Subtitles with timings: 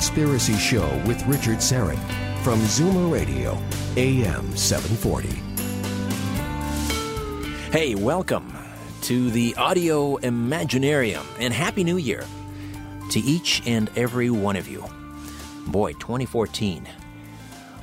[0.00, 2.00] Conspiracy Show with Richard Syrett
[2.42, 3.58] from Zoomer Radio,
[3.98, 5.28] AM 740.
[7.70, 8.56] Hey, welcome
[9.02, 12.24] to the Audio Imaginarium and Happy New Year
[13.10, 14.82] to each and every one of you.
[15.66, 16.88] Boy, 2014.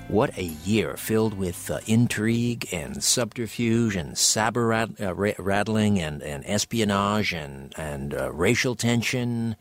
[0.08, 6.00] What a year filled with uh, intrigue and subterfuge and saber rat- uh, ra- rattling
[6.00, 9.56] and, and espionage and, and uh, racial tension,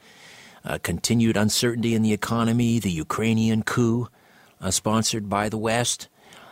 [0.66, 4.08] uh, continued uncertainty in the economy, the Ukrainian coup
[4.60, 6.08] uh, sponsored by the West.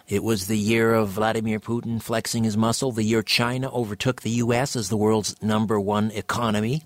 [0.06, 4.30] It was the year of Vladimir Putin flexing his muscle, the year China overtook the
[4.30, 4.76] U.S.
[4.76, 6.82] as the world's number one economy.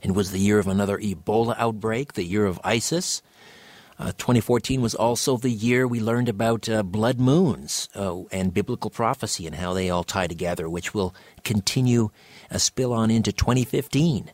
[0.00, 3.20] It was the year of another Ebola outbreak, the year of ISIS.
[3.98, 8.90] Uh, 2014 was also the year we learned about uh, blood moons uh, and biblical
[8.90, 11.12] prophecy and how they all tie together, which will
[11.42, 12.10] continue
[12.48, 14.30] a spill on into 2015.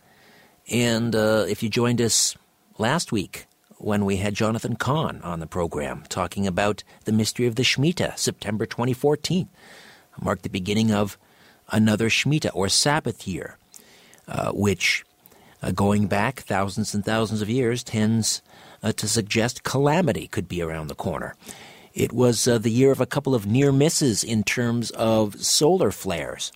[0.70, 2.36] And uh, if you joined us
[2.78, 3.46] last week
[3.78, 8.18] when we had Jonathan Cahn on the program talking about the mystery of the Shemitah,
[8.18, 9.48] September 2014,
[10.20, 11.18] marked the beginning of
[11.70, 13.58] another Shemitah or Sabbath year,
[14.26, 15.04] uh, which,
[15.62, 18.40] uh, going back thousands and thousands of years, tends
[18.82, 21.34] uh, to suggest calamity could be around the corner.
[21.92, 25.90] It was uh, the year of a couple of near misses in terms of solar
[25.90, 26.52] flares.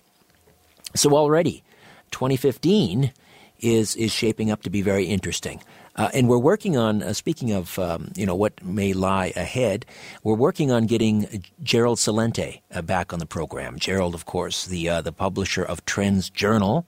[0.95, 1.63] So already,
[2.11, 3.13] 2015
[3.59, 5.61] is is shaping up to be very interesting.
[5.99, 9.85] Uh, and we're working on, uh, speaking of, um, you know, what may lie ahead,
[10.23, 13.77] we're working on getting Gerald Celente uh, back on the program.
[13.77, 16.87] Gerald, of course, the, uh, the publisher of Trends Journal,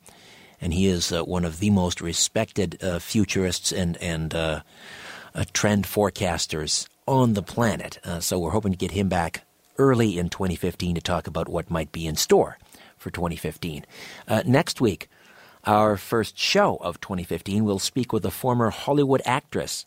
[0.62, 4.32] and he is uh, one of the most respected uh, futurists and, and
[5.52, 8.00] trend forecasters on the planet.
[8.22, 9.44] so we're hoping to get him back
[9.78, 12.58] early in 2015 to talk about what might be in store
[12.96, 13.86] for 2015.
[14.46, 15.10] next week,
[15.66, 19.86] our first show of 2015, we'll speak with a former Hollywood actress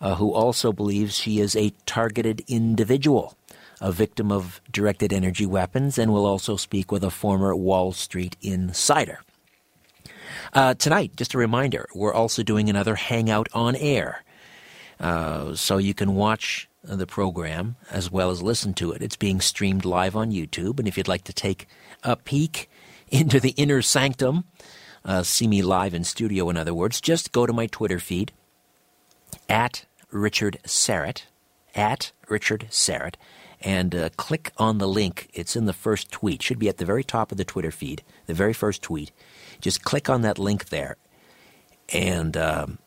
[0.00, 3.36] uh, who also believes she is a targeted individual,
[3.80, 8.36] a victim of directed energy weapons, and we'll also speak with a former Wall Street
[8.40, 9.20] insider.
[10.52, 14.24] Uh, tonight, just a reminder, we're also doing another Hangout on air.
[14.98, 19.02] Uh, so you can watch the program as well as listen to it.
[19.02, 21.66] It's being streamed live on YouTube, and if you'd like to take
[22.02, 22.68] a peek
[23.10, 24.44] into the inner sanctum,
[25.04, 28.32] uh, see me live in studio, in other words, just go to my Twitter feed
[29.48, 31.24] at Richard Syrett,
[31.74, 33.14] at Richard Syrett,
[33.60, 35.28] and uh, click on the link.
[35.34, 36.42] It's in the first tweet.
[36.42, 39.12] Should be at the very top of the Twitter feed, the very first tweet.
[39.60, 40.96] Just click on that link there,
[41.90, 42.78] and um,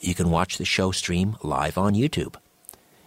[0.00, 2.36] you can watch the show stream live on YouTube.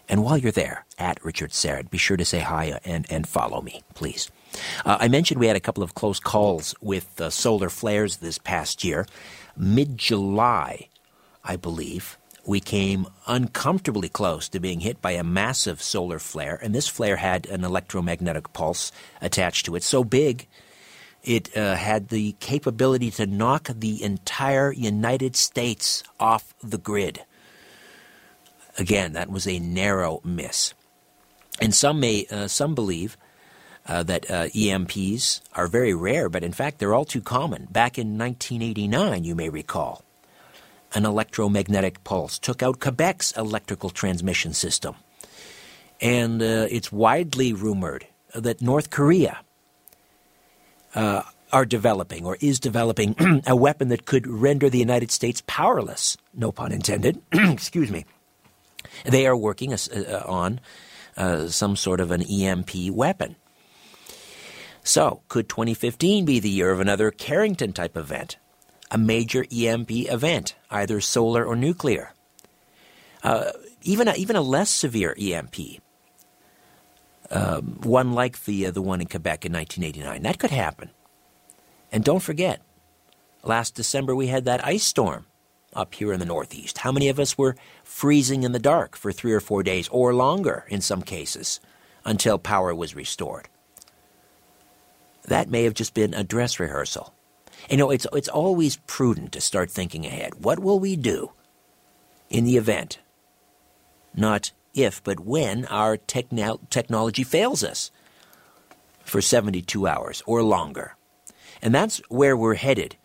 [0.09, 3.61] And while you're there, at Richard Syrett, be sure to say hi and, and follow
[3.61, 4.29] me, please.
[4.85, 8.37] Uh, I mentioned we had a couple of close calls with uh, solar flares this
[8.37, 9.05] past year.
[9.55, 10.87] Mid July,
[11.43, 16.73] I believe, we came uncomfortably close to being hit by a massive solar flare, and
[16.73, 20.47] this flare had an electromagnetic pulse attached to it so big
[21.23, 27.23] it uh, had the capability to knock the entire United States off the grid.
[28.77, 30.73] Again, that was a narrow miss.
[31.59, 33.17] And some may, uh, some believe
[33.91, 37.67] uh, that uh, EMPs are very rare, but in fact they're all too common.
[37.69, 40.05] Back in 1989, you may recall,
[40.93, 44.95] an electromagnetic pulse took out Quebec's electrical transmission system.
[45.99, 49.41] And uh, it's widely rumored that North Korea
[50.95, 56.15] uh, are developing or is developing a weapon that could render the United States powerless.
[56.33, 57.21] No pun intended.
[57.33, 58.05] Excuse me.
[59.03, 60.61] They are working uh, on
[61.17, 63.35] uh, some sort of an EMP weapon.
[64.83, 68.37] So, could 2015 be the year of another Carrington type event?
[68.89, 72.13] A major EMP event, either solar or nuclear?
[73.23, 73.51] Uh,
[73.83, 75.55] even, a, even a less severe EMP,
[77.29, 80.23] um, one like the, uh, the one in Quebec in 1989.
[80.23, 80.89] That could happen.
[81.91, 82.61] And don't forget,
[83.43, 85.27] last December we had that ice storm
[85.73, 86.79] up here in the Northeast.
[86.79, 90.13] How many of us were freezing in the dark for three or four days, or
[90.13, 91.59] longer in some cases,
[92.03, 93.47] until power was restored?
[95.25, 97.13] That may have just been a dress rehearsal.
[97.69, 100.43] You know, it's, it's always prudent to start thinking ahead.
[100.43, 101.31] What will we do
[102.29, 102.99] in the event?
[104.15, 107.91] Not if, but when our techno- technology fails us
[109.03, 110.95] for 72 hours or longer.
[111.61, 112.95] And that's where we're headed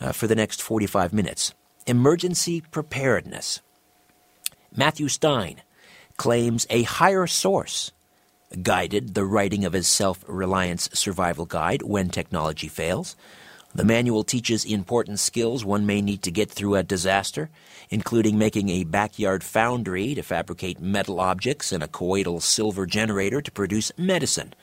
[0.00, 1.54] uh, for the next 45 minutes
[1.86, 3.60] emergency preparedness.
[4.74, 5.62] Matthew Stein
[6.16, 7.92] claims a higher source
[8.62, 13.16] guided the writing of his self reliance survival guide when technology fails.
[13.74, 17.50] The manual teaches important skills one may need to get through a disaster,
[17.90, 23.50] including making a backyard foundry to fabricate metal objects and a colloidal silver generator to
[23.50, 24.54] produce medicine.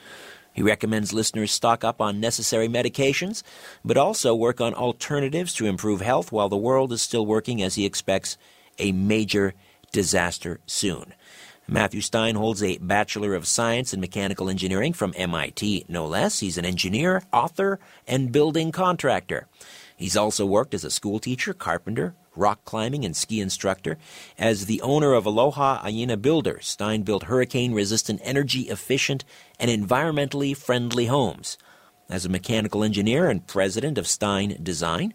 [0.54, 3.44] He recommends listeners stock up on necessary medications,
[3.84, 7.76] but also work on alternatives to improve health while the world is still working as
[7.76, 8.38] he expects
[8.80, 9.54] a major
[9.92, 11.14] disaster soon.
[11.68, 16.40] Matthew Stein holds a Bachelor of Science in Mechanical Engineering from MIT, no less.
[16.40, 19.48] He's an engineer, author, and building contractor.
[19.96, 23.98] He's also worked as a school teacher, carpenter, rock climbing, and ski instructor.
[24.38, 29.24] As the owner of Aloha Aina Builder, Stein built hurricane resistant, energy efficient,
[29.58, 31.58] and environmentally friendly homes.
[32.10, 35.14] As a mechanical engineer and president of Stein Design,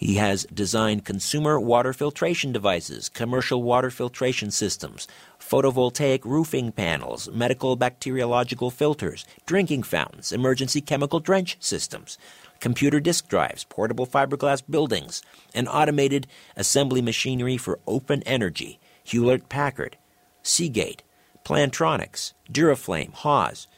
[0.00, 5.06] he has designed consumer water filtration devices, commercial water filtration systems,
[5.38, 12.16] photovoltaic roofing panels, medical bacteriological filters, drinking fountains, emergency chemical drench systems,
[12.60, 15.20] computer disk drives, portable fiberglass buildings,
[15.54, 16.26] and automated
[16.56, 19.98] assembly machinery for open energy, Hewlett Packard,
[20.42, 21.02] Seagate,
[21.44, 23.68] Plantronics, Duraflame, Haws,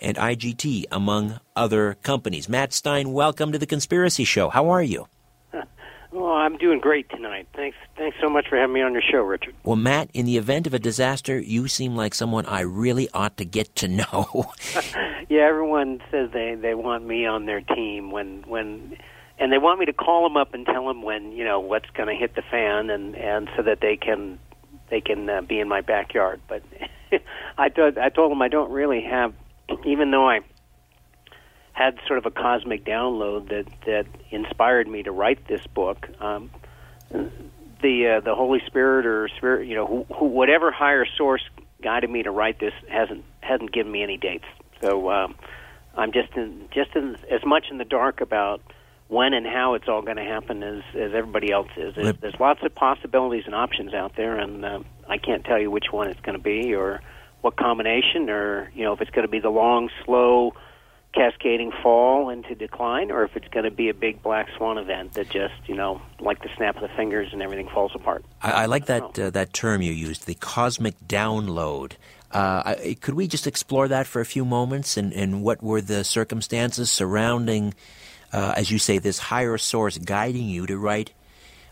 [0.00, 2.48] and IGT, among other companies.
[2.48, 4.48] Matt Stein, welcome to the Conspiracy Show.
[4.48, 5.06] How are you?
[6.20, 7.46] Oh, I'm doing great tonight.
[7.54, 9.54] Thanks, thanks so much for having me on your show, Richard.
[9.62, 13.36] Well, Matt, in the event of a disaster, you seem like someone I really ought
[13.36, 14.50] to get to know.
[15.28, 18.98] yeah, everyone says they they want me on their team when when,
[19.38, 21.88] and they want me to call them up and tell them when you know what's
[21.90, 24.40] going to hit the fan, and and so that they can
[24.90, 26.40] they can uh, be in my backyard.
[26.48, 26.64] But
[27.58, 29.34] I told I told them I don't really have,
[29.86, 30.40] even though I
[31.78, 36.08] had sort of a cosmic download that that inspired me to write this book.
[36.20, 36.50] Um,
[37.80, 41.42] the uh, the Holy Spirit or Spirit, you know, who, who, whatever higher source
[41.80, 44.44] guided me to write this hasn't hasn't given me any dates.
[44.82, 45.36] So um,
[45.96, 48.60] I'm just in, just in, as much in the dark about
[49.06, 51.94] when and how it's all going to happen as as everybody else is.
[51.94, 55.70] There's, there's lots of possibilities and options out there, and uh, I can't tell you
[55.70, 57.00] which one it's going to be or
[57.40, 60.54] what combination, or you know, if it's going to be the long, slow
[61.14, 65.14] cascading fall into decline or if it's going to be a big black swan event
[65.14, 68.24] that just you know like the snap of the fingers and everything falls apart.
[68.42, 71.92] I, I like that uh, that term you used the cosmic download.
[72.30, 75.80] Uh, I, could we just explore that for a few moments and, and what were
[75.80, 77.72] the circumstances surrounding
[78.34, 81.12] uh, as you say this higher source guiding you to write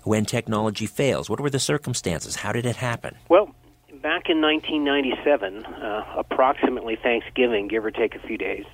[0.05, 1.29] when technology fails?
[1.29, 2.37] What were the circumstances?
[2.37, 3.17] How did it happen?
[3.29, 3.55] Well
[4.03, 8.65] back in 1997 uh, approximately thanksgiving give or take a few days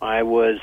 [0.00, 0.58] I was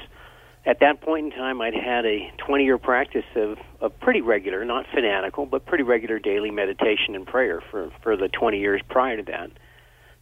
[0.66, 4.64] at that point in time I'd had a 20 year practice of, of pretty regular,
[4.64, 9.18] not fanatical, but pretty regular daily meditation and prayer for, for the 20 years prior
[9.18, 9.52] to that.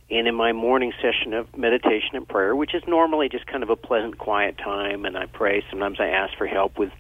[0.09, 3.69] And in my morning session of meditation and prayer, which is normally just kind of
[3.69, 5.63] a pleasant, quiet time, and I pray.
[5.69, 6.91] Sometimes I ask for help with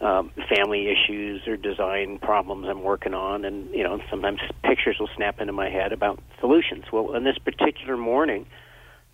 [0.00, 5.08] um, family issues or design problems I'm working on, and you know sometimes pictures will
[5.16, 6.84] snap into my head about solutions.
[6.92, 8.44] Well, on this particular morning,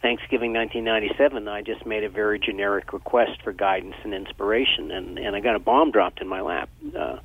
[0.02, 5.36] Thanksgiving 1997, I just made a very generic request for guidance and inspiration, and, and
[5.36, 6.70] I got a bomb dropped in my lap.
[6.98, 7.18] Uh,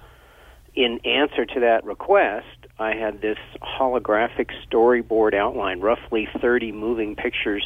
[0.75, 7.65] in answer to that request, I had this holographic storyboard outline, roughly 30 moving pictures,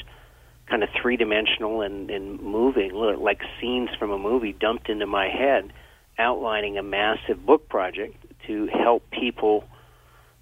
[0.67, 5.27] kind of three dimensional and, and moving, like scenes from a movie, dumped into my
[5.27, 5.73] head,
[6.19, 9.63] outlining a massive book project to help people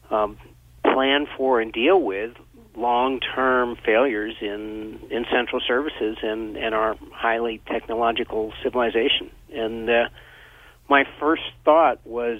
[0.10, 0.38] um,
[0.84, 2.32] plan for and deal with
[2.78, 9.32] long-term failures in in central services and and our highly technological civilization.
[9.52, 10.10] And uh,
[10.90, 12.40] my first thought was,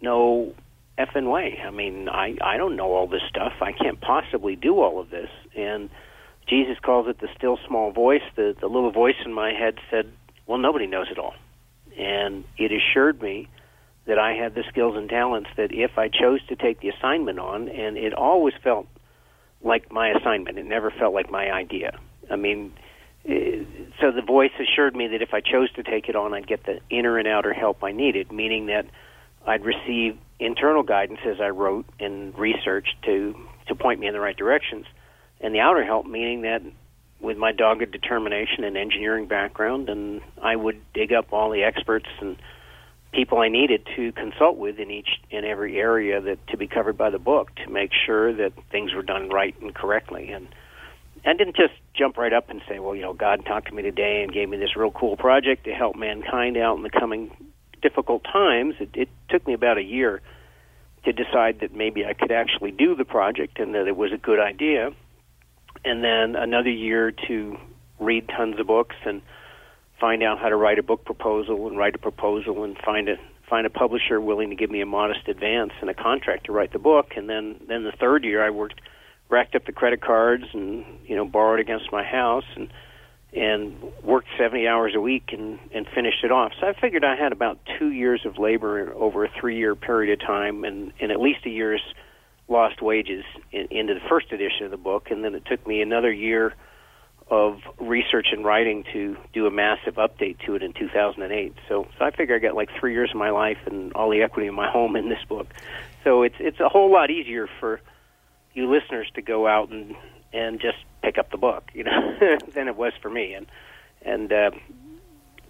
[0.00, 0.54] no
[0.98, 1.58] effing way.
[1.64, 3.52] I mean, I I don't know all this stuff.
[3.60, 5.30] I can't possibly do all of this.
[5.56, 5.90] And
[6.46, 8.22] Jesus calls it the still small voice.
[8.36, 10.10] The the little voice in my head said,
[10.46, 11.34] "Well, nobody knows it all,"
[11.96, 13.48] and it assured me
[14.06, 17.38] that I had the skills and talents that if I chose to take the assignment
[17.38, 18.86] on, and it always felt
[19.62, 20.58] like my assignment.
[20.58, 21.98] It never felt like my idea.
[22.30, 22.72] I mean,
[23.26, 23.62] eh,
[24.00, 26.64] so the voice assured me that if I chose to take it on, I'd get
[26.64, 28.86] the inner and outer help I needed, meaning that
[29.46, 33.34] I'd receive internal guidance as I wrote and researched to
[33.68, 34.86] to point me in the right directions,
[35.40, 36.62] and the outer help meaning that
[37.20, 42.08] with my dogged determination and engineering background, and I would dig up all the experts
[42.20, 42.36] and
[43.12, 46.96] people I needed to consult with in each in every area that to be covered
[46.96, 50.48] by the book to make sure that things were done right and correctly and
[51.24, 53.82] I didn't just jump right up and say, well, you know, God talked to me
[53.82, 57.30] today and gave me this real cool project to help mankind out in the coming
[57.82, 58.76] difficult times.
[58.80, 60.22] It, it took me about a year
[61.04, 64.18] to decide that maybe I could actually do the project and that it was a
[64.18, 64.92] good idea.
[65.84, 67.58] And then another year to
[67.98, 69.22] read tons of books and
[70.00, 73.16] find out how to write a book proposal and write a proposal and find a
[73.48, 76.72] find a publisher willing to give me a modest advance and a contract to write
[76.72, 77.12] the book.
[77.16, 78.80] And then then the third year I worked
[79.28, 82.72] racked up the credit cards and you know borrowed against my house and
[83.32, 86.52] and worked 70 hours a week and and finished it off.
[86.60, 90.20] So I figured I had about 2 years of labor over a 3 year period
[90.20, 91.82] of time and and at least a year's
[92.48, 95.10] lost wages in, into the first edition of the book.
[95.10, 96.54] And then it took me another year
[97.30, 101.54] of research and writing to do a massive update to it in 2008.
[101.68, 104.22] So, so I figure I got like three years of my life and all the
[104.22, 105.46] equity in my home in this book.
[106.02, 107.80] So it's it's a whole lot easier for
[108.52, 109.94] you listeners to go out and
[110.32, 112.16] and just pick up the book, you know,
[112.54, 113.34] than it was for me.
[113.34, 113.46] And
[114.02, 114.50] and uh,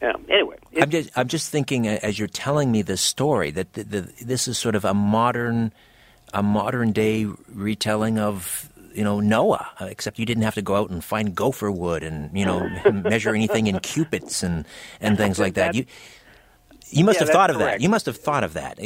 [0.02, 3.84] yeah, anyway, I'm just I'm just thinking as you're telling me this story that the,
[3.84, 5.72] the, this is sort of a modern
[6.34, 10.76] a modern day retelling of you know Noah, uh, except you didn't have to go
[10.76, 14.66] out and find gopher wood and you know measure anything in cubits and
[15.00, 15.74] and things like that.
[15.74, 15.86] You
[16.90, 17.78] you must yeah, have thought of correct.
[17.78, 17.82] that.
[17.82, 18.78] You must have thought of that.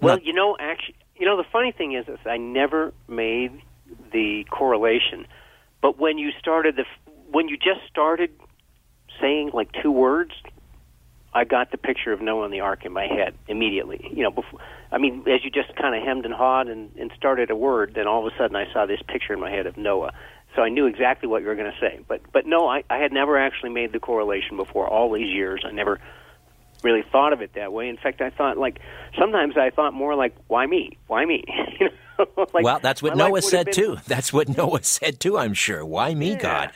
[0.00, 3.60] Well, Not- you know, actually, you know, the funny thing is, is I never made
[4.12, 5.26] the correlation.
[5.80, 6.84] But when you started the,
[7.30, 8.30] when you just started
[9.20, 10.32] saying like two words,
[11.34, 14.06] I got the picture of Noah and the Ark in my head immediately.
[14.14, 14.60] You know, before,
[14.90, 17.92] I mean, as you just kind of hemmed and hawed and, and started a word,
[17.94, 20.12] then all of a sudden I saw this picture in my head of Noah.
[20.54, 22.00] So I knew exactly what you were going to say.
[22.06, 25.64] But but no, I, I had never actually made the correlation before all these years.
[25.66, 25.98] I never
[26.82, 27.88] really thought of it that way.
[27.88, 28.78] In fact, I thought like
[29.18, 30.98] sometimes I thought more like, why me?
[31.06, 31.44] Why me?
[31.80, 33.96] you know, like, well, that's what Noah said been- too.
[34.06, 35.38] That's what Noah said too.
[35.38, 35.84] I'm sure.
[35.84, 36.38] Why me, Yeah.
[36.38, 36.70] God?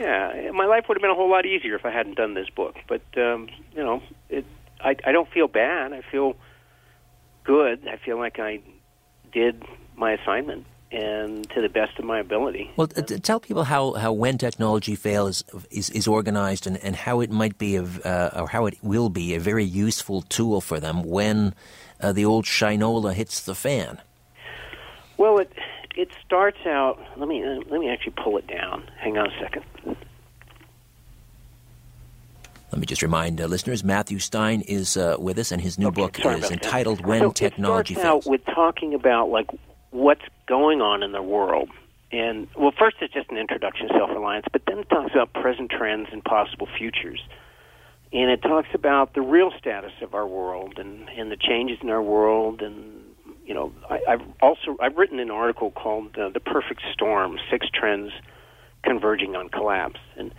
[0.00, 2.48] Yeah, my life would have been a whole lot easier if I hadn't done this
[2.48, 2.76] book.
[2.88, 4.46] But um, you know, it,
[4.80, 5.92] I I don't feel bad.
[5.92, 6.36] I feel
[7.44, 7.86] good.
[7.86, 8.60] I feel like I
[9.30, 9.62] did
[9.96, 12.70] my assignment and to the best of my ability.
[12.76, 17.20] Well, t- tell people how, how when technology fails is, is organized and, and how
[17.20, 20.80] it might be, a, uh, or how it will be, a very useful tool for
[20.80, 21.54] them when
[22.00, 24.00] uh, the old Shinola hits the fan.
[25.16, 25.52] Well, it
[26.00, 26.98] it starts out.
[27.16, 28.88] Let me uh, let me actually pull it down.
[28.98, 29.64] Hang on a second.
[32.72, 35.88] Let me just remind uh, listeners Matthew Stein is uh, with us, and his new
[35.88, 36.52] Okay, book is about that.
[36.52, 38.26] entitled When so Technology it starts Fails.
[38.26, 39.48] out with talking about like
[39.90, 41.68] what's going on in the world,
[42.12, 45.70] and well, first it's just an introduction to self-reliance, but then it talks about present
[45.70, 47.20] trends and possible futures,
[48.12, 51.90] and it talks about the real status of our world and and the changes in
[51.90, 53.02] our world, and
[53.50, 57.66] you know, I, I've also I've written an article called uh, "The Perfect Storm: Six
[57.74, 58.12] Trends
[58.84, 60.32] Converging on Collapse," and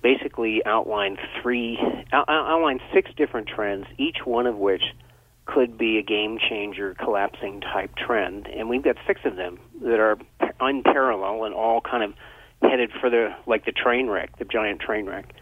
[0.00, 1.76] basically outlined three
[2.12, 4.82] out, outlined six different trends, each one of which
[5.44, 9.98] could be a game changer, collapsing type trend, and we've got six of them that
[9.98, 10.16] are
[10.60, 12.14] unparalleled and all kind of
[12.62, 15.34] headed for the like the train wreck, the giant train wreck.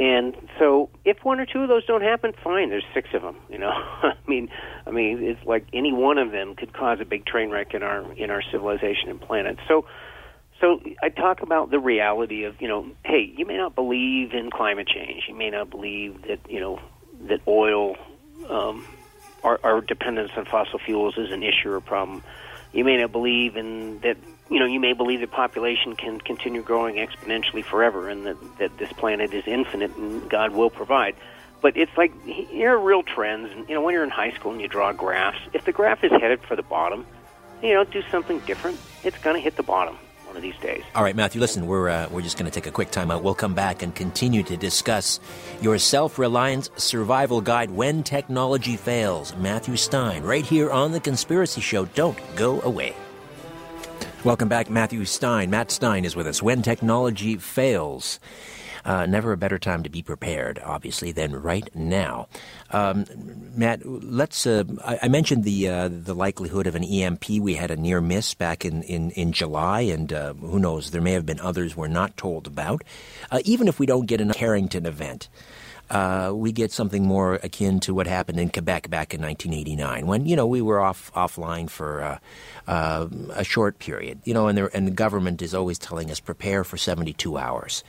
[0.00, 2.70] And so, if one or two of those don't happen, fine.
[2.70, 3.36] There's six of them.
[3.50, 3.68] You know,
[4.02, 4.48] I mean,
[4.86, 7.82] I mean, it's like any one of them could cause a big train wreck in
[7.82, 9.58] our in our civilization and planet.
[9.68, 9.84] So,
[10.58, 14.50] so I talk about the reality of you know, hey, you may not believe in
[14.50, 15.24] climate change.
[15.28, 16.80] You may not believe that you know
[17.28, 17.96] that oil,
[18.48, 18.86] um,
[19.44, 22.22] our, our dependence on fossil fuels is an issue or problem.
[22.72, 24.16] You may not believe in that.
[24.50, 28.76] You know, you may believe that population can continue growing exponentially forever, and that that
[28.78, 31.14] this planet is infinite and God will provide.
[31.62, 33.50] But it's like here are real trends.
[33.68, 36.10] You know, when you're in high school and you draw graphs, if the graph is
[36.10, 37.06] headed for the bottom,
[37.62, 39.96] you know, do something different, it's going to hit the bottom
[40.30, 40.82] one of these days.
[40.94, 43.22] All right, Matthew, listen, we're, uh, we're just going to take a quick time out.
[43.22, 45.18] We'll come back and continue to discuss
[45.60, 49.34] your self reliance survival guide when technology fails.
[49.36, 51.84] Matthew Stein, right here on The Conspiracy Show.
[51.86, 52.94] Don't go away.
[54.22, 55.48] Welcome back, Matthew Stein.
[55.48, 56.42] Matt Stein is with us.
[56.42, 58.20] When technology fails.
[58.84, 62.28] Uh, never a better time to be prepared, obviously, than right now.
[62.70, 63.06] Um,
[63.54, 64.46] Matt, let's.
[64.46, 67.28] Uh, I, I, mentioned the uh, the likelihood of an EMP.
[67.28, 70.90] We had a near miss back in in, in July, and uh, who knows?
[70.90, 72.82] There may have been others we're not told about.
[73.30, 75.28] Uh, even if we don't get a Carrington event.
[75.90, 80.24] Uh, we get something more akin to what happened in Quebec back in 1989, when
[80.24, 82.18] you know we were off offline for uh,
[82.68, 84.20] uh, a short period.
[84.24, 87.82] You know, and, there, and the government is always telling us prepare for 72 hours.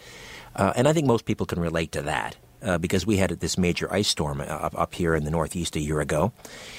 [0.55, 2.35] Uh, and I think most people can relate to that.
[2.63, 5.79] Uh, because we had this major ice storm up, up here in the Northeast a
[5.79, 6.31] year ago.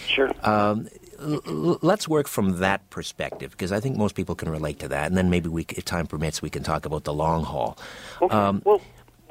[0.07, 0.31] Sure.
[0.45, 0.89] Um,
[1.19, 5.07] l- let's work from that perspective because I think most people can relate to that,
[5.07, 7.79] and then maybe we, if time permits, we can talk about the long haul.
[8.21, 8.33] Okay.
[8.33, 8.81] Um, well,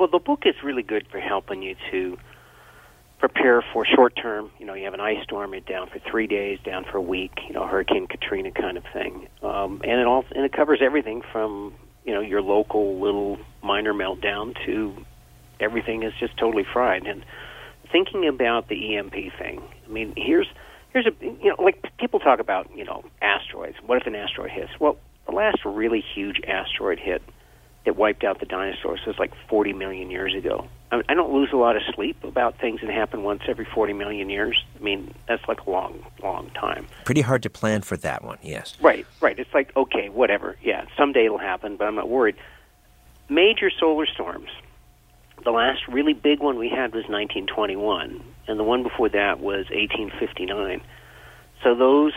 [0.01, 2.17] well, the book is really good for helping you to
[3.19, 4.49] prepare for short term.
[4.57, 7.01] You know, you have an ice storm, it's down for three days, down for a
[7.01, 7.33] week.
[7.47, 11.21] You know, Hurricane Katrina kind of thing, um, and it all and it covers everything
[11.31, 15.05] from you know your local little minor meltdown to
[15.59, 17.05] everything is just totally fried.
[17.05, 17.23] And
[17.91, 20.47] thinking about the EMP thing, I mean, here's
[20.93, 23.75] here's a you know like people talk about you know asteroids.
[23.85, 24.71] What if an asteroid hits?
[24.79, 27.21] Well, the last really huge asteroid hit
[27.85, 30.67] that wiped out the dinosaurs was like 40 million years ago.
[30.91, 33.93] I, I don't lose a lot of sleep about things that happen once every 40
[33.93, 34.63] million years.
[34.79, 36.87] I mean, that's like a long, long time.
[37.05, 38.77] Pretty hard to plan for that one, yes.
[38.81, 39.37] Right, right.
[39.37, 40.57] It's like, okay, whatever.
[40.61, 42.35] Yeah, someday it'll happen, but I'm not worried.
[43.29, 44.49] Major solar storms.
[45.43, 49.65] The last really big one we had was 1921, and the one before that was
[49.71, 50.81] 1859.
[51.63, 52.13] So those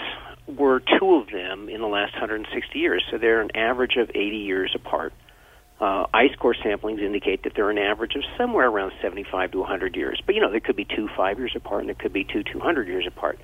[0.47, 3.03] were two of them in the last 160 years.
[3.11, 5.15] So they're an average of 80 years apart.
[5.85, 9.95] Uh, ice core samplings indicate that they're an average of somewhere around 75 to 100
[9.95, 10.19] years.
[10.25, 12.43] But you know, there could be two five years apart, and there could be two
[12.43, 13.39] 200 years apart.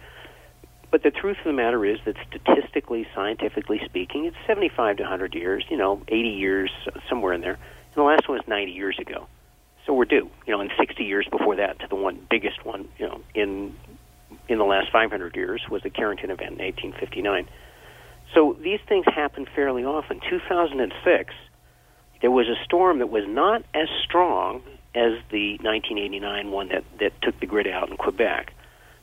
[0.90, 5.34] But the truth of the matter is that statistically, scientifically speaking, it's 75 to 100
[5.34, 5.66] years.
[5.68, 6.70] You know, 80 years
[7.10, 7.58] somewhere in there.
[7.58, 9.26] And the last one was 90 years ago.
[9.84, 10.30] So we're due.
[10.46, 12.88] You know, and 60 years before that to the one biggest one.
[12.98, 13.76] You know, in
[14.48, 17.50] in the last 500 years was the Carrington event in 1859.
[18.32, 20.20] So these things happen fairly often.
[20.20, 21.34] 2006
[22.20, 24.62] there was a storm that was not as strong
[24.94, 28.52] as the 1989 one that, that took the grid out in Quebec,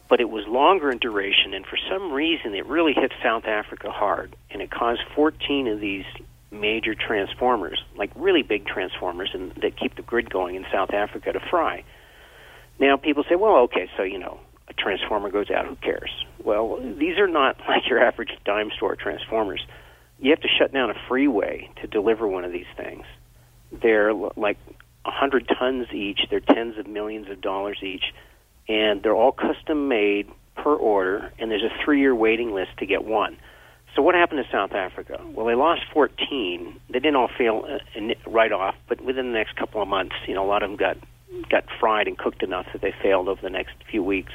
[0.09, 3.89] but it was longer in duration, and for some reason it really hit South Africa
[3.91, 6.05] hard, and it caused 14 of these
[6.51, 11.33] major transformers, like really big transformers, and that keep the grid going in South Africa
[11.33, 11.83] to fry.
[12.79, 16.11] Now people say, well, okay, so you know, a transformer goes out, who cares?
[16.43, 19.65] Well, these are not like your average dime store transformers
[20.19, 23.05] you have to shut down a freeway to deliver one of these things.
[23.71, 24.57] They're like
[25.05, 26.21] a hundred tons each.
[26.29, 28.03] They're tens of millions of dollars each,
[28.67, 31.31] and they're all custom made per order.
[31.39, 33.37] And there's a three-year waiting list to get one.
[33.95, 35.19] So what happened to South Africa?
[35.33, 36.79] Well, they lost 14.
[36.89, 40.35] They didn't all fail uh, right off, but within the next couple of months, you
[40.35, 40.97] know, a lot of them got
[41.49, 44.31] got fried and cooked enough that they failed over the next few weeks.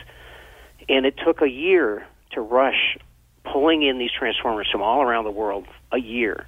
[0.88, 2.98] And it took a year to rush
[3.44, 6.46] pulling in these transformers from all around the world a year.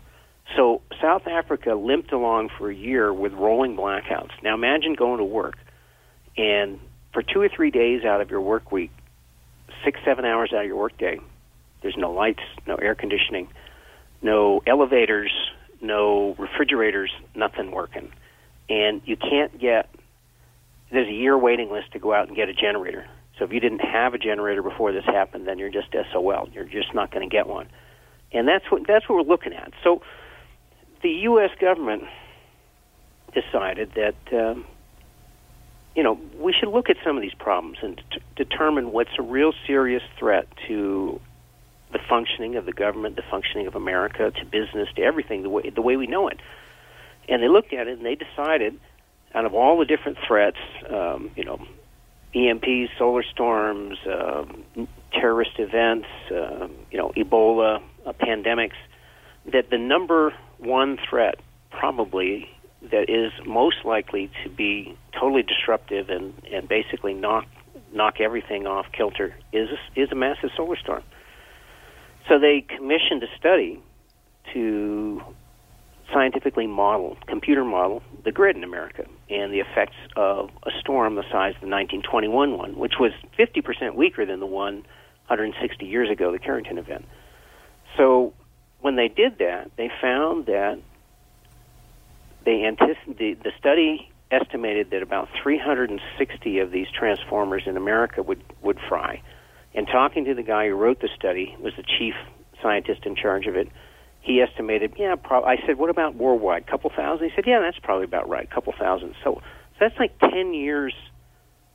[0.57, 4.31] So South Africa limped along for a year with rolling blackouts.
[4.43, 5.57] Now imagine going to work
[6.37, 6.81] and
[7.13, 8.91] for two or three days out of your work week,
[9.85, 11.21] six, seven hours out of your work day,
[11.83, 13.49] there's no lights, no air conditioning,
[14.23, 15.31] no elevators,
[15.81, 18.11] no refrigerators, nothing working.
[18.69, 19.89] And you can't get,
[20.91, 23.07] there's a year waiting list to go out and get a generator.
[23.39, 26.49] So if you didn't have a generator before this happened, then you're just SOL.
[26.53, 27.69] You're just not going to get one,
[28.33, 29.73] and that's what that's what we're looking at.
[29.83, 30.03] So
[31.03, 31.51] the U.S.
[31.61, 32.05] government
[33.33, 34.65] decided that um,
[35.97, 39.23] you know we should look at some of these problems and t- determine what's a
[39.23, 41.21] real serious threat to
[41.93, 45.71] the functioning of the government, the functioning of America, to business, to everything the way
[45.71, 46.39] the way we know it.
[47.29, 48.79] And they looked at it and they decided,
[49.35, 51.67] out of all the different threats, um, you know,
[52.35, 54.45] EMPs, solar storms, uh,
[55.13, 58.77] terrorist events, uh, you know, Ebola, uh, pandemics,
[59.53, 61.37] that the number one threat
[61.71, 62.49] probably
[62.91, 67.47] that is most likely to be totally disruptive and, and basically knock
[67.93, 71.03] knock everything off kilter is is a massive solar storm.
[72.29, 73.81] So they commissioned a study
[74.53, 75.23] to
[76.13, 81.23] scientifically model, computer model, the grid in America and the effects of a storm the
[81.23, 84.85] size of the 1921 one, which was 50% weaker than the one
[85.29, 87.07] 160 years ago, the Carrington event.
[87.97, 88.35] So
[88.81, 90.79] when they did that, they found that
[92.45, 98.43] they anticip- the, the study estimated that about 360 of these transformers in America would,
[98.63, 99.23] would fry.
[99.75, 102.15] And talking to the guy who wrote the study, was the chief
[102.63, 103.69] scientist in charge of it,
[104.25, 106.67] he estimated, yeah, pro- I said, what about worldwide?
[106.67, 107.29] Couple thousand?
[107.29, 109.15] He said, yeah, that's probably about right, a couple thousand.
[109.23, 110.95] So, so that's like 10 years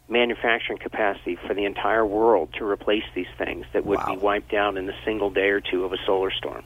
[0.07, 4.05] manufacturing capacity for the entire world to replace these things that would Wow.
[4.07, 6.63] be wiped out in a single day or two of a solar storm.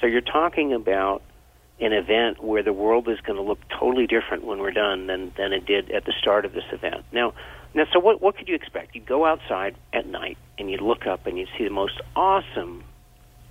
[0.00, 1.22] So you're talking about
[1.80, 5.32] an event where the world is going to look totally different when we're done than,
[5.36, 7.04] than it did at the start of this event.
[7.10, 7.34] Now,
[7.74, 8.94] now, so what what could you expect?
[8.94, 12.84] You'd go outside at night and you'd look up and you'd see the most awesome,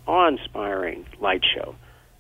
[0.08, 1.76] awe-inspiring light show.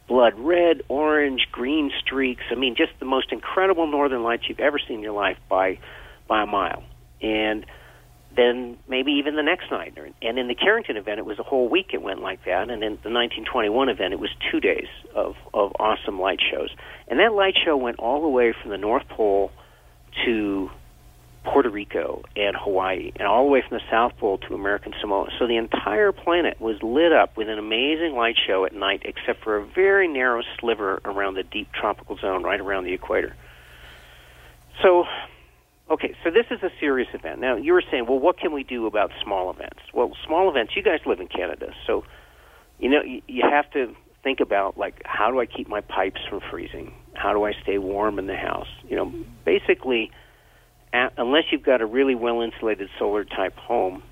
[0.08, 2.44] Blood red, orange, green streaks.
[2.52, 5.80] I mean, just the most incredible northern lights you've ever seen in your life by
[6.28, 6.84] by a mile.
[7.22, 7.66] And
[8.36, 9.98] then maybe even the next night.
[10.22, 12.70] And in the Carrington event, it was a whole week it went like that.
[12.70, 16.70] And in the 1921 event, it was two days of, of awesome light shows.
[17.08, 19.52] And that light show went all the way from the North Pole
[20.26, 20.70] to
[21.44, 25.30] Puerto Rico and Hawaii, and all the way from the South Pole to American Samoa.
[25.40, 29.44] So the entire planet was lit up with an amazing light show at night, except
[29.44, 33.36] for a very narrow sliver around the deep tropical zone right around the equator.
[34.82, 35.06] So
[35.92, 37.42] Okay, so this is a serious event.
[37.42, 39.82] Now, you were saying, well, what can we do about small events?
[39.94, 42.06] Well, small events, you guys live in Canada, so
[42.80, 46.40] you know you, have to think about like how do I keep my pipes from
[46.50, 46.94] freezing?
[47.14, 48.70] How do I stay warm in the house?
[48.88, 50.12] You know, basically
[50.94, 54.04] unless you've got a really well insulated solar type home,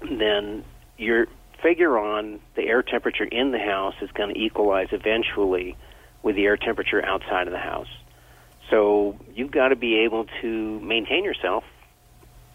[0.00, 0.64] then
[0.98, 1.26] your
[1.62, 5.76] figure on the air temperature in the house is going to equalize eventually
[6.22, 7.88] with the air temperature outside of the house.
[8.70, 11.64] So you've got to be able to maintain yourself,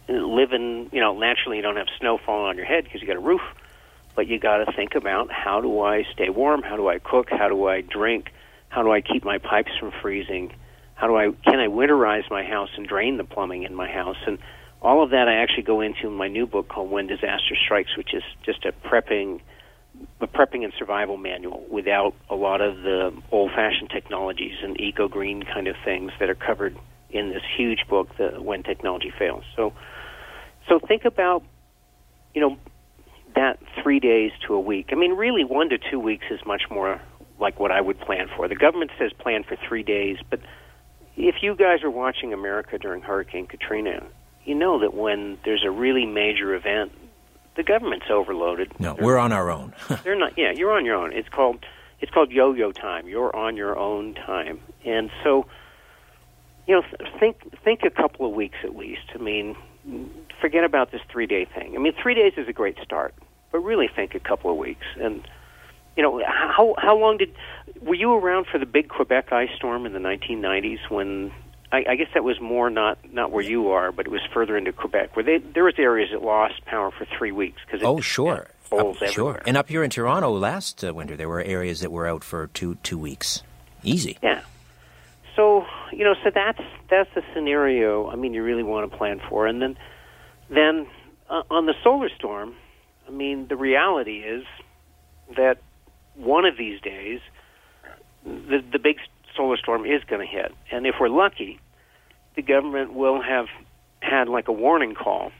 [0.08, 3.06] live in, you know, naturally you don't have snow falling on your head because you
[3.06, 3.42] got a roof,
[4.14, 6.62] but you got to think about how do I stay warm?
[6.62, 7.30] How do I cook?
[7.30, 8.32] How do I drink?
[8.68, 10.52] How do I keep my pipes from freezing?
[11.00, 14.18] How do I can I winterize my house and drain the plumbing in my house?
[14.26, 14.38] And
[14.82, 17.96] all of that I actually go into in my new book called When Disaster Strikes,
[17.96, 19.40] which is just a prepping
[20.20, 25.66] a prepping and survival manual without a lot of the old-fashioned technologies and eco-green kind
[25.66, 26.76] of things that are covered
[27.10, 29.42] in this huge book, the When Technology Fails.
[29.56, 29.72] So,
[30.68, 31.42] so think about,
[32.34, 32.56] you know,
[33.34, 34.90] that three days to a week.
[34.92, 37.00] I mean, really, one to two weeks is much more
[37.38, 38.48] like what I would plan for.
[38.48, 40.40] The government says plan for three days, but
[41.16, 44.02] if you guys are watching America during Hurricane Katrina,
[44.44, 46.92] you know that when there's a really major event,
[47.56, 48.72] the government's overloaded.
[48.80, 49.74] No, They're- we're on our own.
[50.04, 50.38] they're not.
[50.38, 51.12] Yeah, you're on your own.
[51.12, 51.64] It's called
[52.00, 53.06] it's called yo-yo time.
[53.08, 55.46] You're on your own time, and so
[56.66, 56.82] you know,
[57.18, 59.02] think think a couple of weeks at least.
[59.14, 59.56] I mean,
[60.40, 61.74] forget about this three day thing.
[61.74, 63.14] I mean, three days is a great start,
[63.52, 64.86] but really think a couple of weeks.
[65.00, 65.26] And
[65.96, 67.34] you know, how how long did
[67.82, 71.32] were you around for the big Quebec ice storm in the 1990s when?
[71.72, 74.56] I, I guess that was more not not where you are, but it was further
[74.56, 78.00] into Quebec, where they there was areas that lost power for three weeks because oh,
[78.00, 78.48] sure.
[78.72, 79.42] Up- sure.
[79.46, 82.48] And up here in Toronto last uh, winter, there were areas that were out for
[82.48, 83.42] two two weeks.
[83.82, 84.18] Easy.
[84.22, 84.42] Yeah.
[85.34, 88.08] So you know, so that's that's the scenario.
[88.08, 89.76] I mean, you really want to plan for, and then
[90.48, 90.86] then
[91.28, 92.54] uh, on the solar storm,
[93.08, 94.44] I mean, the reality is
[95.36, 95.58] that
[96.14, 97.20] one of these days,
[98.24, 98.96] the the big
[99.36, 101.60] solar storm is going to hit, and if we're lucky,
[102.36, 103.46] the government will have
[104.00, 105.32] had like a warning call,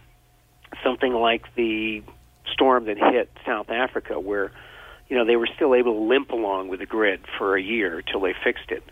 [0.84, 2.02] something like the
[2.52, 4.52] storm that hit South Africa, where
[5.08, 8.02] you know they were still able to limp along with the grid for a year
[8.02, 8.82] till they fixed it.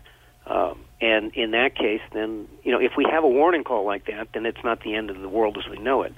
[0.45, 4.05] Um, and in that case, then you know if we have a warning call like
[4.07, 6.13] that, then it's not the end of the world as we know it.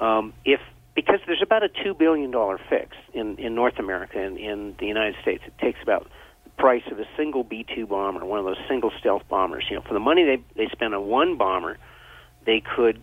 [0.00, 0.60] Um, if
[0.94, 4.86] because there's about a two billion dollar fix in in North America and in the
[4.86, 6.10] United States, it takes about
[6.58, 9.64] price of a single B two bomber, one of those single stealth bombers.
[9.70, 11.78] You know, for the money they they spend on one bomber,
[12.44, 13.02] they could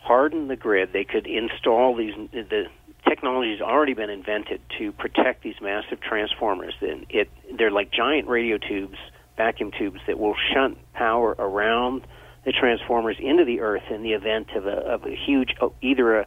[0.00, 0.92] harden the grid.
[0.92, 2.66] They could install these the
[3.08, 6.74] technology has already been invented to protect these massive transformers.
[6.80, 8.98] And it they're like giant radio tubes,
[9.36, 12.06] vacuum tubes that will shunt power around
[12.44, 16.20] the transformers into the earth in the event of a of a huge oh, either
[16.20, 16.26] a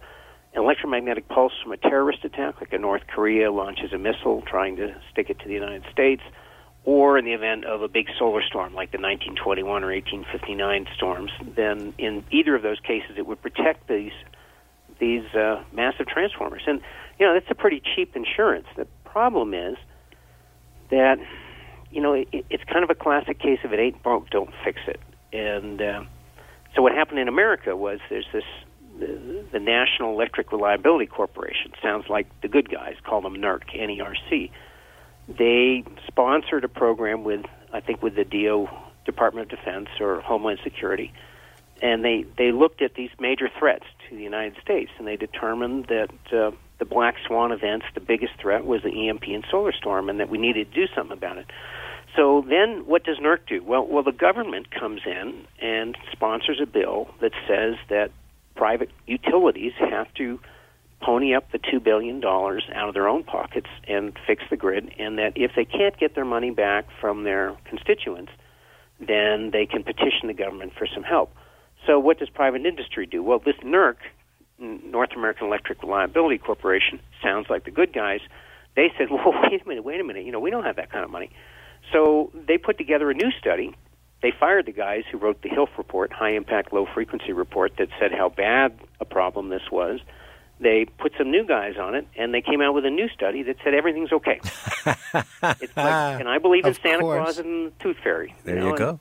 [0.56, 4.96] electromagnetic pulse from a terrorist attack, like a North Korea launches a missile trying to
[5.12, 6.24] stick it to the United States,
[6.86, 11.32] or in the event of a big solar storm like the 1921 or 1859 storms,
[11.56, 14.14] then in either of those cases it would protect these
[15.00, 16.64] these uh, massive transformers.
[16.68, 16.82] And
[17.20, 18.68] you know that's a pretty cheap insurance.
[18.76, 19.76] The problem is
[20.90, 21.18] that
[21.92, 24.80] you know it, it's kind of a classic case of it ain't broke, don't fix
[24.88, 25.00] it.
[25.32, 26.04] And uh,
[26.76, 28.44] so what happened in America was there's this
[29.00, 31.72] the, the National Electric Reliability Corporation.
[31.82, 32.96] Sounds like the good guys.
[33.04, 34.52] Call them NERC, N-E-R-C.
[35.38, 38.68] They sponsored a program with, I think, with the DO
[39.06, 41.14] Department of Defense or Homeland Security,
[41.82, 45.86] and they they looked at these major threats to the United States, and they determined
[45.88, 50.10] that uh, the black swan events, the biggest threat was the EMP and solar storm,
[50.10, 51.46] and that we needed to do something about it.
[52.16, 53.64] So then, what does NERC do?
[53.64, 58.12] Well, well, the government comes in and sponsors a bill that says that
[58.56, 60.40] private utilities have to
[61.02, 64.94] pony up the two billion dollars out of their own pockets and fix the grid,
[65.00, 68.32] and that if they can't get their money back from their constituents,
[69.00, 71.34] then they can petition the government for some help.
[71.88, 73.24] So, what does private industry do?
[73.24, 73.96] Well, this NERC,
[74.60, 78.20] North American Electric Reliability Corporation, sounds like the good guys.
[78.76, 80.26] They said, "Well, wait a minute, wait a minute.
[80.26, 81.32] You know, we don't have that kind of money."
[81.94, 83.74] So they put together a new study.
[84.22, 87.88] They fired the guys who wrote the HILF report, High Impact Low Frequency report, that
[88.00, 90.02] said how bad a problem this was.
[90.60, 93.44] They put some new guys on it, and they came out with a new study
[93.44, 94.40] that said everything's okay.
[94.86, 97.24] it's like, and I believe in Of Santa course.
[97.24, 98.36] Claus and the Tooth Fairy.
[98.44, 99.00] There know, you go.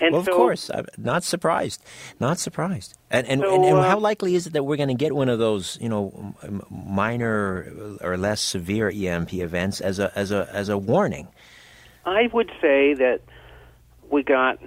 [0.00, 1.82] And well, of course, I'm not surprised.
[2.20, 2.96] Not surprised.
[3.10, 5.14] And and, So, and, and uh, how likely is it that we're going to get
[5.14, 6.34] one of those, you know,
[6.70, 11.28] minor or less severe EMP events as a as a as a warning?
[12.04, 13.22] I would say that
[14.10, 14.58] we got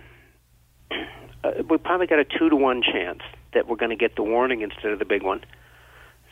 [1.44, 3.22] uh, we probably got a two to one chance
[3.54, 5.44] that we're going to get the warning instead of the big one.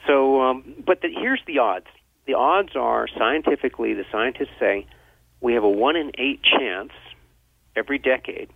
[0.08, 1.88] So, um, but the, here's the odds.
[2.26, 4.88] The odds are scientifically, the scientists say
[5.41, 6.91] we have a one in eight chance
[7.76, 8.50] every decade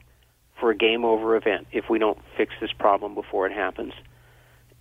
[0.60, 3.94] for a game over event if we don't fix this problem before it happens.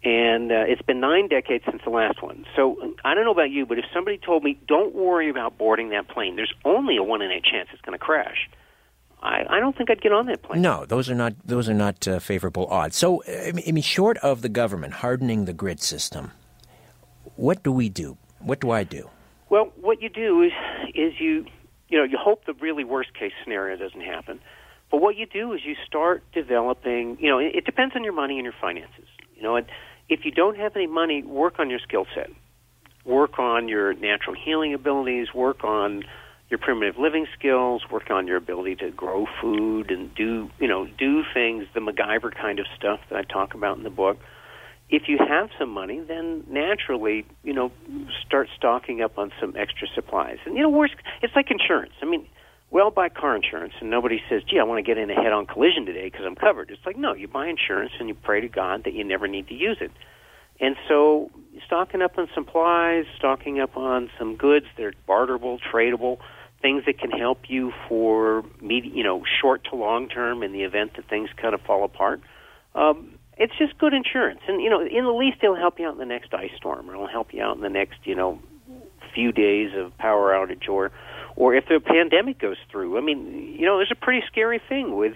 [0.03, 2.47] And uh, it's been nine decades since the last one.
[2.57, 5.91] So I don't know about you, but if somebody told me, don't worry about boarding
[5.91, 8.49] that plane, there's only a one in eight chance it's going to crash.
[9.23, 10.63] I, I don't think I'd get on that plane.
[10.63, 12.97] No, those are not those are not uh, favorable odds.
[12.97, 16.33] So, I mean, I mean, short of the government hardening the grid system,
[17.41, 18.19] what do we do?
[18.41, 19.09] What do I do?
[19.49, 20.53] Well, what you do is
[20.95, 21.47] is you
[21.89, 24.41] you know you hope the really worst case scenario doesn't happen,
[24.91, 27.17] but what you do is you start developing.
[27.19, 29.09] You know, it, it depends on your money and your finances.
[29.37, 29.67] You know, and
[30.11, 32.29] if you don't have any money, work on your skill set,
[33.07, 36.05] work on your natural healing abilities, work on
[36.51, 40.87] your primitive living skills, work on your ability to grow food and do you know
[40.99, 44.19] do things the MacGyver kind of stuff that I talk about in the book
[44.91, 47.71] if you have some money, then naturally, you know,
[48.27, 50.39] start stocking up on some extra supplies.
[50.45, 50.91] And you know, worse,
[51.23, 51.93] it's like insurance.
[52.03, 52.27] I mean,
[52.71, 55.15] we all buy car insurance, and nobody says, "Gee, I want to get in a
[55.15, 58.41] head-on collision today because I'm covered." It's like, no, you buy insurance and you pray
[58.41, 59.91] to God that you never need to use it.
[60.61, 61.31] And so,
[61.65, 66.19] stocking up on supplies, stocking up on some goods that are barterable, tradable,
[66.63, 70.63] things that can help you for, medi- you know, short to long term in the
[70.63, 72.21] event that things kind of fall apart.
[72.75, 75.95] Um, it's just good insurance, and you know, in the least, it'll help you out
[75.95, 78.39] in the next ice storm, or it'll help you out in the next, you know,
[79.15, 80.93] few days of power outage, or,
[81.37, 82.99] or if the pandemic goes through.
[82.99, 85.15] I mean, you know, there's a pretty scary thing with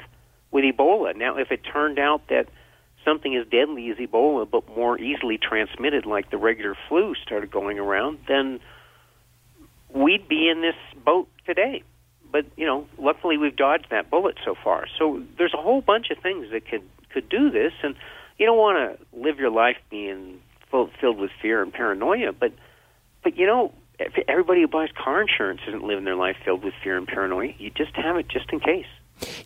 [0.50, 1.14] with Ebola.
[1.14, 2.48] Now, if it turned out that
[3.04, 7.78] something as deadly as Ebola, but more easily transmitted, like the regular flu, started going
[7.78, 8.58] around, then
[9.92, 11.82] we'd be in this boat today.
[12.32, 14.86] But you know, luckily we've dodged that bullet so far.
[14.98, 17.94] So there's a whole bunch of things that could could do this, and
[18.38, 22.32] you don't want to live your life being full, filled with fear and paranoia.
[22.32, 22.52] But
[23.22, 23.72] but you know,
[24.28, 27.52] everybody who buys car insurance isn't living their life filled with fear and paranoia.
[27.58, 28.86] You just have it just in case.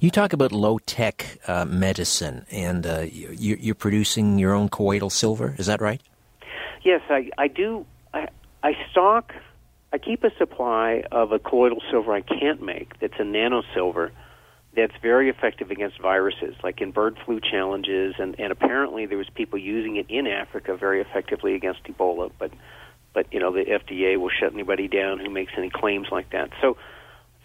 [0.01, 5.11] You talk about low tech uh, medicine, and uh, you, you're producing your own colloidal
[5.11, 5.55] silver.
[5.59, 6.01] Is that right?
[6.83, 7.85] Yes, I, I do.
[8.15, 8.29] I,
[8.63, 9.35] I stock.
[9.93, 12.99] I keep a supply of a colloidal silver I can't make.
[13.01, 14.13] That's a nano silver.
[14.77, 19.29] That's very effective against viruses, like in bird flu challenges, and, and apparently there was
[19.35, 22.31] people using it in Africa very effectively against Ebola.
[22.39, 22.53] But,
[23.15, 26.51] but you know the FDA will shut anybody down who makes any claims like that.
[26.61, 26.77] So,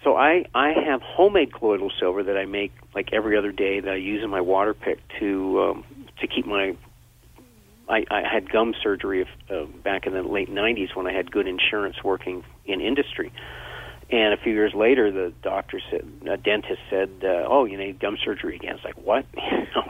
[0.03, 3.91] so I I have homemade colloidal silver that I make like every other day that
[3.91, 5.86] I use in my water pick to um,
[6.19, 6.75] to keep my
[7.89, 11.47] I, I had gum surgery uh, back in the late 90s when I had good
[11.47, 13.31] insurance working in industry.
[14.13, 17.99] And a few years later, the doctor said, a dentist said, uh, "Oh, you need
[17.99, 19.26] gum surgery again." It's like what?
[19.34, 19.41] you
[19.76, 19.82] know,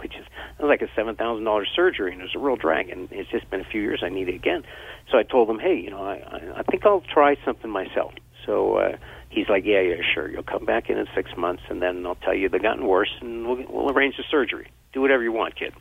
[0.63, 2.87] was like a seven thousand dollars surgery, and it was a real drag.
[2.87, 4.01] And it's just been a few years.
[4.01, 4.63] I need it again.
[5.11, 8.13] So I told him, "Hey, you know, I I, I think I'll try something myself."
[8.45, 8.95] So uh,
[9.29, 10.29] he's like, "Yeah, yeah, sure.
[10.31, 13.11] You'll come back in in six months, and then I'll tell you they've gotten worse,
[13.19, 14.71] and we'll we'll arrange the surgery.
[14.93, 15.73] Do whatever you want, kid."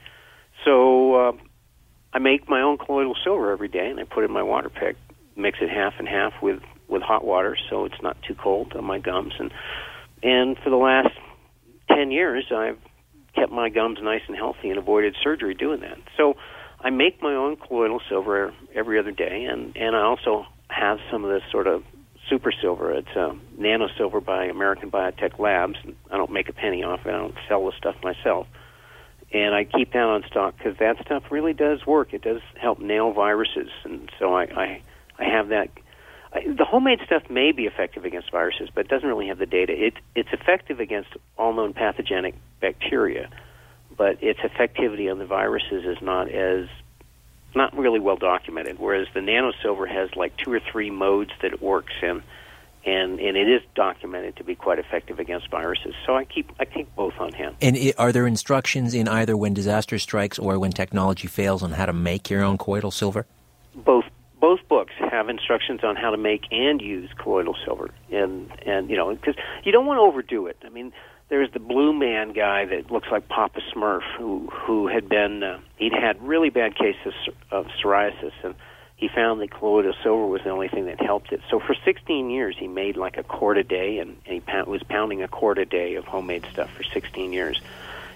[0.64, 1.14] So.
[1.14, 1.32] Uh,
[2.14, 4.68] I make my own colloidal silver every day, and I put it in my water
[4.68, 4.96] pick.
[5.34, 6.60] Mix it half and half with
[6.92, 9.34] with hot water, so it's not too cold on my gums.
[9.38, 9.50] And
[10.22, 11.14] and for the last
[11.88, 12.78] ten years, I've
[13.34, 15.98] kept my gums nice and healthy and avoided surgery doing that.
[16.16, 16.36] So
[16.80, 21.24] I make my own colloidal silver every other day, and and I also have some
[21.24, 21.82] of this sort of
[22.28, 22.92] super silver.
[22.92, 25.76] It's uh, nano silver by American Biotech Labs.
[26.10, 27.10] I don't make a penny off it.
[27.10, 28.46] I don't sell the stuff myself,
[29.32, 32.14] and I keep that on stock because that stuff really does work.
[32.14, 34.82] It does help nail viruses, and so I I,
[35.18, 35.68] I have that.
[36.34, 39.72] The homemade stuff may be effective against viruses, but it doesn't really have the data.
[39.74, 43.28] It it's effective against all known pathogenic bacteria
[43.96, 46.66] but its effectivity on the viruses is not as
[47.54, 48.78] not really well documented.
[48.78, 52.22] Whereas the nano silver has like two or three modes that it works in,
[52.84, 55.94] and and it is documented to be quite effective against viruses.
[56.06, 57.56] So I keep I keep both on hand.
[57.60, 61.72] And it, are there instructions in either when disaster strikes or when technology fails on
[61.72, 63.26] how to make your own colloidal silver?
[63.74, 64.04] Both
[64.42, 68.96] both books have instructions on how to make and use colloidal silver, and and you
[68.96, 70.58] know because you don't want to overdo it.
[70.64, 70.92] I mean
[71.28, 75.60] there's the blue man guy that looks like Papa Smurf, who who had been uh,
[75.76, 77.14] he'd had really bad cases
[77.52, 78.56] of psoriasis, and
[78.96, 81.40] he found that colloidal silver was the only thing that helped it.
[81.48, 85.22] So for 16 years, he made like a quart a day, and, he was pounding
[85.22, 87.60] a quart a day of homemade stuff for 16 years.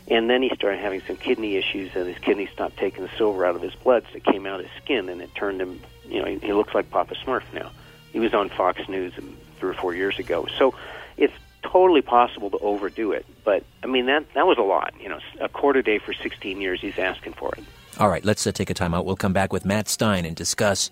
[0.09, 3.45] And then he started having some kidney issues, and his kidneys stopped taking the silver
[3.45, 5.81] out of his blood, so it came out his skin, and it turned him.
[6.09, 7.71] You know, he, he looks like Papa Smurf now.
[8.13, 9.13] He was on Fox News
[9.59, 10.47] three or four years ago.
[10.59, 10.75] So
[11.17, 13.27] it's totally possible to overdo it.
[13.45, 14.95] But I mean that that was a lot.
[15.01, 16.81] You know, a quarter day for 16 years.
[16.81, 17.65] He's asking for it.
[17.99, 19.07] All right, let's uh, take a time out.
[19.07, 20.91] We'll come back with Matt Stein and discuss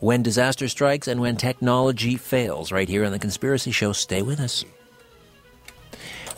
[0.00, 2.72] when disaster strikes and when technology fails.
[2.72, 3.92] Right here on the Conspiracy Show.
[3.92, 4.64] Stay with us.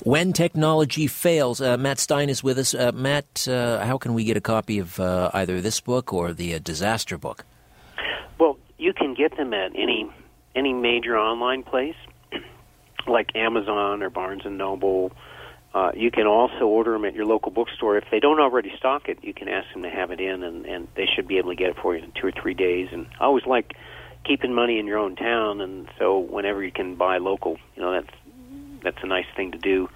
[0.05, 2.73] When technology fails, uh, Matt Stein is with us.
[2.73, 6.33] Uh, Matt, uh, how can we get a copy of uh, either this book or
[6.33, 7.45] the uh, disaster book?
[8.79, 10.11] You can get them at any
[10.55, 11.97] any major online place
[13.07, 15.13] like Amazon or Barnes and Noble.
[15.75, 17.99] Uh, you can also order them at your local bookstore.
[17.99, 20.65] If they don't already stock it, you can ask them to have it in, and,
[20.65, 22.89] and they should be able to get it for you in two or three days.
[22.91, 23.77] And I always like
[24.25, 27.93] keeping money in your own town, and so whenever you can buy local, you know
[27.93, 28.15] that's
[28.83, 29.91] that's a nice thing to do.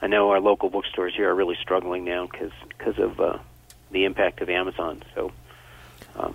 [0.00, 3.38] I know our local bookstores here are really struggling now because because of uh,
[3.90, 5.02] the impact of Amazon.
[5.14, 5.32] So
[6.16, 6.34] um,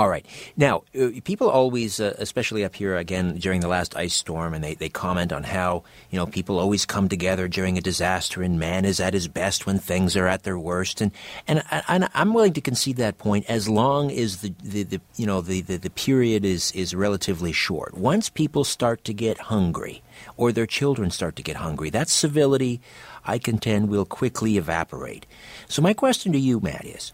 [0.00, 0.24] all right.
[0.56, 4.64] Now, uh, people always, uh, especially up here again during the last ice storm, and
[4.64, 8.58] they, they comment on how, you know, people always come together during a disaster and
[8.58, 11.02] man is at his best when things are at their worst.
[11.02, 11.12] And,
[11.46, 15.26] and, and I'm willing to concede that point as long as the, the, the you
[15.26, 17.92] know, the, the, the period is, is relatively short.
[17.92, 20.02] Once people start to get hungry
[20.38, 22.80] or their children start to get hungry, that civility,
[23.26, 25.26] I contend, will quickly evaporate.
[25.68, 27.12] So my question to you, Matt, is,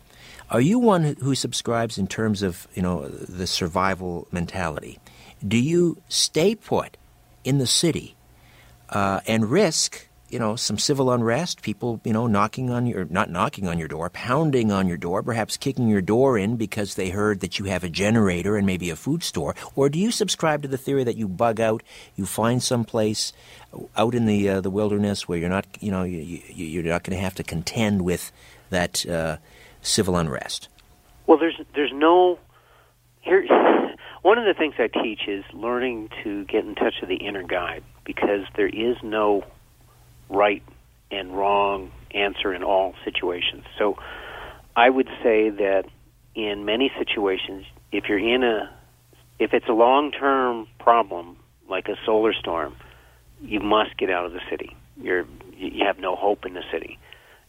[0.50, 4.98] are you one who subscribes in terms of you know the survival mentality?
[5.46, 6.96] Do you stay put
[7.44, 8.16] in the city
[8.90, 13.30] uh, and risk you know some civil unrest, people you know knocking on your not
[13.30, 17.10] knocking on your door, pounding on your door, perhaps kicking your door in because they
[17.10, 20.62] heard that you have a generator and maybe a food store, or do you subscribe
[20.62, 21.82] to the theory that you bug out,
[22.16, 23.32] you find some place
[23.96, 27.04] out in the uh, the wilderness where you're not you know you, you, are not
[27.04, 28.32] going to have to contend with
[28.70, 29.06] that.
[29.06, 29.36] Uh,
[29.86, 30.68] civil unrest?
[31.26, 32.38] Well, there's there's no
[33.20, 33.46] here.
[34.22, 37.44] One of the things I teach is learning to get in touch with the inner
[37.44, 39.44] guide because there is no
[40.28, 40.64] right
[41.12, 43.64] and wrong answer in all situations.
[43.78, 43.96] So
[44.74, 45.84] I would say that
[46.34, 48.70] in many situations, if you're in a
[49.38, 51.36] if it's a long term problem
[51.68, 52.76] like a solar storm,
[53.40, 54.74] you must get out of the city.
[55.00, 56.98] You're you have no hope in the city.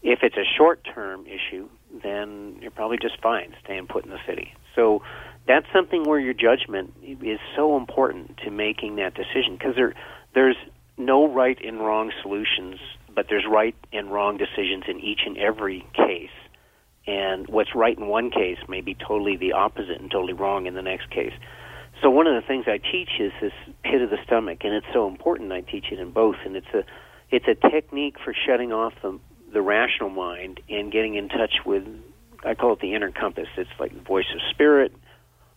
[0.04, 1.69] If it's a short term issue,
[2.04, 4.54] then you're probably just fine staying put in the city.
[4.76, 5.02] So
[5.47, 9.93] that's something where your judgment is so important to making that decision because there
[10.34, 10.58] there's
[10.97, 12.80] no right and wrong solutions,
[13.13, 16.30] but there's right and wrong decisions in each and every case.
[17.06, 20.73] And what's right in one case may be totally the opposite and totally wrong in
[20.73, 21.34] the next case.
[22.02, 24.86] So one of the things I teach is this pit of the stomach, and it's
[24.93, 25.52] so important.
[25.52, 26.84] I teach it in both, and it's a
[27.30, 29.19] it's a technique for shutting off the
[29.58, 31.84] the rational mind and getting in touch with
[32.46, 33.48] I call it the inner compass.
[33.58, 34.93] It's like the voice of spirit,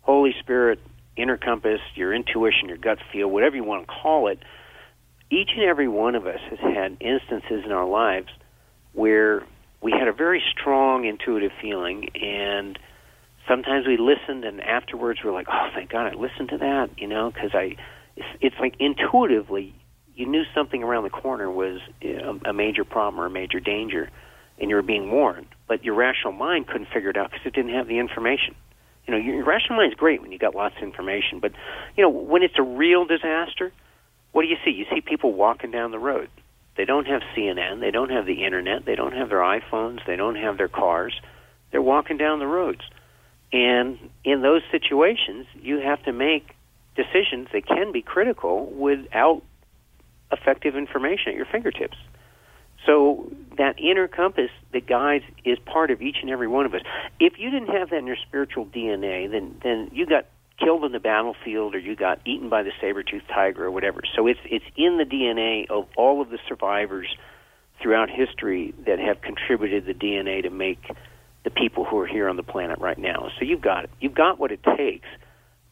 [0.01, 0.81] Holy Spirit,
[1.17, 4.39] inner compass, your intuition, your gut feel, whatever you want to call it.
[5.31, 8.29] Each and every one of us has had instances in our lives
[8.95, 9.43] where
[9.83, 12.79] we had a very strong intuitive feeling and
[13.47, 17.07] sometimes we listened and afterwards we're like, "Oh, thank God I listened to that," you
[17.07, 17.77] know, because I
[18.17, 19.75] it's, it's like intuitively
[20.21, 21.81] you knew something around the corner was
[22.45, 24.11] a, major problem or a major danger,
[24.59, 25.47] and you were being warned.
[25.67, 28.55] But your rational mind couldn't figure it out because it didn't have the information.
[29.07, 31.53] You know, your, your rational mind is great when you got lots of information, but
[31.97, 33.73] you know when it's a real disaster,
[34.33, 34.73] what do you see?
[34.73, 36.29] You see people walking down the road.
[36.77, 37.81] They don't have CNN.
[37.81, 38.85] They don't have the internet.
[38.85, 40.07] They don't have their iPhones.
[40.07, 41.19] They don't have their cars.
[41.71, 42.83] they're walking down the roads.
[43.53, 46.55] And in those situations, you have to make
[46.95, 49.43] decisions that can be critical without
[50.33, 51.97] effective information at your fingertips.
[52.87, 56.81] So that inner compass that guides is part of each and every one of us.
[57.19, 60.27] If you didn't have that in your spiritual DNA, then then you got
[60.59, 64.03] killed in the battlefield or you got eaten by the saber-toothed tiger or whatever.
[64.15, 67.09] So it's it's in the DNA of all of the survivors
[67.81, 70.91] throughout history that have contributed the DNA to make
[71.45, 73.31] the people who are here on the planet right now.
[73.39, 73.91] So you've got it.
[74.01, 75.09] You've got what it takes,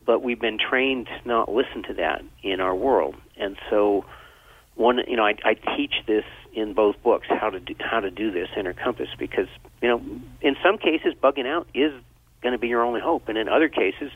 [0.06, 3.14] but we've been trained to not listen to that in our world.
[3.36, 4.06] And so
[4.78, 8.10] one you know I, I teach this in both books how to do, how to
[8.10, 9.48] do this inner compass because
[9.82, 10.00] you know
[10.40, 11.92] in some cases bugging out is
[12.42, 13.28] going to be your only hope.
[13.28, 14.10] And in other cases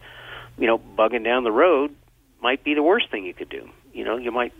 [0.56, 1.94] you know bugging down the road
[2.40, 3.68] might be the worst thing you could do.
[3.92, 4.52] You know you might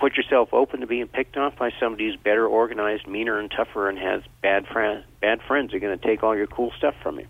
[0.00, 3.88] put yourself open to being picked off by somebody who's better organized meaner and tougher
[3.88, 7.20] and has bad friends bad friends are going to take all your cool stuff from
[7.20, 7.26] you.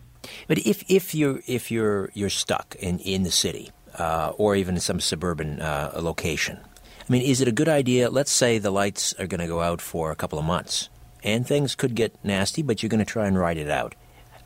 [0.47, 4.77] But if if you're if you're you're stuck in in the city uh, or even
[4.77, 6.61] in some suburban uh, location
[7.09, 8.11] I mean, is it a good idea?
[8.11, 10.91] Let's say the lights are going to go out for a couple of months,
[11.25, 13.95] and things could get nasty, but you're going to try and ride it out.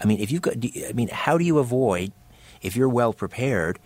[0.00, 0.54] I mean, if you've got,
[0.88, 2.12] I mean, how do you avoid,
[2.60, 3.80] if you're well prepared,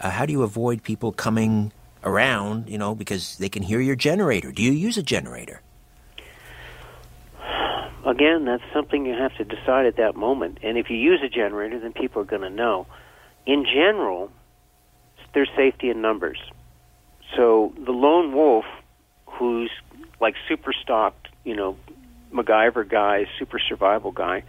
[0.00, 1.72] uh, how do you avoid people coming
[2.02, 4.52] around, you know, because they can hear your generator?
[4.52, 5.60] Do you use a generator?
[8.06, 10.58] Again, that's something you have to decide at that moment.
[10.62, 12.86] And if you use a generator, then people are going to know.
[13.46, 14.30] In general,
[15.32, 16.38] there's safety in numbers.
[17.36, 18.64] So the lone wolf,
[19.26, 19.70] who's
[20.20, 21.76] like super stocked, you know,
[22.32, 24.44] MacGyver guy, super survival guy,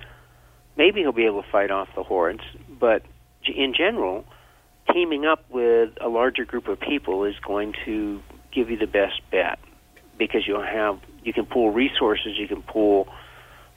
[0.77, 2.43] maybe he'll be able to fight off the hordes.
[2.69, 3.03] But
[3.45, 4.25] in general,
[4.91, 8.21] teaming up with a larger group of people is going to
[8.51, 9.59] give you the best bet
[10.17, 13.07] because you'll have you can pool resources, you can pool.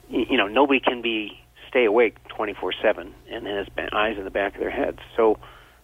[0.09, 4.59] You know, nobody can be stay awake 24/7 and has eyes in the back of
[4.59, 4.99] their heads.
[5.15, 5.37] So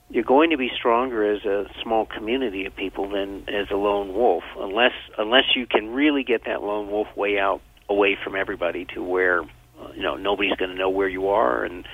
[0.09, 4.13] you're going to be stronger as a small community of people than as a lone
[4.13, 8.85] wolf unless unless you can really get that lone wolf way out away from everybody
[8.93, 11.87] to where uh, you know nobody's going to know where you are and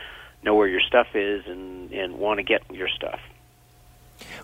[0.43, 3.19] know where your stuff is and and want to get your stuff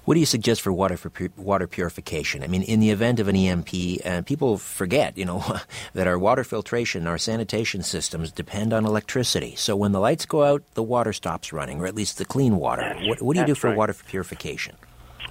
[0.07, 2.41] what do you suggest for water for pu- water purification?
[2.41, 3.67] I mean, in the event of an EMP,
[4.05, 5.43] uh, people forget, you know,
[5.93, 9.53] that our water filtration, our sanitation systems depend on electricity.
[9.57, 12.55] So when the lights go out, the water stops running, or at least the clean
[12.55, 12.95] water.
[13.01, 13.75] What, what do you do for right.
[13.75, 14.77] water purification?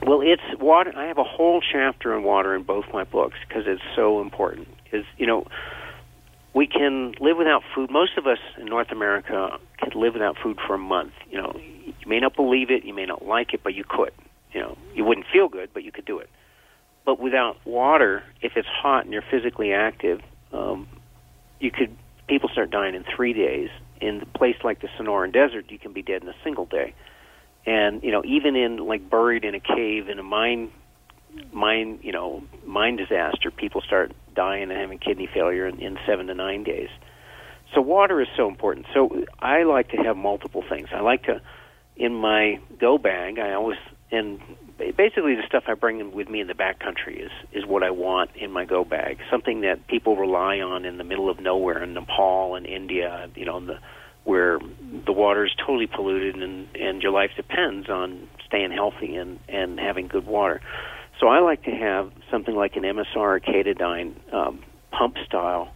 [0.03, 0.93] Well, it's water.
[0.95, 4.69] I have a whole chapter on water in both my books because it's so important.
[4.93, 5.47] Is you know,
[6.53, 7.91] we can live without food.
[7.91, 11.15] Most of us in North America can live without food for a month.
[11.31, 14.13] You know, you may not believe it, you may not like it, but you could.
[14.57, 16.31] You know, you wouldn't feel good, but you could do it.
[17.05, 20.89] But without water, if it's hot and you're physically active, um,
[21.61, 21.95] you could.
[22.27, 23.69] People start dying in three days.
[24.01, 26.95] In a place like the Sonoran Desert, you can be dead in a single day.
[27.67, 30.71] And you know, even in like buried in a cave in a mine,
[31.53, 36.29] mine, you know, mine disaster, people start dying and having kidney failure in, in seven
[36.29, 36.89] to nine days.
[37.75, 38.87] So water is so important.
[38.95, 40.89] So I like to have multiple things.
[40.95, 41.43] I like to,
[41.95, 43.77] in my go bag, I always
[44.11, 44.41] and
[44.97, 48.31] basically the stuff I bring with me in the backcountry is is what I want
[48.37, 49.19] in my go bag.
[49.31, 53.45] Something that people rely on in the middle of nowhere in Nepal and India, you
[53.45, 53.79] know, in the,
[54.25, 54.59] where
[55.07, 59.79] the water is totally polluted and and your life depends on staying healthy and and
[59.79, 60.61] having good water.
[61.21, 65.73] So I like to have something like an MSR or Katadyn um, pump style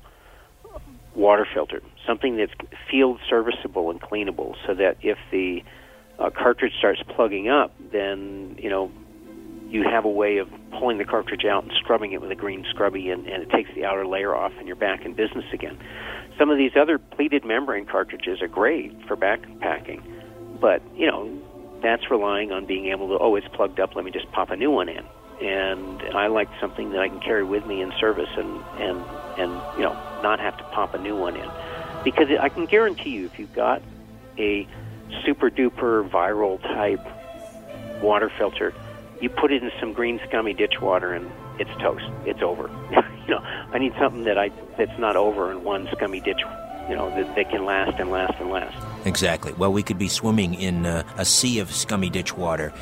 [1.14, 2.52] water filter, something that's
[2.90, 5.62] field serviceable and cleanable, so that if the
[6.20, 8.92] uh, cartridge starts plugging up, then you know
[9.68, 12.64] you have a way of pulling the cartridge out and scrubbing it with a green
[12.70, 15.78] scrubby, and, and it takes the outer layer off, and you're back in business again.
[16.38, 20.02] Some of these other pleated membrane cartridges are great for backpacking,
[20.60, 21.30] but you know
[21.82, 24.56] that's relying on being able to oh it's plugged up, let me just pop a
[24.56, 25.04] new one in.
[25.40, 28.98] And I like something that I can carry with me in service and and
[29.38, 31.48] and you know not have to pop a new one in,
[32.04, 33.80] because I can guarantee you if you've got
[34.36, 34.66] a
[35.24, 37.04] super duper viral type
[38.02, 38.74] water filter,
[39.20, 42.04] you put it in some green scummy ditch water and it's toast.
[42.24, 42.70] It's over.
[43.26, 46.40] you know, I need something that I that's not over in one scummy ditch.
[46.88, 48.76] You know, that, that can last and last and last.
[49.06, 49.52] Exactly.
[49.52, 52.72] Well, we could be swimming in uh, a sea of scummy ditch water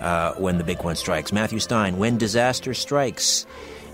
[0.00, 1.32] uh, when the big one strikes.
[1.32, 3.46] Matthew Stein, when disaster strikes.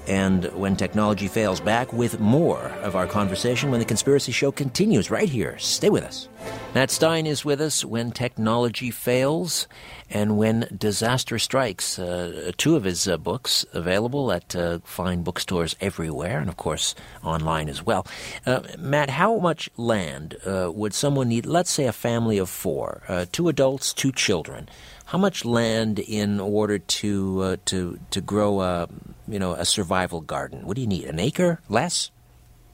[0.07, 5.11] And when technology fails, back with more of our conversation when the Conspiracy Show continues
[5.11, 5.59] right here.
[5.59, 6.29] Stay with us.
[6.75, 9.67] Matt Stein is with us when technology fails
[10.11, 11.99] and when disaster strikes.
[11.99, 16.95] Uh, two of his uh, books available at uh, fine bookstores everywhere and, of course,
[17.23, 18.07] online as well.
[18.45, 21.47] Uh, Matt, how much land uh, would someone need?
[21.47, 24.69] Let's say a family of four, uh, two adults, two children.
[25.07, 28.89] How much land in order to to to grow a
[29.29, 30.67] you know a survival garden?
[30.67, 31.05] What do you need?
[31.05, 31.61] An acre?
[31.69, 32.11] Less?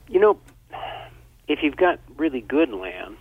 [0.08, 0.38] You know,
[1.48, 3.16] if you've got really good land,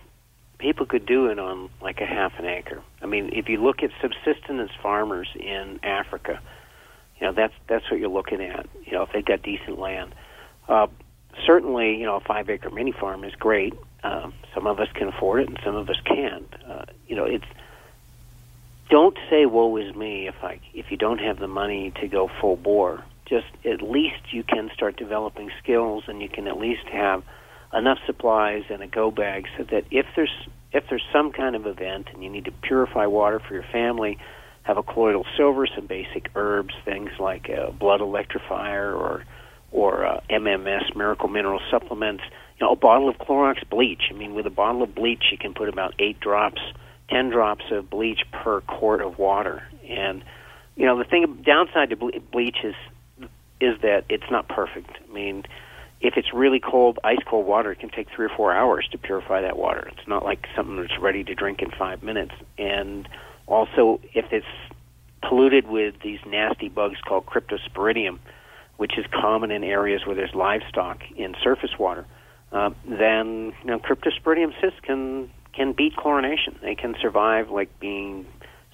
[0.58, 2.82] people could do it on like a half an acre.
[3.02, 6.40] I mean, if you look at subsistence farmers in Africa,
[7.20, 8.68] you know that's that's what you're looking at.
[8.84, 10.14] You know, if they've got decent land.
[10.68, 10.86] Uh,
[11.44, 13.74] certainly, you know, a five acre mini farm is great.
[14.02, 16.54] Uh, some of us can afford it, and some of us can't.
[16.68, 17.44] Uh, you know, it's
[18.90, 22.28] don't say "woe is me" if I if you don't have the money to go
[22.40, 23.04] full bore.
[23.28, 27.22] Just at least you can start developing skills, and you can at least have
[27.72, 31.66] enough supplies and a go bag so that if there's if there's some kind of
[31.66, 34.18] event and you need to purify water for your family,
[34.62, 39.24] have a colloidal silver, some basic herbs, things like a blood electrifier or
[39.72, 42.24] or uh, MMS miracle mineral supplements.
[42.58, 44.02] You know, a bottle of Clorox bleach.
[44.10, 46.60] I mean, with a bottle of bleach, you can put about eight drops,
[47.10, 49.62] ten drops of bleach per quart of water.
[49.88, 50.22] And
[50.76, 52.74] you know, the thing downside to bleach is
[53.60, 54.90] is that it's not perfect.
[55.08, 55.44] I mean,
[56.00, 58.98] if it's really cold, ice cold water, it can take three or four hours to
[58.98, 59.90] purify that water.
[59.92, 62.32] It's not like something that's ready to drink in five minutes.
[62.56, 63.06] And
[63.46, 64.46] also, if it's
[65.22, 68.18] polluted with these nasty bugs called cryptosporidium,
[68.78, 72.06] which is common in areas where there's livestock in surface water,
[72.52, 76.60] uh, then you know, cryptosporidium cysts can can beat chlorination.
[76.60, 78.26] They can survive like being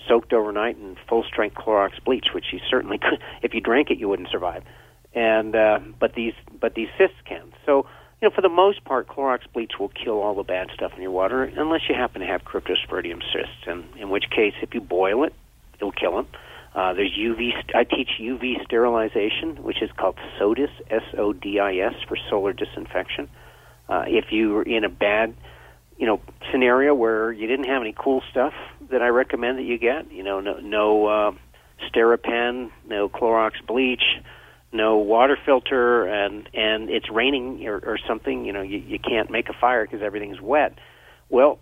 [0.08, 3.20] soaked overnight in full strength Clorox bleach, which you certainly could.
[3.42, 4.62] If you drank it, you wouldn't survive
[5.16, 7.52] and uh, but these but these cysts can.
[7.64, 7.86] So
[8.20, 11.02] you know, for the most part, Clorox bleach will kill all the bad stuff in
[11.02, 14.80] your water, unless you happen to have cryptosporidium cysts, and in which case, if you
[14.80, 15.34] boil it,
[15.74, 16.26] it'll kill them.
[16.74, 17.52] Uh, there's UV.
[17.74, 23.30] I teach UV sterilization, which is called SODIS, S-O-D-I-S, for solar disinfection.
[23.88, 25.34] Uh, if you're in a bad,
[25.98, 26.20] you know,
[26.50, 28.54] scenario where you didn't have any cool stuff
[28.90, 31.32] that I recommend that you get, you know, no, no uh,
[31.88, 34.02] Steripen, no Clorox bleach,
[34.72, 39.30] no water filter and and it's raining or, or something you know you, you can't
[39.30, 40.78] make a fire because everything's wet.
[41.28, 41.58] Well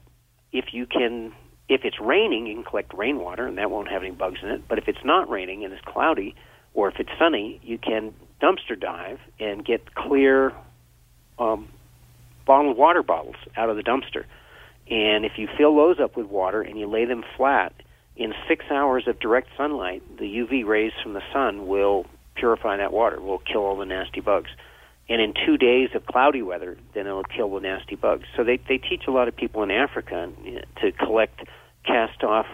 [0.53, 1.32] if you can
[1.68, 4.66] if it's raining you can collect rainwater and that won't have any bugs in it.
[4.68, 6.35] But if it's not raining and it's cloudy
[6.72, 10.53] or if it's sunny you can dumpster dive and get clear
[11.39, 11.68] um,
[12.47, 14.24] bottled water bottles out of the dumpster
[14.90, 17.72] and if you fill those up with water and you lay them flat
[18.16, 22.92] in six hours of direct sunlight the uv rays from the sun will purify that
[22.92, 23.20] water.
[23.20, 24.51] Will kill all the nasty bugs.
[25.09, 28.24] And in two days of cloudy weather, then it'll kill the nasty bugs.
[28.36, 30.30] So they they teach a lot of people in Africa
[30.80, 31.40] to collect
[31.84, 32.47] cast off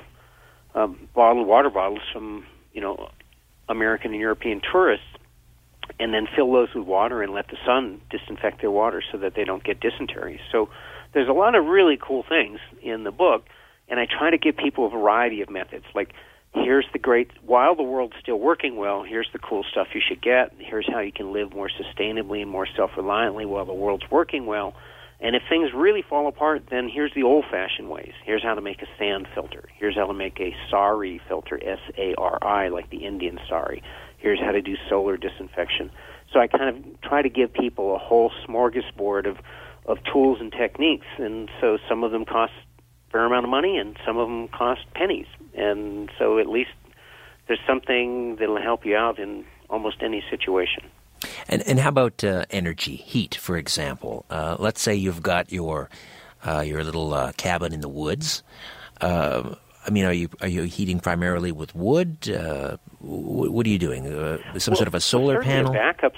[0.74, 3.10] um, bottled water bottles from you know
[3.68, 5.06] American and European tourists,
[5.98, 9.34] and then fill those with water and let the sun disinfect their water so that
[9.34, 10.40] they don't get dysentery.
[10.52, 10.68] So
[11.12, 13.44] there's a lot of really cool things in the book,
[13.88, 15.84] and I try to give people a variety of methods.
[15.94, 16.14] Like
[16.54, 20.20] here's the great while the world's still working well here's the cool stuff you should
[20.20, 24.46] get here's how you can live more sustainably and more self-reliantly while the world's working
[24.46, 24.74] well.
[25.22, 28.12] And if things really fall apart then here's the old-fashioned ways.
[28.24, 29.68] Here's how to make a sand filter.
[29.78, 33.82] Here's how to make a sari filter s a r i like the indian sari
[34.20, 35.90] here's how to do solar disinfection
[36.32, 39.38] so i kind of try to give people a whole smorgasbord of
[39.86, 42.52] of tools and techniques and so some of them cost
[43.08, 46.70] a fair amount of money and some of them cost pennies and so at least
[47.50, 50.84] there's something that'll help you out in almost any situation.
[51.48, 54.24] And and how about uh, energy, heat, for example?
[54.30, 55.90] Uh, let's say you've got your
[56.44, 58.44] uh, your little uh, cabin in the woods.
[59.82, 62.28] Uh, I mean, are you are you heating primarily with wood?
[62.28, 64.04] Uh, what, what, are you doing?
[64.04, 65.72] some well, sort of a solar panel?
[65.72, 66.14] A backup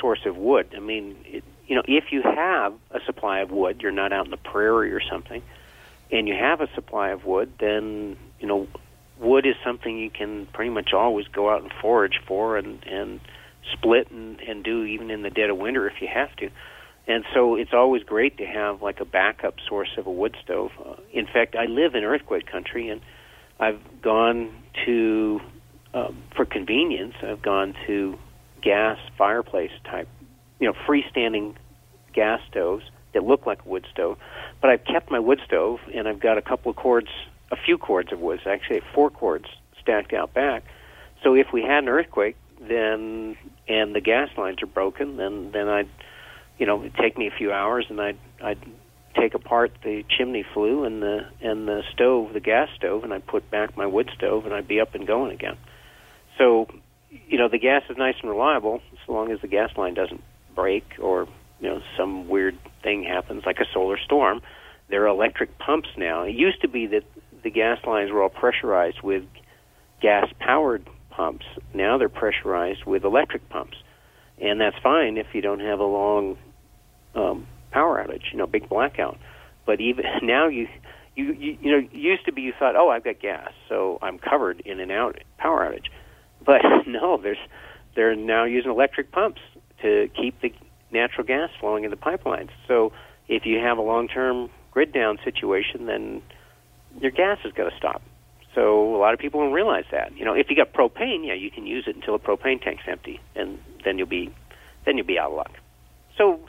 [0.00, 0.72] source of wood.
[0.76, 4.26] I mean, it, you know, if you have a supply of wood, you're not out
[4.26, 5.42] in the prairie or something,
[6.10, 8.68] and you have a supply of wood, then you know,
[9.18, 13.20] wood is something you can pretty much always go out and forage for and and
[13.72, 16.50] split and and do even in the dead of winter if you have to.
[17.08, 20.72] And so it's always great to have like a backup source of a wood stove.
[20.84, 23.00] Uh, in fact, I live in earthquake country, and
[23.60, 24.50] I've gone
[24.84, 25.40] to
[25.94, 27.14] um, for convenience.
[27.22, 28.18] I've gone to
[28.60, 30.08] gas fireplace type,
[30.58, 31.54] you know, freestanding
[32.12, 32.84] gas stoves
[33.14, 34.18] that look like a wood stove.
[34.60, 37.08] But I've kept my wood stove, and I've got a couple of cords
[37.50, 39.46] a few cords of wood, actually four cords
[39.80, 40.64] stacked out back.
[41.22, 43.36] So if we had an earthquake, then
[43.68, 45.88] and the gas lines are broken, then then I'd
[46.58, 48.58] you know it'd take me a few hours, and I'd I'd
[49.18, 53.26] take apart the chimney flue and the and the stove, the gas stove, and I'd
[53.26, 55.56] put back my wood stove, and I'd be up and going again.
[56.38, 56.68] So,
[57.28, 60.22] you know, the gas is nice and reliable as long as the gas line doesn't
[60.54, 61.28] break or
[61.60, 64.42] you know some weird thing happens like a solar storm.
[64.88, 66.22] There are electric pumps now.
[66.22, 67.04] It used to be that
[67.42, 69.24] the gas lines were all pressurized with
[70.00, 71.46] gas powered pumps.
[71.74, 73.76] Now they're pressurized with electric pumps,
[74.38, 76.36] and that's fine if you don't have a long
[77.16, 79.18] um, power outage, you know, big blackout.
[79.64, 80.68] But even now, you
[81.14, 84.18] you you, you know, used to be you thought, oh, I've got gas, so I'm
[84.18, 85.88] covered in an out power outage.
[86.44, 87.38] But no, there's
[87.94, 89.40] they're now using electric pumps
[89.82, 90.52] to keep the
[90.92, 92.50] natural gas flowing in the pipelines.
[92.68, 92.92] So
[93.28, 96.22] if you have a long-term grid down situation, then
[97.00, 98.02] your gas is going to stop.
[98.54, 100.16] So a lot of people don't realize that.
[100.16, 102.84] You know, if you got propane, yeah, you can use it until the propane tank's
[102.88, 104.32] empty, and then you'll be
[104.84, 105.52] then you'll be out of luck.
[106.16, 106.40] So,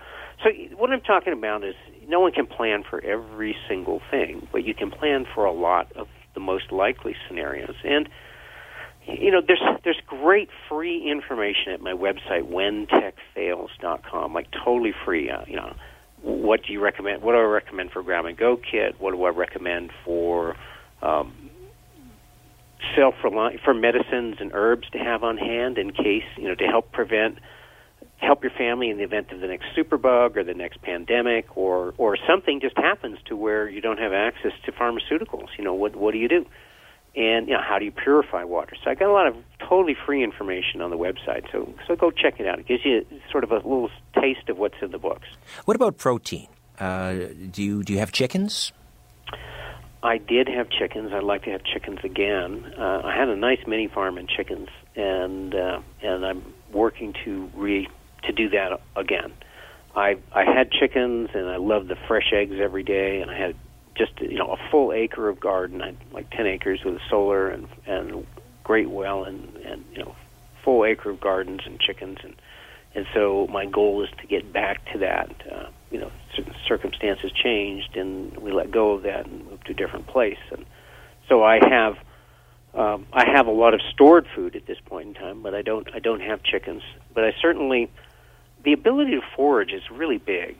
[0.43, 1.75] so what I'm talking about is
[2.07, 5.91] no one can plan for every single thing, but you can plan for a lot
[5.93, 7.75] of the most likely scenarios.
[7.83, 8.07] And
[9.07, 15.29] you know, there's there's great free information at my website whentechfails.com, like totally free.
[15.29, 15.75] Uh, you know,
[16.21, 17.23] what do you recommend?
[17.23, 18.99] What do I recommend for grab and go kit?
[18.99, 20.55] What do I recommend for
[21.01, 21.49] um,
[22.95, 26.91] self for medicines and herbs to have on hand in case you know to help
[26.91, 27.39] prevent
[28.18, 31.93] help your family in the event of the next superbug or the next pandemic or
[31.97, 35.47] or something just happens to where you don't have access to pharmaceuticals.
[35.57, 36.45] You know what what do you do?
[37.15, 38.76] And you know how do you purify water?
[38.84, 41.51] So i got a lot of totally free information on the website.
[41.51, 42.59] So so go check it out.
[42.59, 43.89] It gives you sort of a little
[44.20, 45.28] taste of what's in the books.
[45.65, 46.47] What about protein?
[46.80, 47.13] Uh,
[47.51, 48.72] do you do you have chickens?
[50.03, 51.11] I did have chickens.
[51.11, 52.74] I'd like to have chickens again.
[52.78, 57.49] Uh, I had a nice mini farm in chickens, and uh, and I'm working to
[57.55, 57.88] re
[58.24, 59.34] to do that again.
[59.95, 63.55] I I had chickens, and I loved the fresh eggs every day, and I had
[63.95, 65.82] just you know a full acre of garden.
[65.82, 68.26] I like ten acres with solar and and
[68.63, 70.15] great well, and and you know
[70.63, 72.36] full acre of gardens and chickens, and
[72.93, 75.32] and so my goal is to get back to that.
[75.51, 76.11] Uh, you know,
[76.68, 80.39] circumstances changed, and we let go of that and moved to a different place.
[80.51, 80.65] And
[81.30, 81.97] so I have
[82.74, 85.61] um, I have a lot of stored food at this point in time, but I
[85.61, 86.84] don't I don't have chickens.
[87.13, 87.89] But I certainly
[88.68, 90.57] the ability to forage is really big,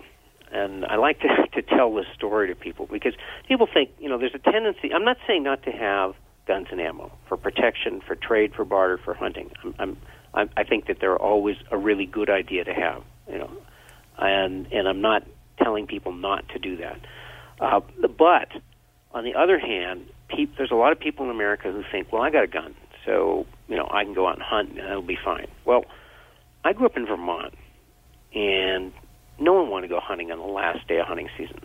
[0.50, 3.14] and I like to to tell this story to people because
[3.50, 4.94] people think you know there's a tendency.
[4.94, 6.16] I'm not saying not to have
[6.48, 9.52] guns and ammo for protection, for trade, for barter, for hunting.
[9.62, 9.98] I'm, I'm
[10.34, 13.04] I, I think that they're always a really good idea to have.
[13.30, 13.52] You know,
[14.18, 15.28] and and I'm not
[15.62, 17.02] telling people not to do that.
[17.60, 17.82] Uh,
[18.18, 18.48] but
[19.12, 22.22] on the other hand, pe- there's a lot of people in America who think, well,
[22.22, 22.74] I got a gun,
[23.06, 25.48] so you know I can go out and hunt and it'll be fine.
[25.66, 25.84] Well,
[26.64, 27.54] I grew up in Vermont,
[28.34, 28.94] and
[29.40, 31.62] no one wanted to go hunting on the last day of hunting season.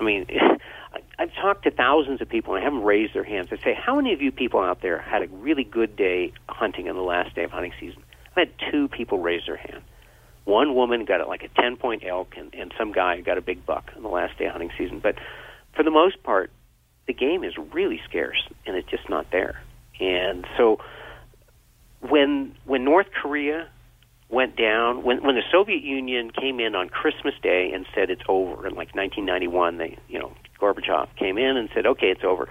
[0.00, 0.26] I mean,
[1.18, 3.48] I've talked to thousands of people and I haven't raised their hands.
[3.52, 6.88] I say, how many of you people out there had a really good day hunting
[6.88, 8.02] on the last day of hunting season?
[8.36, 9.82] I had two people raise their hand.
[10.44, 13.64] One woman got like a 10 point elk, and, and some guy got a big
[13.64, 14.98] buck on the last day of hunting season.
[14.98, 15.16] But
[15.76, 16.50] for the most part,
[17.06, 19.62] the game is really scarce, and it's just not there.
[20.00, 20.80] And so
[22.00, 23.68] when when North Korea
[24.32, 28.22] went down, when when the Soviet Union came in on Christmas Day and said it's
[28.28, 32.48] over in like 1991, they you know Gorbachev came in and said okay it's over.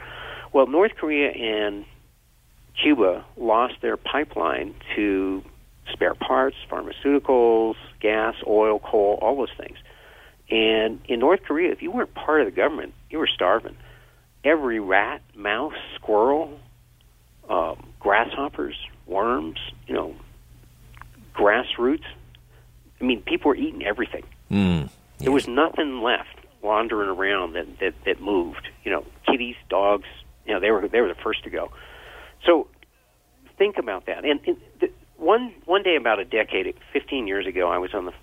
[0.53, 1.85] Well, North Korea and
[2.81, 5.43] Cuba lost their pipeline to
[5.91, 9.77] spare parts, pharmaceuticals, gas, oil, coal, all those things.
[10.49, 13.75] And in North Korea, if you weren't part of the government, you were starving.
[14.43, 16.59] Every rat, mouse, squirrel,
[17.49, 18.75] um, grasshoppers,
[19.07, 19.57] worms,
[19.87, 20.15] you know,
[21.33, 22.05] grassroots.
[22.99, 24.23] I mean, people were eating everything.
[24.49, 24.91] Mm, yes.
[25.19, 28.67] There was nothing left wandering around that, that that moved.
[28.83, 30.07] You know, kitties, dogs.
[30.45, 31.71] You know, they were they were the first to go.
[32.45, 32.67] So
[33.57, 34.25] think about that.
[34.25, 38.05] And, and the, one one day about a decade, 15 years ago, I was on
[38.05, 38.13] the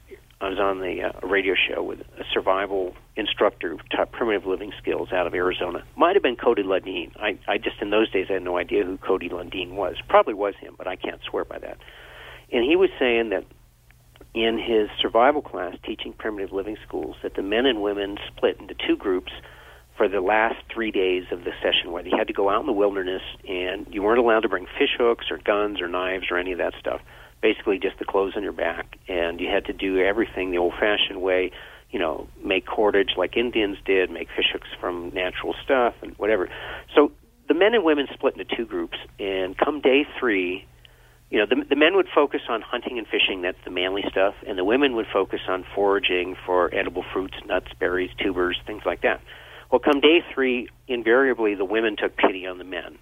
[0.40, 4.72] I was on the uh, radio show with a survival instructor who taught primitive living
[4.80, 5.82] skills out of Arizona.
[5.96, 7.10] Might have been Cody Lundin.
[7.16, 9.96] I, I just in those days I had no idea who Cody Lundin was.
[10.08, 11.78] Probably was him, but I can't swear by that.
[12.52, 13.44] And he was saying that
[14.34, 18.74] in his survival class teaching primitive living schools that the men and women split into
[18.86, 19.32] two groups
[19.96, 22.66] for the last three days of the session where they had to go out in
[22.66, 26.38] the wilderness and you weren't allowed to bring fish hooks or guns or knives or
[26.38, 27.00] any of that stuff.
[27.40, 31.22] Basically, just the clothes on your back, and you had to do everything the old-fashioned
[31.22, 31.52] way.
[31.90, 36.48] You know, make cordage like Indians did, make fish hooks from natural stuff, and whatever.
[36.96, 37.12] So
[37.46, 40.66] the men and women split into two groups, and come day three,
[41.30, 44.34] you know, the, the men would focus on hunting and fishing, that's the manly stuff,
[44.46, 49.02] and the women would focus on foraging for edible fruits, nuts, berries, tubers, things like
[49.02, 49.20] that.
[49.70, 52.98] Well, come day three, invariably the women took pity on the men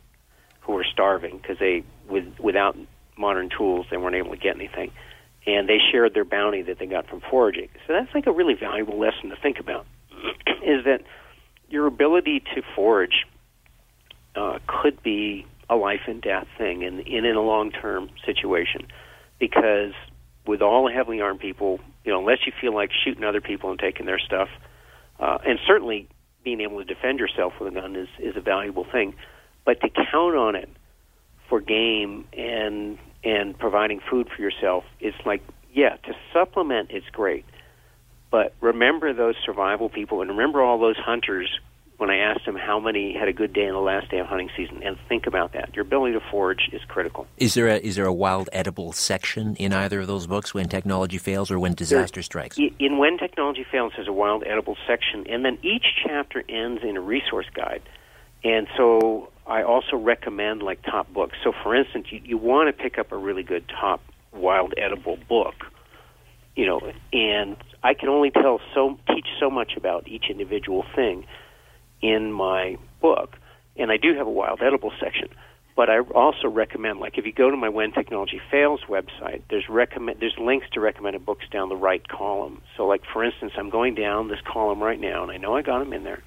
[0.60, 2.76] who were starving because they, with, without
[3.16, 4.90] modern tools, they weren't able to get anything.
[5.46, 7.68] And they shared their bounty that they got from foraging.
[7.86, 9.86] So that's like a really valuable lesson to think about,
[10.64, 11.02] is that
[11.68, 13.24] your ability to forage
[14.34, 18.86] uh, could be a life and death thing in in, in a long term situation.
[19.38, 19.92] Because
[20.46, 23.70] with all the heavily armed people, you know, unless you feel like shooting other people
[23.70, 24.48] and taking their stuff,
[25.18, 26.08] uh, and certainly
[26.44, 29.14] being able to defend yourself with a gun is is a valuable thing,
[29.64, 30.70] but to count on it
[31.48, 35.42] for game and and providing food for yourself is like
[35.72, 37.44] yeah to supplement it's great.
[38.30, 41.48] But remember those survival people and remember all those hunters
[41.98, 44.26] when I asked him how many had a good day in the last day of
[44.26, 45.74] hunting season, and think about that.
[45.74, 47.26] Your ability to forage is critical.
[47.38, 50.68] Is there a is there a wild edible section in either of those books when
[50.68, 52.58] technology fails or when disaster there, strikes?
[52.58, 56.96] In when technology fails, there's a wild edible section, and then each chapter ends in
[56.96, 57.82] a resource guide.
[58.44, 61.36] And so I also recommend like top books.
[61.42, 65.18] So for instance, you, you want to pick up a really good top wild edible
[65.28, 65.54] book,
[66.54, 71.26] you know, and I can only tell so teach so much about each individual thing
[72.00, 73.36] in my book,
[73.76, 75.28] and I do have a wild edible section.
[75.76, 79.68] But I also recommend, like, if you go to my When Technology Fails website, there's
[79.68, 82.62] recommend there's links to recommended books down the right column.
[82.76, 85.60] So, like, for instance, I'm going down this column right now, and I know I
[85.60, 86.22] got them in there.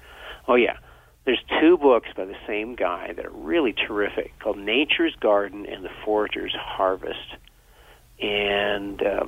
[0.46, 0.76] Oh yeah,
[1.24, 5.84] there's two books by the same guy that are really terrific, called Nature's Garden and
[5.84, 7.36] The Forager's Harvest.
[8.20, 9.26] And uh,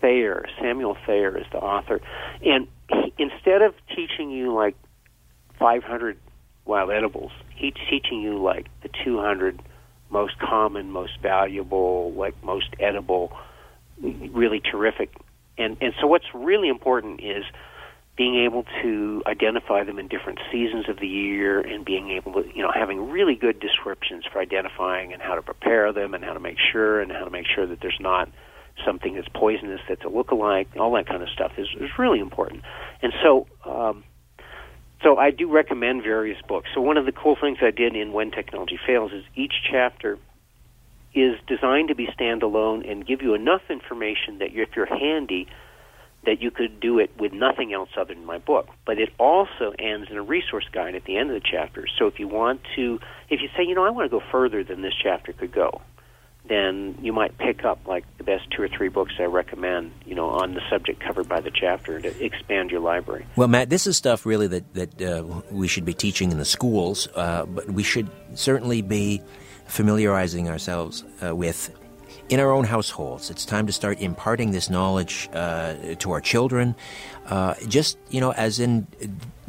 [0.00, 2.00] Thayer, Samuel Thayer, is the author.
[2.44, 4.74] And he, instead of teaching you like
[5.62, 6.18] 500
[6.64, 7.30] wild edibles.
[7.54, 9.60] He's teaching you like the 200
[10.10, 13.32] most common, most valuable, like most edible,
[14.00, 15.14] really terrific.
[15.56, 17.44] And and so what's really important is
[18.16, 22.46] being able to identify them in different seasons of the year and being able to,
[22.54, 26.34] you know, having really good descriptions for identifying and how to prepare them and how
[26.34, 28.28] to make sure and how to make sure that there's not
[28.84, 32.62] something that's poisonous that's a look-alike, all that kind of stuff is, is really important.
[33.00, 34.04] And so um,
[35.02, 36.68] so I do recommend various books.
[36.74, 40.18] So one of the cool things I did in When Technology Fails is each chapter
[41.14, 45.46] is designed to be standalone and give you enough information that if you're handy,
[46.24, 48.68] that you could do it with nothing else other than my book.
[48.86, 51.86] But it also ends in a resource guide at the end of the chapter.
[51.98, 54.62] So if you want to, if you say, you know, I want to go further
[54.62, 55.82] than this chapter could go,
[56.48, 60.14] then you might pick up like the best two or three books I recommend, you
[60.14, 63.26] know, on the subject covered by the chapter to expand your library.
[63.36, 66.44] Well, Matt, this is stuff really that that uh, we should be teaching in the
[66.44, 69.22] schools, uh, but we should certainly be
[69.66, 71.70] familiarizing ourselves uh, with
[72.28, 73.30] in our own households.
[73.30, 76.74] It's time to start imparting this knowledge uh, to our children.
[77.26, 78.86] Uh, just you know, as in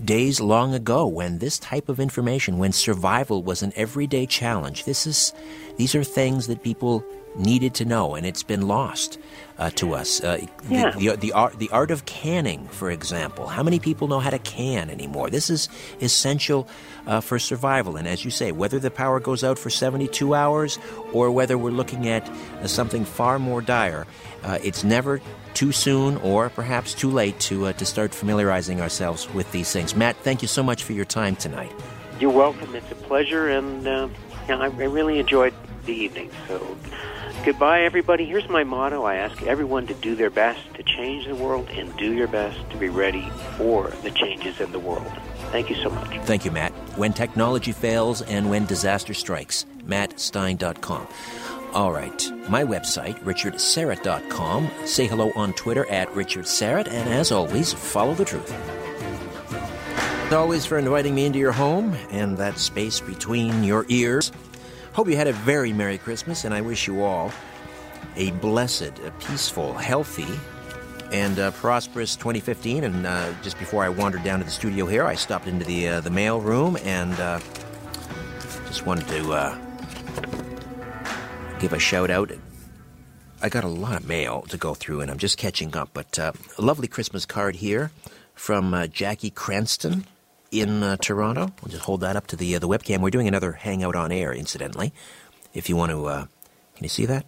[0.04, 5.08] days long ago when this type of information, when survival was an everyday challenge, this
[5.08, 5.34] is
[5.78, 7.04] these are things that people
[7.36, 9.18] needed to know, and it's been lost
[9.58, 10.24] uh, to us.
[10.24, 10.92] Uh, yeah.
[10.92, 13.48] the, the, the, art, the art of canning, for example.
[13.48, 15.30] How many people know how to can anymore?
[15.30, 15.70] This is
[16.02, 16.68] essential
[17.08, 17.98] uh, for survival.
[17.98, 20.80] And as you say, whether the power goes out for 72 hours
[21.12, 24.06] or whether we're looking at uh, something far more dire,
[24.44, 25.22] uh, it's never
[25.54, 29.96] too soon or perhaps too late to, uh, to start familiarizing ourselves with these things.
[29.96, 31.72] Matt, thank you so much for your time tonight.
[32.20, 32.76] You're welcome.
[32.76, 33.86] It's a pleasure, and
[34.48, 35.54] yeah, I, I really enjoyed
[35.86, 36.30] the evening.
[36.48, 36.78] So,
[37.46, 38.26] goodbye, everybody.
[38.26, 41.96] Here's my motto I ask everyone to do their best to change the world and
[41.98, 45.12] do your best to be ready for the changes in the world.
[45.52, 46.10] Thank you so much.
[46.26, 46.72] Thank you, Matt.
[46.98, 51.08] When technology fails and when disaster strikes, mattstein.com.
[51.74, 54.70] All right, my website, richardsyrett.com.
[54.86, 58.54] Say hello on Twitter at richardsyrett, and as always, follow the truth.
[60.34, 64.32] Always, for inviting me into your home and that space between your ears.
[64.94, 67.32] Hope you had a very Merry Christmas, and I wish you all
[68.16, 70.28] a blessed, a peaceful, healthy,
[71.12, 72.84] and uh, prosperous 2015.
[72.84, 75.88] And uh, just before I wandered down to the studio here, I stopped into the
[75.88, 77.40] uh, the mail room and uh,
[78.68, 79.58] just wanted to uh,
[81.60, 82.32] give a shout out.
[83.42, 85.92] I got a lot of mail to go through, and I'm just catching up.
[85.94, 87.92] But a lovely Christmas card here
[88.34, 90.06] from Jackie Cranston
[90.54, 91.52] in uh, Toronto.
[91.62, 93.00] We'll just hold that up to the uh, the webcam.
[93.00, 94.94] We're doing another hangout on air, incidentally.
[95.54, 96.26] If you want to, uh,
[96.76, 97.26] can you see that?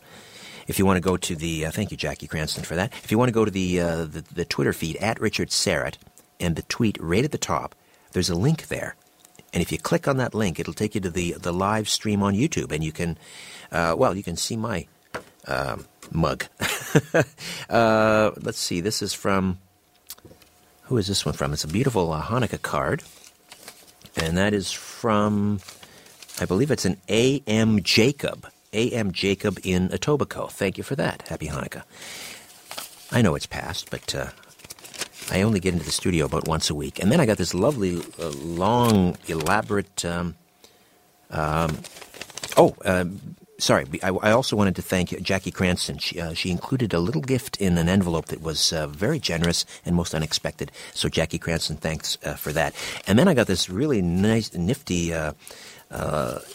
[0.68, 2.92] If you want to go to the, uh, thank you, Jackie Cranston, for that.
[3.04, 5.98] If you want to go to the, uh, the, the Twitter feed at Richard Syrett
[6.40, 7.76] and the tweet right at the top,
[8.14, 8.96] there's a link there,
[9.54, 12.24] And if you click on that link, it'll take you to the, the live stream
[12.24, 13.18] on YouTube, and you can,
[13.72, 14.88] uh, well, you can see my
[16.12, 16.46] mug.
[17.70, 19.60] let's see, this is from,
[20.86, 21.54] who is this one from?
[21.54, 23.04] It's a beautiful uh, Hanukkah card,
[24.16, 25.60] and that is from,
[26.40, 27.82] I believe it's an A.M.
[27.84, 28.48] Jacob.
[28.74, 29.12] A.M.
[29.12, 30.52] Jacob in Etobicoke.
[30.52, 31.28] Thank you for that.
[31.28, 31.84] Happy Hanukkah.
[33.12, 34.28] I know it's past, but uh,
[35.32, 37.02] I only get into the studio about once a week.
[37.02, 40.04] And then I got this lovely, uh, long, elaborate.
[40.06, 40.36] Um,
[41.32, 41.80] um,
[42.58, 43.06] oh, uh,
[43.58, 43.86] sorry.
[44.04, 45.98] I, I, also wanted to thank Jackie Cranston.
[45.98, 49.66] She, uh, she, included a little gift in an envelope that was uh, very generous
[49.86, 50.72] and most unexpected.
[50.94, 52.76] So, Jackie Cranston, thanks uh, for that.
[53.08, 55.14] And then I got this really nice, nifty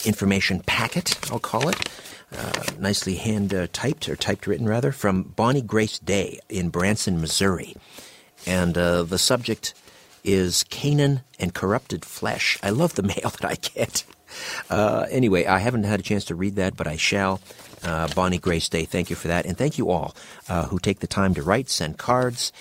[0.05, 1.76] information packet, I'll call it
[2.36, 7.20] uh, nicely hand uh, typed or typed written rather from Bonnie Grace Day in Branson,
[7.20, 7.76] Missouri,
[8.46, 9.74] and uh, the subject
[10.22, 12.59] is Canaan and corrupted flesh.
[12.62, 14.05] I love the mail that I get.
[14.68, 17.41] Uh, anyway, I haven't had a chance to read that, but I shall.
[17.83, 20.14] Uh, Bonnie Grace Day, thank you for that, and thank you all
[20.49, 22.53] uh, who take the time to write, send cards.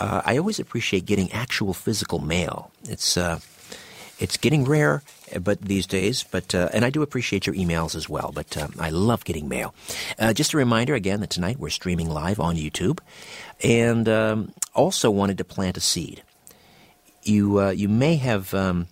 [0.00, 2.70] I always appreciate getting actual physical mail.
[2.84, 3.16] It's
[4.18, 5.02] it's getting rare,
[5.40, 6.24] but these days.
[6.24, 8.32] But uh, and I do appreciate your emails as well.
[8.34, 9.74] But uh, I love getting mail.
[10.18, 12.98] Uh, just a reminder again that tonight we're streaming live on YouTube,
[13.62, 16.22] and um, also wanted to plant a seed.
[17.22, 18.52] You uh, you may have.
[18.54, 18.88] Um,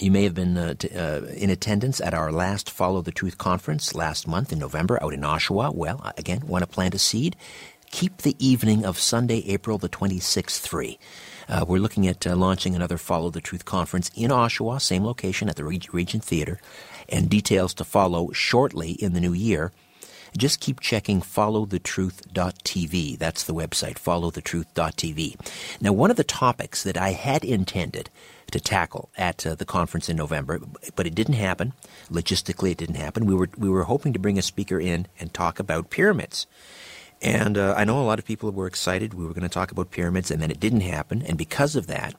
[0.00, 3.38] you may have been uh, t- uh, in attendance at our last Follow the Truth
[3.38, 5.74] conference last month in November out in Oshawa.
[5.74, 7.36] Well, again, want to plant a seed?
[7.90, 10.98] Keep the evening of Sunday, April the 26th free.
[11.48, 15.48] Uh, we're looking at uh, launching another Follow the Truth conference in Oshawa, same location
[15.48, 16.60] at the Regent Theater,
[17.08, 19.72] and details to follow shortly in the new year.
[20.36, 23.18] Just keep checking followthetruth.tv.
[23.18, 25.80] That's the website, followthetruth.tv.
[25.80, 28.10] Now, one of the topics that I had intended
[28.50, 30.60] to tackle at uh, the conference in November,
[30.96, 31.72] but it didn't happen.
[32.10, 33.26] Logistically, it didn't happen.
[33.26, 36.46] We were we were hoping to bring a speaker in and talk about pyramids.
[37.22, 39.12] And uh, I know a lot of people were excited.
[39.12, 41.22] We were going to talk about pyramids, and then it didn't happen.
[41.22, 42.14] And because of that,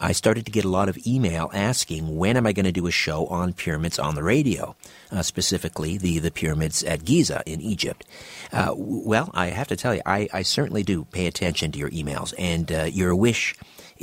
[0.00, 2.88] I started to get a lot of email asking when am I going to do
[2.88, 4.74] a show on pyramids on the radio,
[5.12, 8.04] uh, specifically the, the pyramids at Giza in Egypt.
[8.52, 11.90] Uh, well, I have to tell you, I, I certainly do pay attention to your
[11.90, 13.54] emails, and uh, your wish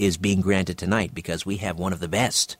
[0.01, 2.57] is being granted tonight because we have one of the best.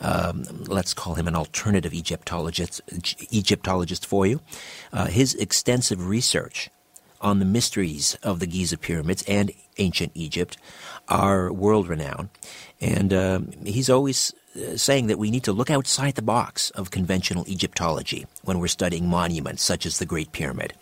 [0.00, 2.80] Um, let's call him an alternative Egyptologist,
[3.30, 4.40] Egyptologist for you.
[4.92, 6.70] Uh, his extensive research
[7.20, 10.56] on the mysteries of the Giza pyramids and ancient Egypt
[11.08, 12.28] are world renowned.
[12.80, 16.92] And uh, he's always uh, saying that we need to look outside the box of
[16.92, 20.74] conventional Egyptology when we're studying monuments such as the Great Pyramid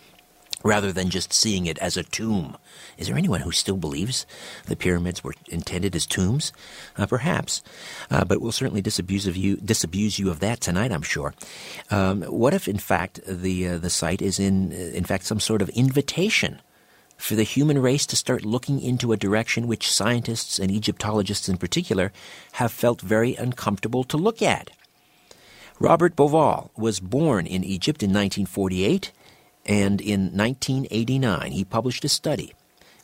[0.67, 2.57] rather than just seeing it as a tomb.
[2.99, 4.27] Is there anyone who still believes
[4.67, 6.53] the pyramids were intended as tombs?
[6.97, 7.62] Uh, perhaps,
[8.11, 10.93] uh, but we'll certainly disabuse of you disabuse you of that tonight.
[10.93, 11.35] I'm sure.
[11.91, 15.62] Um, what if, in fact, the uh, the site is in in fact some sort
[15.62, 16.61] of invitation
[17.17, 21.57] for the human race to start looking into a direction which scientists and Egyptologists in
[21.57, 22.12] particular
[22.53, 24.71] have felt very uncomfortable to look at?
[25.79, 29.12] Robert Bauval was born in Egypt in 1948
[29.67, 32.55] and in 1989, he published a study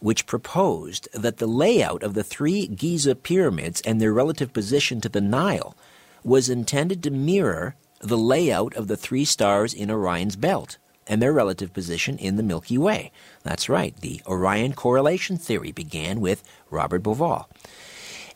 [0.00, 5.08] which proposed that the layout of the three Giza pyramids and their relative position to
[5.08, 5.76] the Nile
[6.24, 11.32] was intended to mirror the layout of the three stars in Orion's belt and their
[11.32, 13.12] relative position in the Milky Way.
[13.44, 17.46] That's right, the Orion correlation theory began with Robert Bauval.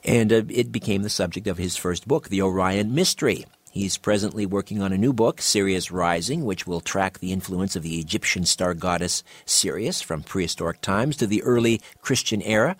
[0.04, 3.44] And uh, it became the subject of his first book, The Orion Mystery.
[3.76, 7.82] He's presently working on a new book, Sirius Rising, which will track the influence of
[7.82, 12.76] the Egyptian star goddess Sirius from prehistoric times to the early Christian era,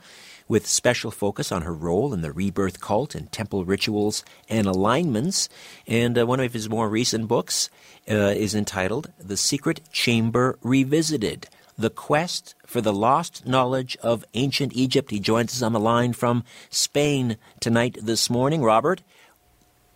[0.48, 5.50] with special focus on her role in the rebirth cult and temple rituals and alignments.
[5.86, 7.68] And uh, one of his more recent books
[8.10, 14.72] uh, is entitled The Secret Chamber Revisited The Quest for the Lost Knowledge of Ancient
[14.74, 15.10] Egypt.
[15.10, 18.62] He joins us on the line from Spain tonight, this morning.
[18.62, 19.02] Robert,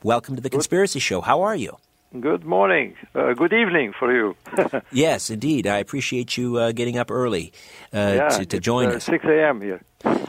[0.03, 1.21] Welcome to the Conspiracy Show.
[1.21, 1.77] How are you?
[2.19, 2.95] Good morning.
[3.15, 4.35] Uh, good evening for you.
[4.93, 5.67] yes, indeed.
[5.67, 7.53] I appreciate you uh, getting up early
[7.93, 9.05] uh, yeah, to, to join uh, us.
[9.05, 9.61] 6 a.m.
[9.61, 9.83] here.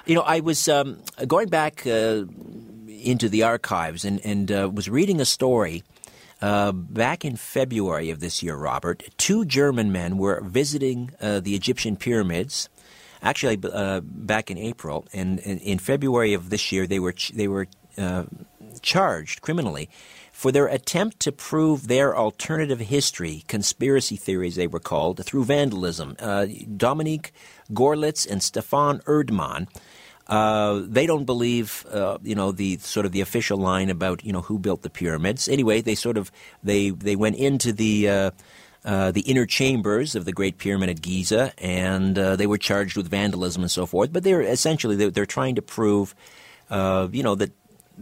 [0.06, 2.26] You know, I was um, going back uh,
[2.86, 5.84] into the archives and, and uh, was reading a story.
[6.42, 12.68] back in February of this year, Robert, two German men were visiting the Egyptian pyramids.
[13.22, 17.68] Actually, back in April, and, and, in February of this year, they were they were
[18.82, 19.90] charged criminally
[20.32, 26.16] for their attempt to prove their alternative history, conspiracy theories they were called, through vandalism.
[26.20, 27.32] Uh, Dominique
[27.72, 29.68] Gorlitz and Stefan Erdmann
[30.28, 34.32] Uh, they don't believe, uh, you know, the sort of the official line about you
[34.32, 35.50] know who built the pyramids.
[35.50, 36.32] Anyway, they sort of
[36.64, 38.10] they they went into the.
[38.10, 38.32] Uh,
[38.84, 42.98] uh, the inner chambers of the Great Pyramid at Giza, and uh, they were charged
[42.98, 44.12] with vandalism and so forth.
[44.12, 46.16] But they're essentially they're, they're trying to prove,
[46.72, 47.52] uh, you know, that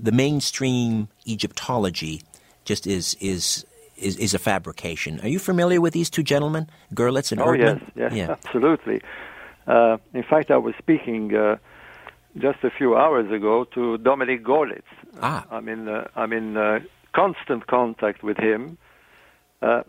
[0.04, 2.22] the mainstream Egyptology
[2.66, 3.66] just is is
[3.97, 5.20] is, is a fabrication.
[5.22, 7.82] Are you familiar with these two gentlemen, Gerlitz and oh, Erdmann?
[7.82, 8.32] yes, yes, yeah.
[8.32, 9.02] absolutely.
[9.68, 11.58] Uh, in fact, I was speaking uh,
[12.38, 14.84] just a few hours ago to Dominique Görlitz.
[15.22, 15.45] Ah.
[15.52, 16.80] I'm in uh, I'm in uh,
[17.14, 18.78] constant contact with him.
[19.62, 19.84] Uh,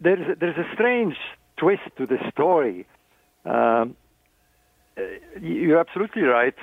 [0.00, 1.16] there's there's a strange
[1.56, 2.86] twist to the story.
[3.44, 3.96] Um,
[4.96, 5.02] uh,
[5.40, 6.54] you're absolutely right.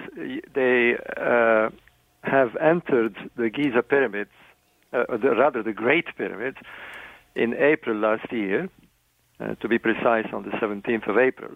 [0.53, 1.69] They uh,
[2.23, 4.31] have entered the Giza pyramids,
[4.93, 6.57] uh, the, rather the Great Pyramid,
[7.35, 8.69] in April last year,
[9.39, 11.51] uh, to be precise, on the 17th of April.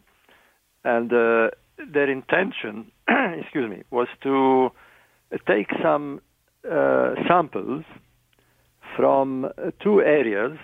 [0.83, 4.71] And uh, their intention, excuse me, was to
[5.47, 6.21] take some
[6.69, 7.83] uh, samples
[8.95, 10.57] from uh, two areas,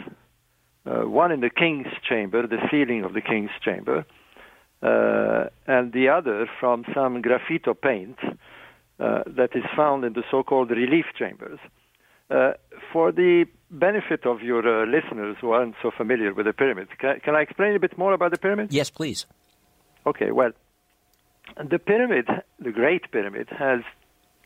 [0.86, 4.06] uh, one in the king's chamber, the ceiling of the king's chamber,
[4.82, 8.18] uh, and the other from some graffito paint
[9.02, 11.60] uh, that is found in the so-called relief chambers.
[12.30, 12.54] Uh,
[12.94, 17.20] for the benefit of your uh, listeners who aren't so familiar with the pyramid, can,
[17.20, 18.72] can I explain a bit more about the pyramid?
[18.72, 19.26] Yes, please.
[20.06, 20.52] Okay, well,
[21.58, 22.28] the pyramid,
[22.60, 23.82] the Great Pyramid, has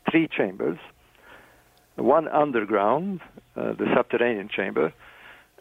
[0.10, 0.80] three chambers
[1.96, 3.22] one underground,
[3.56, 4.94] uh, the subterranean chamber,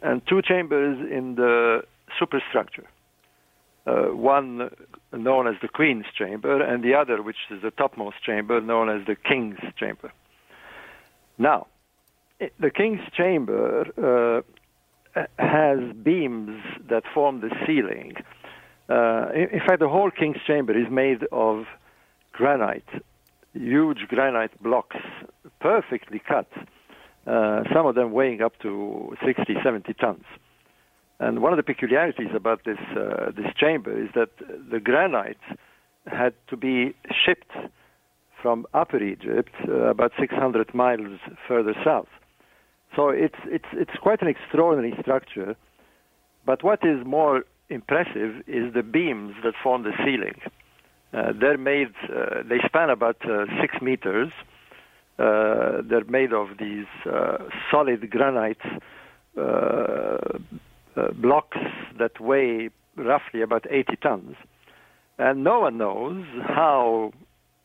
[0.01, 1.81] and two chambers in the
[2.19, 2.85] superstructure.
[3.87, 4.69] Uh, one
[5.17, 9.05] known as the Queen's Chamber, and the other, which is the topmost chamber, known as
[9.05, 10.11] the King's Chamber.
[11.37, 11.67] Now,
[12.59, 14.43] the King's Chamber
[15.15, 18.13] uh, has beams that form the ceiling.
[18.89, 21.65] Uh, in, fact, the whole King's Chamber is made of
[22.31, 22.87] granite,
[23.53, 24.97] huge granite blocks,
[25.59, 26.49] perfectly cut,
[27.25, 30.23] uh, some of them weighing up to 60, 70 tons.
[31.19, 34.31] And one of the peculiarities about this uh, this chamber is that
[34.71, 35.37] the granite
[36.07, 37.51] had to be shipped
[38.41, 42.09] from Upper Egypt, uh, about 600 miles further south.
[42.95, 45.55] So it's it's it's quite an extraordinary structure.
[46.45, 50.39] But what is more impressive is the beams that form the ceiling.
[51.13, 51.93] Uh, they're made.
[52.03, 54.31] Uh, they span about uh, six meters.
[55.17, 56.85] Uh, they're made of these
[57.71, 58.65] solid granite
[59.37, 60.37] uh,
[60.95, 61.57] uh, blocks
[61.99, 64.35] that weigh roughly about 80 tons,
[65.17, 67.11] and no one knows how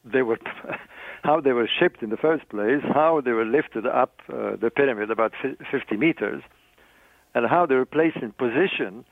[0.04, 0.38] they were
[1.22, 4.70] how they were shipped in the first place, how they were lifted up uh, the
[4.74, 5.32] pyramid about
[5.70, 6.42] 50 meters,
[7.34, 9.04] and how they were placed in position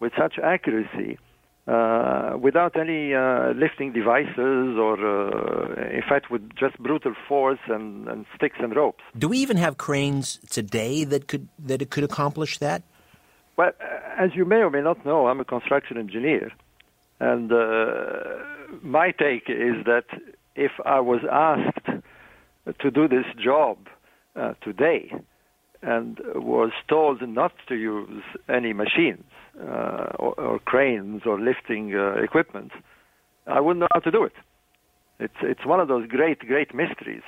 [0.00, 1.18] with such accuracy
[1.66, 8.06] uh, without any uh, lifting devices or, uh, in fact, with just brutal force and,
[8.08, 9.02] and sticks and ropes.
[9.18, 12.82] Do we even have cranes today that could that it could accomplish that?
[13.56, 13.72] Well,
[14.18, 16.52] as you may or may not know, I'm a construction engineer.
[17.20, 20.04] And uh, my take is that
[20.54, 22.02] if I was asked
[22.80, 23.78] to do this job
[24.34, 25.12] uh, today
[25.82, 29.24] and was told not to use any machines
[29.58, 32.72] uh, or, or cranes or lifting uh, equipment,
[33.46, 34.32] I wouldn't know how to do it.
[35.18, 37.22] It's, it's one of those great, great mysteries.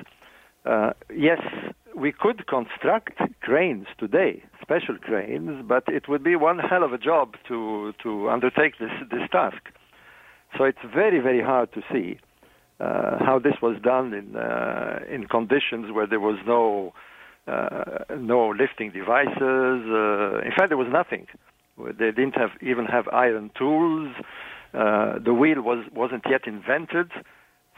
[0.66, 1.41] Uh, yes,
[1.99, 6.99] we could construct cranes today, special cranes, but it would be one hell of a
[6.99, 9.62] job to, to undertake this, this task.
[10.57, 12.18] So it's very, very hard to see
[12.80, 16.92] uh, how this was done in, uh, in conditions where there was no,
[17.46, 19.36] uh, no lifting devices.
[19.42, 21.26] Uh, in fact, there was nothing.
[21.76, 24.14] They didn't have, even have iron tools.
[24.72, 27.11] Uh, the wheel was, wasn't yet invented.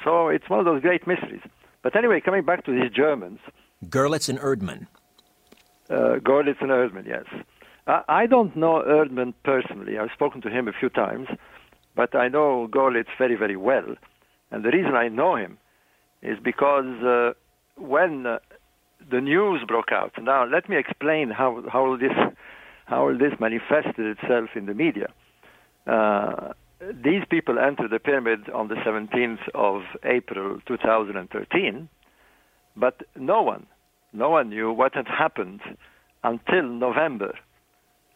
[0.04, 1.42] So it's one of those great mysteries.
[1.82, 3.40] But anyway, coming back to these Germans,
[3.88, 4.86] Görlitz and Erdmann.
[5.88, 6.14] uh,
[6.60, 7.24] and Erdmann, yes.
[7.86, 9.98] I, I don't know Erdmann personally.
[9.98, 11.28] I've spoken to him a few times,
[11.96, 13.96] but I know Görlitz very, very well.
[14.50, 15.58] And the reason I know him
[16.22, 17.32] is because uh,
[17.76, 18.38] when uh,
[19.10, 22.12] the news broke out, now let me explain how, how, this,
[22.86, 25.08] how this manifested itself in the media.
[25.86, 26.52] Uh,
[27.02, 31.88] these people entered the pyramid on the 17th of April 2013,
[32.80, 33.66] but no one,
[34.12, 35.60] no one knew what had happened
[36.24, 37.34] until November.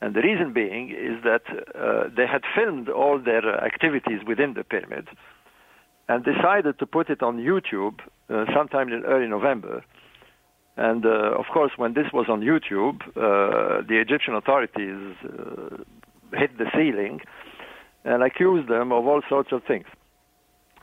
[0.01, 4.65] And the reason being is that uh, they had filmed all their activities within the
[4.65, 5.09] pyramid
[6.09, 9.85] and decided to put it on YouTube uh, sometime in early November.
[10.77, 15.77] And uh, of course, when this was on YouTube, uh, the Egyptian authorities uh,
[16.37, 17.21] hit the ceiling
[18.05, 19.87] and accused them of all sorts of things.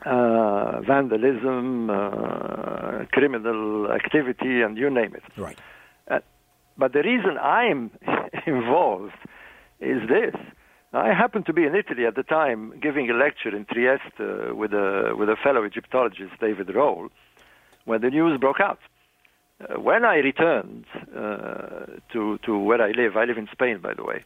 [0.04, 5.22] Uh, vandalism, uh, criminal activity, and you name it.
[5.36, 5.56] Right.
[6.10, 6.18] Uh,
[6.76, 7.92] but the reason I'm
[8.46, 9.14] involved
[9.80, 10.34] is this.
[10.92, 14.54] I happened to be in Italy at the time giving a lecture in Trieste uh,
[14.54, 17.08] with, a, with a fellow Egyptologist, David Rohl,
[17.84, 18.80] when the news broke out.
[19.60, 20.84] Uh, when I returned
[21.16, 24.24] uh, to, to where I live, I live in Spain, by the way,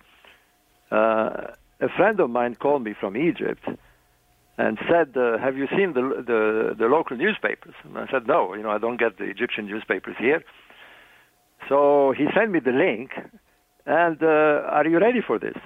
[0.91, 3.69] uh, a friend of mine called me from Egypt
[4.59, 8.55] and said, uh, "Have you seen the, the the local newspapers?" And I said, "No,
[8.55, 10.43] you know, I don't get the Egyptian newspapers here."
[11.69, 13.11] So he sent me the link,
[13.87, 15.57] and uh, are you ready for this?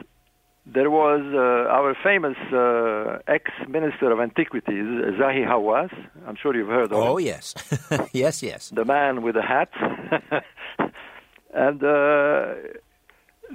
[0.67, 4.85] There was uh, our famous uh, ex-minister of antiquities,
[5.19, 5.91] Zahi Hawass.
[6.27, 7.27] I'm sure you've heard of Oh, him.
[7.27, 7.55] yes.
[8.13, 8.69] yes, yes.
[8.71, 9.71] The man with the hat.
[11.55, 12.55] and uh,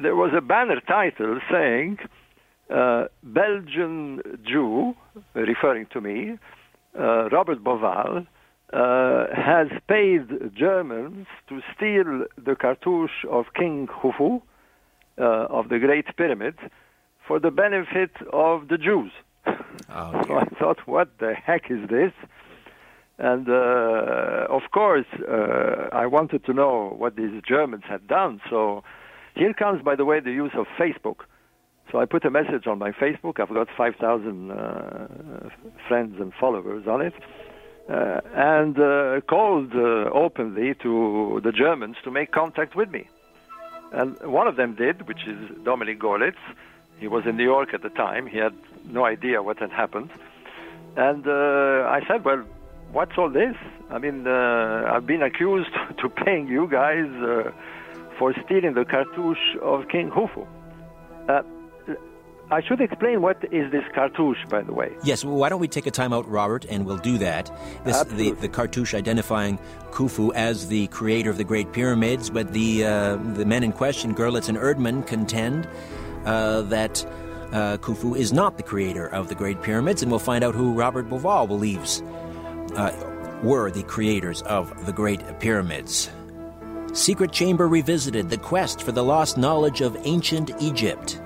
[0.02, 2.00] there was a banner title saying,
[2.70, 4.96] uh, Belgian Jew,
[5.34, 6.38] referring to me,
[6.98, 8.26] uh, Robert Bauval,
[8.74, 14.42] uh, has paid Germans to steal the cartouche of King Khufu
[15.18, 16.56] uh, of the Great Pyramid
[17.28, 19.12] for the benefit of the Jews.
[19.90, 22.12] Oh, So I thought, what the heck is this?
[23.18, 28.42] And uh, of course, uh, I wanted to know what these Germans had done.
[28.50, 28.84] So
[29.36, 31.26] here comes, by the way, the use of Facebook.
[31.92, 33.40] So I put a message on my Facebook.
[33.40, 35.08] I've got 5,000 uh,
[35.88, 37.14] friends and followers on it.
[37.88, 43.08] Uh, and uh, called uh, openly to the Germans to make contact with me.
[43.92, 46.42] And one of them did, which is Dominique Görlitz.
[47.00, 48.26] He was in New York at the time.
[48.26, 48.56] He had
[48.86, 50.10] no idea what had happened.
[50.98, 52.44] And uh, I said, well,
[52.92, 53.56] what's all this?
[53.92, 55.70] I mean, uh, I've been accused
[56.02, 57.08] to paying you guys
[58.18, 60.48] for stealing the cartouche of King Khufu.
[62.52, 64.92] I should explain what is this cartouche, by the way.
[65.04, 67.52] Yes, well, why don't we take a time out, Robert, and we'll do that.
[67.84, 69.58] This, the, the cartouche identifying
[69.90, 74.14] Khufu as the creator of the Great Pyramids, but the, uh, the men in question,
[74.14, 75.68] Görlitz and Erdmann, contend
[76.26, 77.04] uh, that
[77.52, 80.74] uh, Khufu is not the creator of the Great Pyramids, and we'll find out who
[80.74, 82.04] Robert Bauval believes
[82.76, 86.12] uh, were the creators of the Great Pyramids.
[86.94, 91.20] Secret Chamber Revisited The Quest for the Lost Knowledge of Ancient Egypt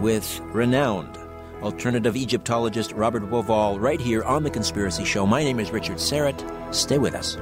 [0.00, 1.18] with renowned
[1.62, 5.26] alternative Egyptologist Robert Bauval right here on The Conspiracy Show.
[5.26, 6.74] My name is Richard Syrett.
[6.74, 7.36] Stay with us.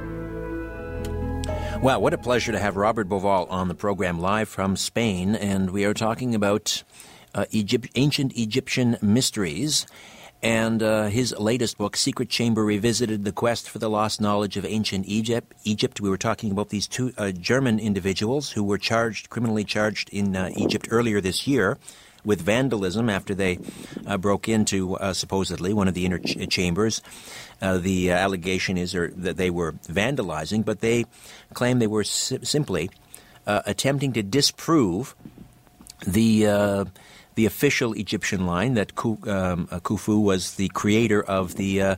[1.81, 5.69] Wow, what a pleasure to have Robert Bauval on the program live from Spain, and
[5.69, 6.83] we are talking about
[7.33, 9.87] uh, Egypt, ancient Egyptian mysteries.
[10.41, 14.65] And uh, his latest book, Secret Chamber Revisited The Quest for the Lost Knowledge of
[14.65, 15.53] Ancient Egypt.
[15.65, 15.99] Egypt.
[15.99, 20.37] We were talking about these two uh, German individuals who were charged, criminally charged in
[20.37, 21.77] uh, Egypt earlier this year
[22.23, 23.59] with vandalism after they
[24.07, 27.01] uh, broke into uh, supposedly one of the inner ch- chambers.
[27.61, 31.05] Uh, the allegation is or, that they were vandalizing, but they
[31.53, 32.89] claim they were si- simply
[33.45, 35.15] uh, attempting to disprove
[36.05, 36.85] the uh,
[37.35, 41.95] the official Egyptian line that um, uh, Khufu was the creator of the uh,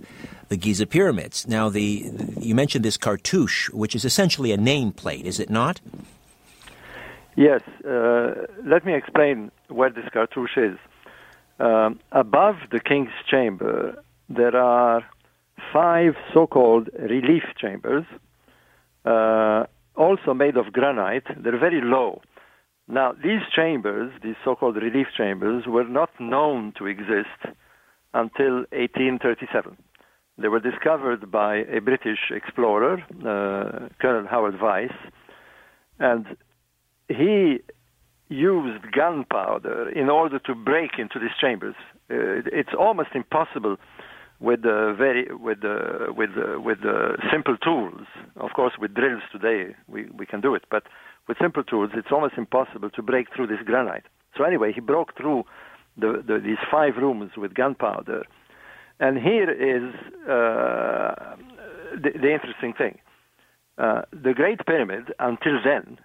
[0.49, 1.47] the Giza pyramids.
[1.47, 5.79] Now, the you mentioned this cartouche, which is essentially a nameplate, is it not?
[7.35, 8.33] Yes, uh,
[8.65, 10.77] let me explain where this cartouche is.
[11.59, 15.03] Um, above the king's chamber, there are
[15.71, 18.05] five so-called relief chambers,
[19.05, 19.65] uh,
[19.95, 21.25] also made of granite.
[21.37, 22.21] They're very low.
[22.87, 27.55] Now, these chambers, these so-called relief chambers, were not known to exist
[28.13, 29.77] until 1837.
[30.37, 34.93] They were discovered by a British explorer, uh, Colonel Howard Vyse,
[35.99, 36.25] and
[37.13, 37.59] he
[38.29, 41.75] used gunpowder in order to break into these chambers.
[42.09, 43.77] Uh, it's almost impossible
[44.39, 46.79] with the very with the with the, with
[47.31, 48.07] simple tools.
[48.37, 50.83] Of course, with drills today we we can do it, but
[51.27, 54.05] with simple tools, it's almost impossible to break through this granite.
[54.37, 55.43] So anyway, he broke through
[55.97, 58.23] the, the, these five rooms with gunpowder,
[58.99, 59.93] and here is
[60.23, 61.35] uh,
[61.93, 62.97] the, the interesting thing:
[63.77, 65.99] uh, the Great Pyramid, until then,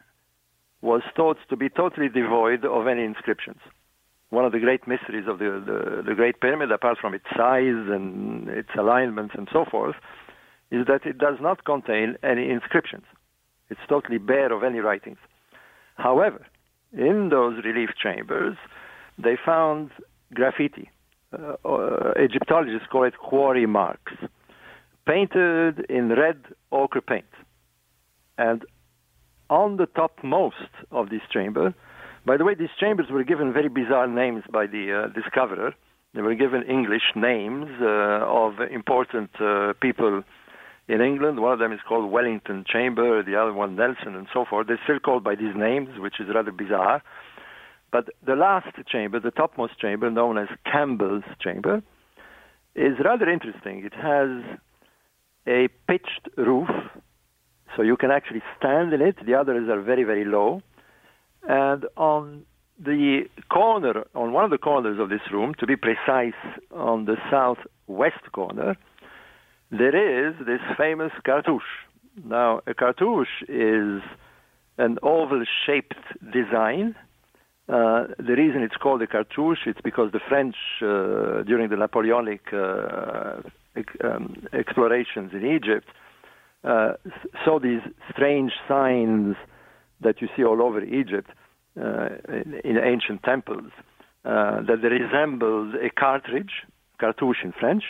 [0.86, 3.60] was thought to be totally devoid of any inscriptions.
[4.30, 7.82] One of the great mysteries of the, the, the Great Pyramid, apart from its size
[7.96, 9.96] and its alignments and so forth,
[10.70, 13.04] is that it does not contain any inscriptions.
[13.68, 15.18] It's totally bare of any writings.
[15.96, 16.46] However,
[16.92, 18.56] in those relief chambers,
[19.18, 19.90] they found
[20.34, 20.88] graffiti.
[21.32, 24.12] Uh, uh, Egyptologists call it quarry marks,
[25.06, 26.38] painted in red
[26.70, 27.32] ochre paint.
[28.38, 28.64] And
[29.50, 31.74] on the topmost of this chamber,
[32.24, 35.74] by the way, these chambers were given very bizarre names by the uh, discoverer.
[36.14, 40.22] They were given English names uh, of important uh, people
[40.88, 41.40] in England.
[41.40, 44.66] One of them is called Wellington Chamber, the other one Nelson, and so forth.
[44.66, 47.02] They're still called by these names, which is rather bizarre.
[47.92, 51.82] But the last chamber, the topmost chamber, known as Campbell's Chamber,
[52.74, 53.84] is rather interesting.
[53.84, 54.58] It has
[55.46, 56.68] a pitched roof,
[57.76, 59.16] so you can actually stand in it.
[59.24, 60.62] The others are very, very low.
[61.46, 62.46] And on
[62.78, 66.34] the corner, on one of the corners of this room, to be precise,
[66.74, 68.76] on the southwest corner,
[69.70, 71.62] there is this famous cartouche.
[72.24, 74.02] Now, a cartouche is
[74.78, 75.96] an oval shaped
[76.32, 76.94] design.
[77.68, 82.52] Uh, the reason it's called a cartouche it's because the French, uh, during the Napoleonic
[82.52, 83.42] uh,
[84.04, 85.88] um, explorations in Egypt,
[86.64, 86.94] uh,
[87.44, 87.80] saw these
[88.12, 89.36] strange signs
[90.00, 91.30] that you see all over Egypt
[91.80, 93.70] uh, in, in, ancient temples
[94.24, 96.64] uh, that resembled a cartridge,
[96.98, 97.84] cartouche in French,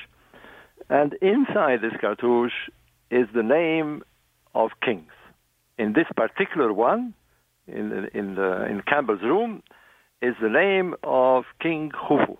[0.89, 2.71] and inside this cartouche
[3.11, 4.03] is the name
[4.55, 5.13] of kings.
[5.79, 7.15] In this particular one,
[7.67, 9.63] in, in, the, in Campbell's room,
[10.23, 12.37] is the name of King Khufu.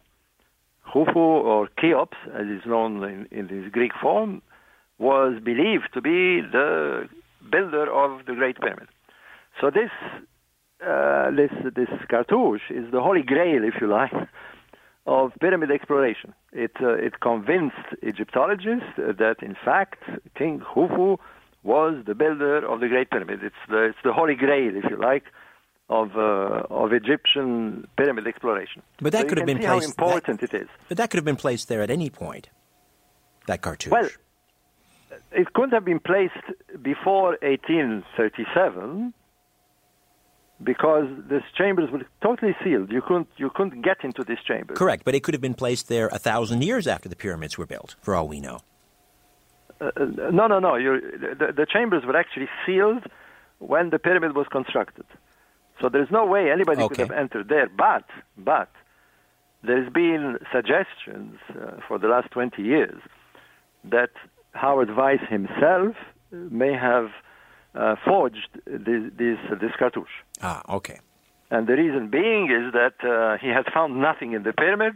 [0.93, 4.43] Khufu, or Cheops, as is known in, in his Greek form,
[4.99, 7.09] was believed to be the
[7.51, 8.89] builder of the Great Pyramid.
[9.61, 9.91] So this,
[10.87, 14.13] uh, this, this cartouche is the holy grail, if you like,
[15.07, 16.35] of pyramid exploration.
[16.53, 20.03] It, uh, it convinced Egyptologists that, in fact,
[20.37, 21.19] King Khufu
[21.63, 23.41] was the builder of the Great Pyramid.
[23.43, 25.25] It's the, it's the holy grail, if you like,
[25.89, 28.83] of, uh, of Egyptian pyramid exploration.
[29.01, 29.69] But that so could have been placed.
[29.69, 30.69] How important that, it is.
[30.89, 32.49] But that could have been placed there at any point.
[33.47, 33.93] That cartouche.
[33.93, 34.09] Well,
[35.33, 36.35] it couldn't have been placed
[36.83, 39.15] before 1837
[40.63, 42.91] because these chambers were totally sealed.
[42.91, 44.75] You couldn't you couldn't get into this chamber.
[44.75, 47.67] Correct, but it could have been placed there a thousand years after the pyramids were
[47.67, 48.61] built, for all we know.
[49.81, 50.79] Uh, uh no, no, no.
[50.79, 53.05] The, the, chambers were actually sealed
[53.59, 55.05] when the pyramid was constructed.
[55.81, 56.95] So there's no way anybody okay.
[56.95, 57.69] could have entered there.
[57.69, 58.05] But,
[58.39, 58.71] but,
[59.63, 63.01] there's been suggestions uh, for the last 20 years
[63.85, 64.11] that
[64.57, 65.95] Howard Vyse himself
[66.33, 67.09] may have
[67.75, 70.17] uh, forged this, this, this cartouche.
[70.43, 70.99] Ah, okay.
[71.51, 74.95] And the reason being is that uh, he had found nothing in the pyramid.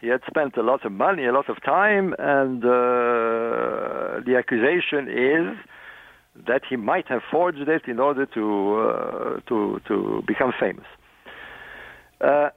[0.00, 5.08] He had spent a lot of money, a lot of time, and uh, the accusation
[5.08, 5.56] is
[6.46, 8.44] that he might have forged it in order to
[8.76, 10.84] uh, to to become famous.
[12.20, 12.50] Uh,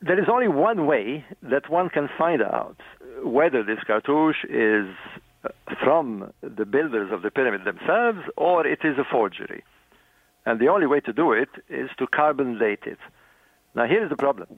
[0.00, 2.76] there is only one way that one can find out
[3.24, 4.86] whether this cartouche is
[5.82, 9.64] from the builders of the pyramid themselves or it is a forgery.
[10.46, 12.98] And the only way to do it is to carbon date it.
[13.74, 14.48] Now, here's the problem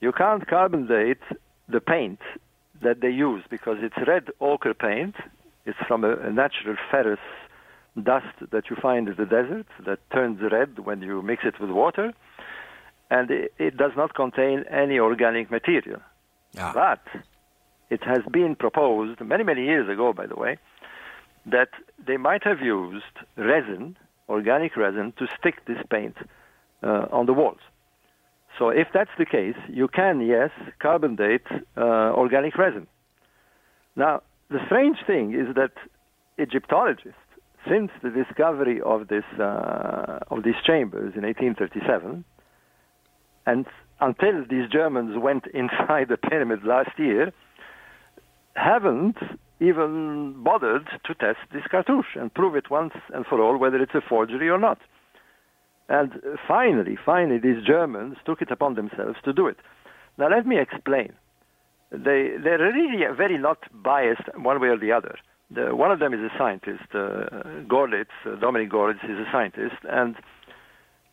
[0.00, 1.22] you can't carbon date
[1.68, 2.20] the paint
[2.82, 5.16] that they use because it's red ochre paint.
[5.66, 7.18] It's from a, a natural ferrous
[8.00, 11.70] dust that you find in the desert that turns red when you mix it with
[11.70, 12.12] water.
[13.10, 16.00] And it, it does not contain any organic material.
[16.58, 16.72] Ah.
[16.74, 17.22] But
[17.90, 20.58] it has been proposed many, many years ago, by the way,
[21.46, 21.70] that
[22.06, 23.04] they might have used
[23.36, 23.96] resin,
[24.28, 26.16] organic resin, to stick this paint
[26.82, 27.60] uh, on the walls.
[28.58, 30.50] So if that's the case, you can, yes,
[30.80, 31.46] carbon date
[31.76, 32.86] uh, organic resin.
[33.96, 35.72] Now, the strange thing is that
[36.38, 37.18] Egyptologists,
[37.68, 42.24] since the discovery of, this, uh, of these chambers in 1837,
[43.46, 43.66] and
[44.00, 47.32] until these Germans went inside the pyramid last year,
[48.58, 49.16] haven't
[49.60, 53.94] even bothered to test this cartouche and prove it once and for all whether it's
[53.94, 54.78] a forgery or not.
[55.88, 56.12] And
[56.46, 59.56] finally, finally, these Germans took it upon themselves to do it.
[60.18, 61.12] Now, let me explain.
[61.90, 65.16] They, they're really very not biased one way or the other.
[65.50, 69.76] The, one of them is a scientist, uh, Görlitz, uh, Dominique Görlitz is a scientist,
[69.88, 70.14] and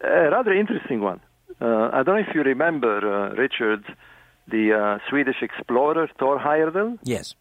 [0.02, 1.22] a rather interesting one.
[1.62, 3.86] Uh, I don't know if you remember, uh, Richard,
[4.48, 7.00] the uh, Swedish explorer Thor Heyerdahl.
[7.04, 7.36] Yes.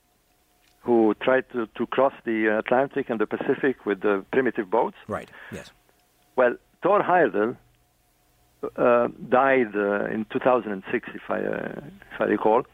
[0.82, 4.96] Who tried to, to cross the Atlantic and the Pacific with the primitive boats.
[5.08, 5.30] Right.
[5.50, 5.70] Yes.
[6.36, 7.56] Well, Thor Heyerdahl
[8.76, 11.80] uh, died uh, in 2006, if I, uh,
[12.12, 12.64] if I recall,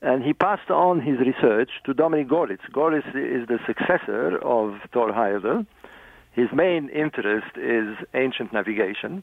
[0.00, 2.68] and he passed on his research to Dominique Görlitz.
[2.72, 5.66] Görlitz is the successor of Thor Heyerdahl.
[6.32, 9.22] His main interest is ancient navigation,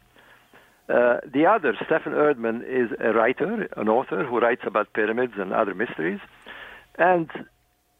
[0.89, 5.53] uh, the other, Stefan Erdmann, is a writer, an author who writes about pyramids and
[5.53, 6.19] other mysteries.
[6.97, 7.29] And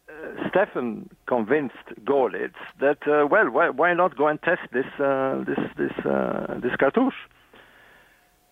[0.10, 5.44] uh, Stefan convinced Görlitz that, uh, well, why, why, not go and test this, uh,
[5.46, 7.14] this, this, uh, this cartouche?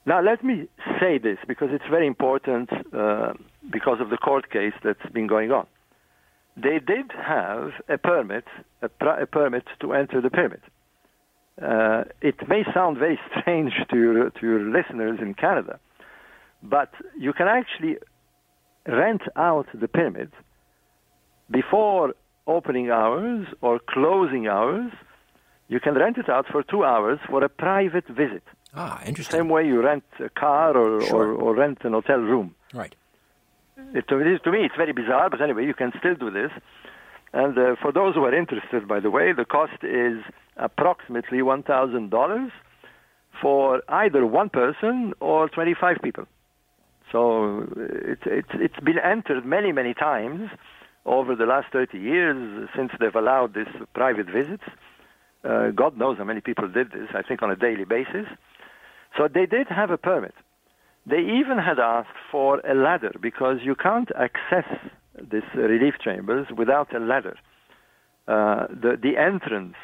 [0.05, 0.67] Now, let me
[1.01, 2.69] say this because it's very important
[3.69, 5.67] because of the court case that's been going on.
[6.55, 8.45] They did have a permit,
[8.81, 10.61] a, pr- a permit to enter the pyramid.
[11.61, 15.79] Uh, it may sound very strange to your, to your listeners in Canada,
[16.61, 17.97] but you can actually
[18.87, 20.31] rent out the pyramid
[21.49, 22.13] before
[22.45, 24.91] opening hours or closing hours.
[25.67, 28.43] You can rent it out for two hours for a private visit.
[28.73, 29.39] Ah, interesting.
[29.39, 31.33] Same way you rent a car or, Sure.
[31.33, 32.55] or, or rent an hotel room.
[32.73, 32.95] Right.
[33.93, 36.51] It, to, me, to me, it's very bizarre, but anyway, you can still do this.
[37.37, 40.17] And uh, for those who are interested, by the way, the cost is
[40.55, 42.51] approximately $1,000
[43.39, 46.25] for either one person or 25 people.
[47.11, 50.49] So uh, it's been entered many many times
[51.05, 54.63] over the last 30 years since they've allowed this private visits.
[55.43, 57.09] Uh, God knows how many people did this.
[57.13, 58.25] I think on a daily basis.
[59.15, 60.33] So they did have a permit.
[61.05, 64.65] They even had asked for a ladder because you can't access
[65.31, 67.37] these relief chambers without a ladder.
[68.27, 69.75] Uh, the the entrance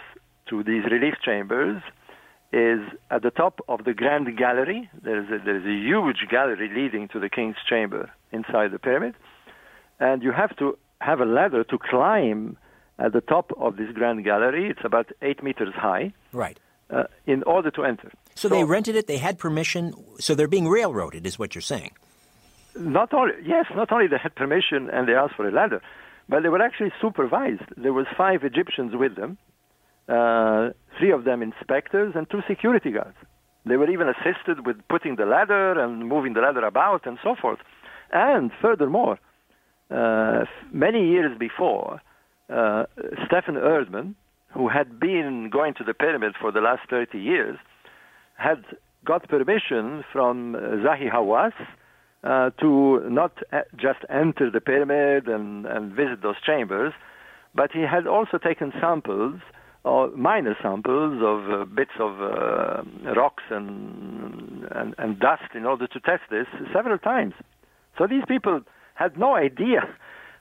[0.50, 1.82] to these relief chambers
[2.52, 2.80] is
[3.10, 4.90] at the top of the Grand Gallery.
[5.02, 9.16] There's a, there's a huge gallery leading to the King's Chamber inside the pyramid,
[10.00, 12.58] and you have to have a ladder to climb
[13.00, 14.70] at the top of this Grand Gallery.
[14.70, 16.60] It's about eight meters high Right.
[16.90, 18.12] uh, in order to enter.
[18.36, 21.92] So they rented it, they had permission, so they're being railroaded, is what you're saying.
[22.76, 25.82] Not only yes, not only they had permission and they asked for a ladder,
[26.28, 27.64] but they were actually supervised.
[27.78, 29.38] There was five Egyptians with them,
[30.08, 33.18] uh, three of them inspectors and two security guards.
[33.66, 37.36] They were even assisted with putting the ladder and moving the ladder about and so
[37.40, 37.60] forth.
[38.12, 39.20] And furthermore,
[39.90, 42.02] uh, many years before,
[42.50, 42.86] uh,
[43.26, 44.16] Stefan Erdmann,
[44.54, 47.58] who had been going to the pyramid for the last 30 years,
[48.36, 48.64] had
[49.06, 51.54] got permission from uh, Zahi Hawass
[52.24, 56.94] uh, to not uh, just enter the pyramid and, and visit those chambers,
[57.54, 59.40] but he had also taken samples,
[59.84, 62.84] or minor samples of uh, bits of uh,
[63.16, 67.34] rocks and, and, and dust in order to test this several times.
[67.98, 68.62] So these people
[68.96, 69.82] had no idea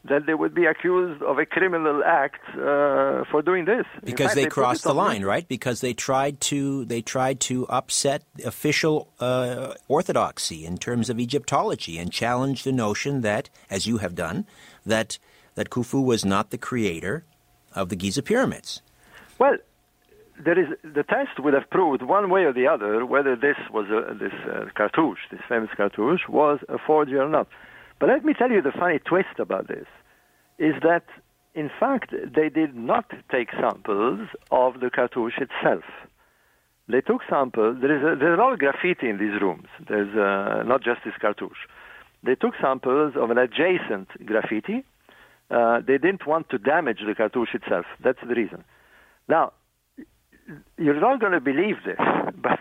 [0.05, 3.87] that they would be accused of a criminal act uh, for doing this.
[4.03, 5.47] Because fact, they put crossed the line, right?
[5.47, 11.99] Because they tried to they tried to upset official uh, orthodoxy in terms of Egyptology
[11.99, 14.47] and challenge the notion that, as you have done,
[14.85, 15.19] that
[15.55, 17.25] that Khufu was not the creator
[17.75, 18.83] of the Giza pyramids.
[19.39, 19.57] Well,
[20.45, 23.87] there is the test would have proved one way or the other whether this was
[23.91, 27.47] a, this uh, cartouche, this famous cartouche, was a forgery or not.
[28.03, 29.87] But let me tell you the funny twist about this
[30.59, 31.05] is that
[31.55, 35.85] in fact they did not take samples of the cartouche itself.
[36.89, 37.77] They took samples.
[37.81, 39.69] There is a, there's a lot of graffiti in these rooms.
[39.89, 41.69] There's uh, not just this cartouche.
[42.25, 44.85] They took samples of an adjacent graffiti.
[45.49, 47.87] Uh, they didn't want to damage the cartouche itself.
[48.03, 48.65] That's the reason.
[49.29, 49.53] Now,
[50.77, 52.01] you're not going to believe this,
[52.35, 52.59] but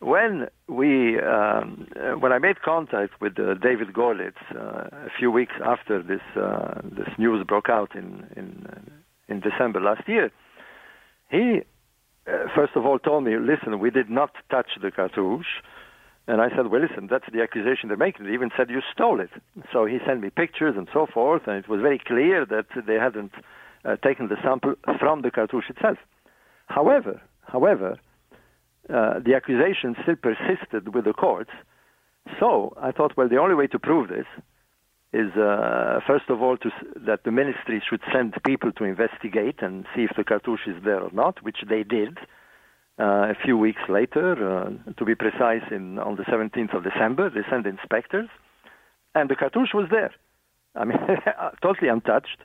[0.00, 5.30] when we, um, uh, when I made contact with uh, David Görlitz uh, a few
[5.30, 8.78] weeks after this uh, this news broke out in in uh,
[9.28, 10.30] in December last year,
[11.30, 11.62] he
[12.26, 15.62] uh, first of all told me, "Listen, we did not touch the cartouche."
[16.30, 18.26] And I said, well, listen, that's the accusation they're making.
[18.26, 19.30] They even said you stole it.
[19.72, 22.96] So he sent me pictures and so forth, and it was very clear that they
[22.96, 23.32] hadn't
[24.04, 25.96] taken the sample from the cartouche itself.
[26.66, 27.98] However, however,
[28.92, 31.50] uh, the accusation still persisted with the courts.
[32.40, 34.26] So I thought, well, the only way to prove this
[35.12, 36.70] is, uh, first of all, to,
[37.06, 41.00] that the ministry should send people to investigate and see if the cartouche is there
[41.00, 42.18] or not, which they did.
[43.00, 47.30] Uh, a few weeks later, uh, to be precise, in, on the 17th of December,
[47.30, 48.28] they sent inspectors,
[49.14, 50.12] and the cartouche was there.
[50.74, 50.98] I mean,
[51.62, 52.38] totally untouched.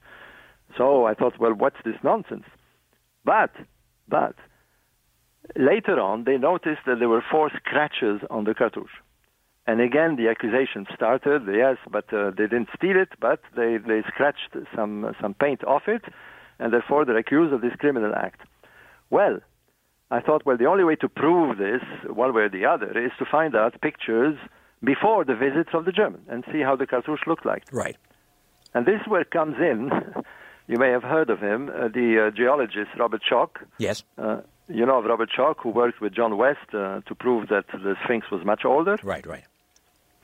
[0.77, 2.45] So I thought, well, what's this nonsense?
[3.25, 3.51] But,
[4.07, 4.35] but,
[5.55, 8.97] later on, they noticed that there were four scratches on the cartouche.
[9.65, 11.43] And again, the accusation started.
[11.47, 15.83] Yes, but uh, they didn't steal it, but they, they scratched some some paint off
[15.87, 16.03] it,
[16.59, 18.41] and therefore they're accused of this criminal act.
[19.09, 19.39] Well,
[20.11, 23.11] I thought, well, the only way to prove this, one way or the other, is
[23.19, 24.37] to find out pictures
[24.83, 27.63] before the visits of the German and see how the cartouche looked like.
[27.71, 27.95] Right.
[28.73, 29.91] And this is where comes in.
[30.65, 33.57] You may have heard of him, uh, the uh, geologist Robert Schoch.
[33.79, 34.01] Yes.
[34.67, 37.95] You know of Robert Schoch, who worked with John West uh, to prove that the
[38.03, 38.97] Sphinx was much older.
[39.03, 39.25] Right.
[39.25, 39.43] Right.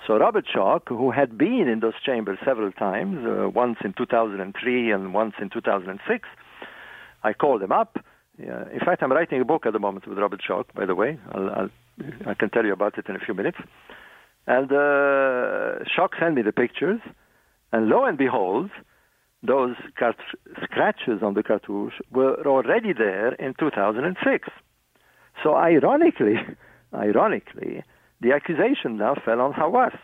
[0.08, 4.92] So Robert Schoch, who had been in those chambers several times, uh, once in 2003
[4.92, 6.28] and once in 2006,
[7.24, 7.98] I called him up.
[8.42, 10.96] Uh, in fact, I'm writing a book at the moment with Robert Schoch, by the
[10.96, 11.20] way.
[11.34, 11.70] I'll, I'll,
[12.26, 13.58] I can tell you about it in a few minutes.
[14.48, 17.02] And uh, Schoch sent me the pictures,
[17.74, 18.72] And lo and behold,
[19.42, 19.76] those
[20.64, 24.50] scratches on the cartouche were already there in 2006.
[25.44, 26.36] So ironically,
[26.94, 27.84] ironically,
[28.22, 29.98] the accusation now fell on Hawass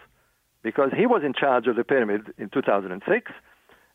[0.63, 3.31] because he was in charge of the pyramid in 2006,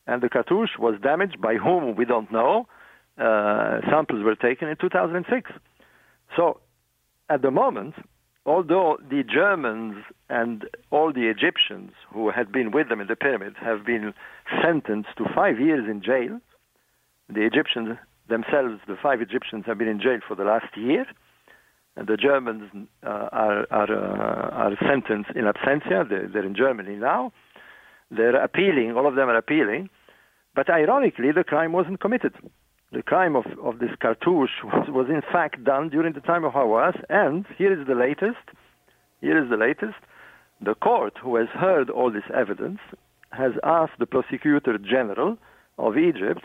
[0.06, 2.66] and the cartouche was damaged by whom we don't know.
[3.18, 5.50] Uh, samples were taken in 2006.
[6.36, 6.60] So
[7.28, 7.94] at the moment,
[8.46, 13.54] although the Germans and all the Egyptians who had been with them in the pyramid
[13.60, 14.14] have been
[14.62, 16.40] sentenced to five years in jail,
[17.28, 17.98] the Egyptians
[18.28, 21.04] themselves, the five Egyptians, have been in jail for the last year,
[21.96, 22.70] and the Germans
[23.04, 26.08] uh, are are, uh, are sentenced in absentia.
[26.08, 27.32] They're, they're in Germany now.
[28.10, 28.94] They're appealing.
[28.96, 29.90] All of them are appealing,
[30.54, 32.34] but ironically, the crime wasn't committed
[32.92, 36.52] the crime of, of this cartouche was, was in fact done during the time of
[36.52, 37.00] Hawass.
[37.08, 38.44] And here is the latest.
[39.20, 39.98] Here is the latest.
[40.60, 42.80] The court, who has heard all this evidence,
[43.32, 45.38] has asked the prosecutor general
[45.78, 46.42] of Egypt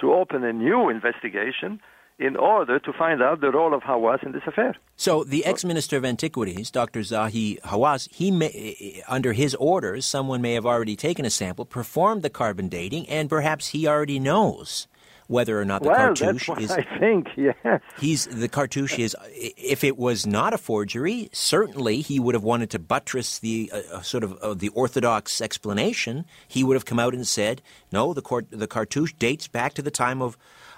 [0.00, 1.80] to open a new investigation
[2.18, 4.74] in order to find out the role of Hawass in this affair.
[4.96, 7.00] So the ex-minister of Antiquities, Dr.
[7.00, 12.22] Zahi Hawass, he may, under his orders, someone may have already taken a sample, performed
[12.22, 14.86] the carbon dating, and perhaps he already knows
[15.28, 16.70] whether or not the well, cartouche that's is.
[16.70, 17.80] I think, yes.
[17.98, 19.16] He's the cartouche is.
[19.32, 23.96] If it was not a forgery, certainly he would have wanted to buttress the uh,
[23.96, 26.24] uh, sort of uh, the orthodox explanation.
[26.46, 29.82] He would have come out and said, "No, the court, the cartouche dates back to
[29.82, 30.36] the time of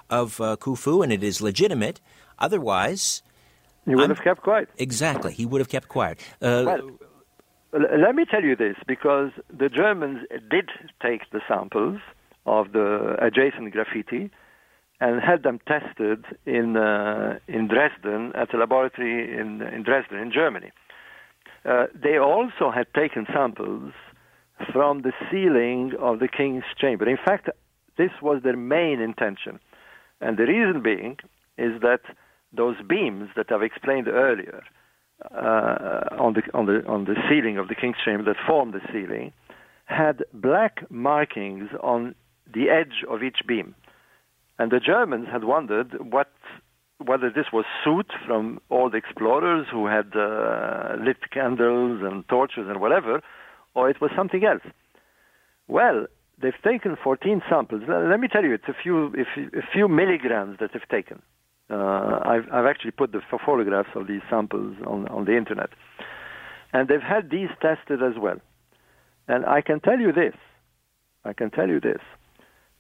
[0.08, 2.00] of uh, Khufu, and it is legitimate."
[2.38, 3.22] Otherwise,
[3.84, 4.68] he would I'm, have kept quiet.
[4.78, 6.20] Exactly, he would have kept quiet.
[6.40, 6.98] Uh, well,
[7.72, 10.70] let me tell you this, because the Germans did
[11.02, 12.00] take the samples
[12.48, 14.30] of the adjacent graffiti
[15.00, 20.32] and had them tested in uh, in Dresden at a laboratory in in Dresden in
[20.32, 20.70] Germany.
[21.64, 23.92] Uh, they also had taken samples
[24.72, 27.08] from the ceiling of the king's chamber.
[27.08, 27.48] In fact,
[27.96, 29.60] this was their main intention,
[30.20, 31.16] and the reason being
[31.56, 32.02] is that
[32.52, 34.62] those beams that I've explained earlier
[35.30, 38.80] uh, on the on the on the ceiling of the king's chamber that formed the
[38.92, 39.32] ceiling
[39.84, 42.14] had black markings on
[42.52, 43.74] the edge of each beam.
[44.58, 46.32] And the Germans had wondered what,
[46.98, 52.80] whether this was soot from old explorers who had uh, lit candles and torches and
[52.80, 53.20] whatever,
[53.74, 54.62] or it was something else.
[55.68, 56.06] Well,
[56.40, 57.82] they've taken 14 samples.
[57.86, 59.14] Let me tell you, it's a few,
[59.54, 61.22] a few milligrams that they've taken.
[61.70, 65.70] Uh, I've, I've actually put the photographs of these samples on, on the internet.
[66.72, 68.38] And they've had these tested as well.
[69.26, 70.34] And I can tell you this,
[71.24, 72.00] I can tell you this,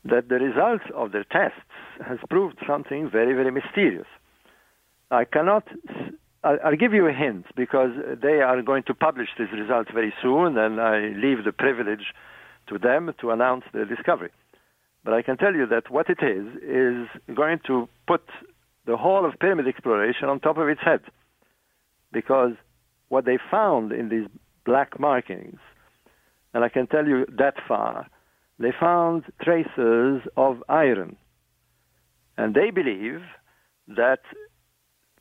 [0.08, 1.58] that the results of their tests
[2.06, 4.06] has proved something very, very mysterious.
[5.10, 5.64] I cannot.
[6.44, 7.90] I'll give you a hint because
[8.22, 12.14] they are going to publish these results very soon, and I leave the privilege
[12.68, 14.30] to them to announce their discovery.
[15.04, 18.22] But I can tell you that what it is is going to put
[18.86, 21.00] the whole of pyramid exploration on top of its head,
[22.12, 22.52] because
[23.08, 24.28] what they found in these
[24.64, 25.58] black markings,
[26.54, 28.06] and I can tell you that far
[28.58, 31.16] they found traces of iron.
[32.36, 33.22] And they believe
[33.88, 34.20] that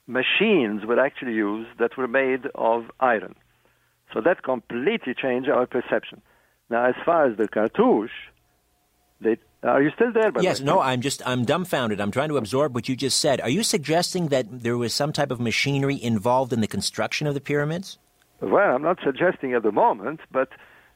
[0.08, 3.36] machines were actually used that were made of iron.
[4.14, 6.22] So that completely changed our perception.
[6.70, 8.12] Now, as far as the cartouche,
[9.22, 10.32] they, are you still there?
[10.42, 10.62] yes.
[10.62, 10.80] No.
[10.80, 11.22] I'm just.
[11.26, 12.00] I'm dumbfounded.
[12.00, 13.42] I'm trying to absorb what you just said.
[13.42, 17.34] Are you suggesting that there was some type of machinery involved in the construction of
[17.34, 17.98] the pyramids?
[18.40, 20.50] Well, I'm not suggesting at the moment, but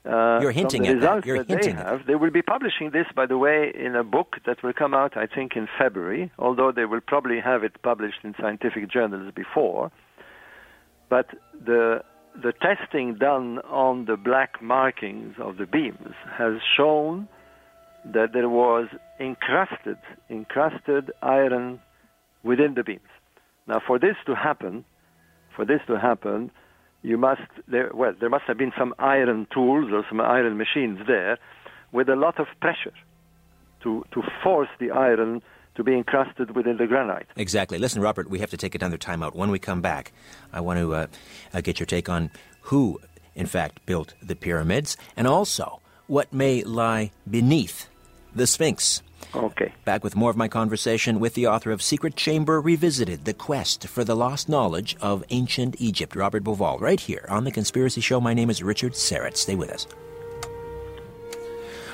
[0.06, 1.26] uh, You're hinting at that.
[1.26, 2.08] You're that hinting they have.
[2.08, 5.16] They will be publishing this, by the way, in a book that will come out,
[5.16, 6.32] I think, in February.
[6.40, 9.92] Although they will probably have it published in scientific journals before.
[11.10, 12.04] But the
[12.34, 17.28] the testing done on the black markings of the beams has shown
[18.06, 18.88] that there was
[19.20, 19.98] encrusted
[20.30, 21.80] encrusted iron
[22.44, 23.02] within the beams.
[23.68, 24.84] Now, for this to happen,
[25.56, 26.50] for this to happen,
[27.04, 31.00] you must there well there must have been some iron tools or some iron machines
[31.08, 31.38] there
[31.92, 32.94] with a lot of pressure
[33.84, 35.42] to to force the iron
[35.76, 37.28] to be encrusted within the granite.
[37.38, 37.78] Exactly.
[37.78, 39.36] Listen, Robert, we have to take another time out.
[39.36, 40.12] When we come back,
[40.52, 41.08] I want to uh,
[41.54, 42.30] uh, get your take on
[42.64, 43.00] who,
[43.36, 47.88] in fact, built the pyramids and also what may lie beneath
[48.36, 49.02] the Sphinx.
[49.34, 49.74] Okay.
[49.86, 53.88] Back with more of my conversation with the author of Secret Chamber Revisited The Quest
[53.88, 58.20] for the Lost Knowledge of Ancient Egypt, Robert Bauval, right here on The Conspiracy Show.
[58.20, 59.38] My name is Richard Syrett.
[59.38, 59.88] Stay with us.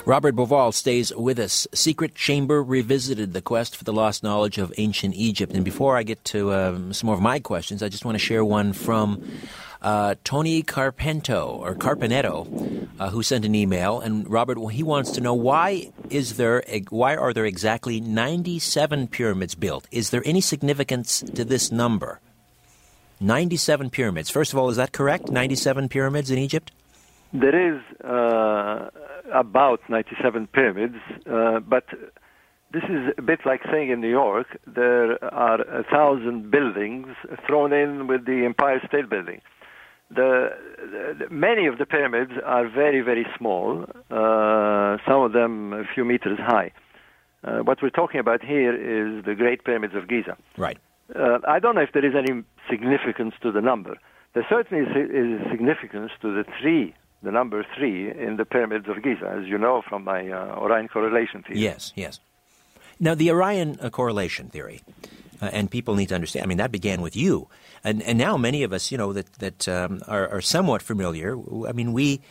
[0.08, 1.68] Robert Bauval stays with us.
[1.74, 5.52] Secret Chamber Revisited The Quest for the Lost Knowledge of Ancient Egypt.
[5.52, 8.24] And before I get to um, some more of my questions, I just want to
[8.24, 9.22] share one from
[9.82, 15.20] uh, Tony Carpento or Carpenetto, uh, who sent an email, and Robert, he wants to
[15.20, 19.90] know why is there why are there exactly 97 pyramids built?
[19.92, 22.22] Is there any significance to this number?
[23.20, 24.30] 97 pyramids.
[24.30, 25.30] First of all, is that correct?
[25.30, 26.72] 97 pyramids in Egypt?
[27.34, 28.90] There is uh,
[29.34, 30.96] about 97 pyramids,
[31.30, 31.86] uh, but
[32.72, 37.08] this is a bit like saying in New York there are a thousand buildings
[37.46, 39.42] thrown in with the Empire State Building.
[40.10, 40.50] The,
[41.20, 43.84] the, many of the pyramids are very very small.
[44.10, 46.72] Uh, some of them a few meters high.
[47.44, 50.38] Uh, what we're talking about here is the Great Pyramids of Giza.
[50.58, 50.78] Right.
[51.16, 53.98] Uh, I don't know if there is any significance to the number.
[54.34, 59.02] There certainly is, is significance to the three, the number three in the pyramids of
[59.02, 61.60] Giza, as you know from my uh, Orion correlation theory.
[61.60, 62.20] Yes, yes.
[63.00, 64.82] Now, the Orion uh, correlation theory,
[65.42, 66.44] uh, and people need to understand.
[66.44, 67.48] I mean, that began with you,
[67.84, 71.38] and and now many of us, you know, that that um, are, are somewhat familiar.
[71.68, 72.22] I mean, we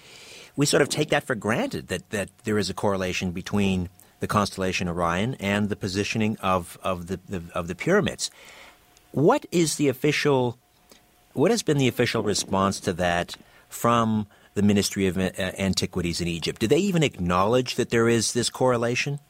[0.56, 3.88] we sort of take that for granted that that there is a correlation between
[4.20, 8.30] the constellation Orion and the positioning of of the, the of the pyramids.
[9.12, 10.58] What is the official?
[11.32, 13.36] What has been the official response to that
[13.68, 14.26] from
[14.56, 16.60] the Ministry of Antiquities in Egypt?
[16.60, 19.20] Do they even acknowledge that there is this correlation?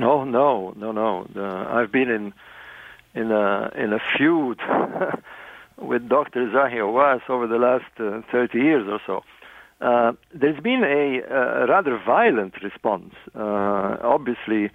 [0.00, 1.26] Oh no, no, no.
[1.36, 2.32] Uh, I've been in
[3.14, 4.58] in a in a feud
[5.76, 6.48] with Dr.
[6.48, 9.22] Zahi Hawass over the last uh, 30 years or so.
[9.80, 13.14] Uh, there's been a, a, rather violent response.
[13.34, 14.70] Uh, obviously,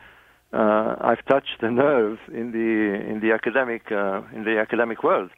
[0.51, 5.31] uh, I've touched a nerve in the in the academic uh, in the academic world.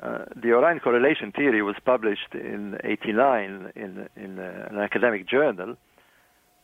[0.00, 5.76] The Orion correlation theory was published in '89 in in an academic journal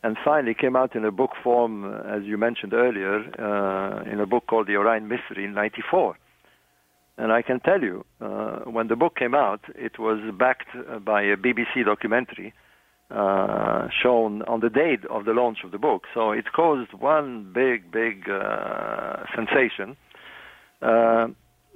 [0.03, 4.19] and finally came out in a book form, uh, as you mentioned earlier, uh, in
[4.19, 6.17] a book called The Orion Mystery in 94.
[7.17, 10.99] And I can tell you, uh, when the book came out, it was backed uh,
[10.99, 12.53] by a BBC documentary
[13.11, 16.03] uh, shown on the date of the launch of the book.
[16.13, 19.95] So it caused one big, big uh, sensation,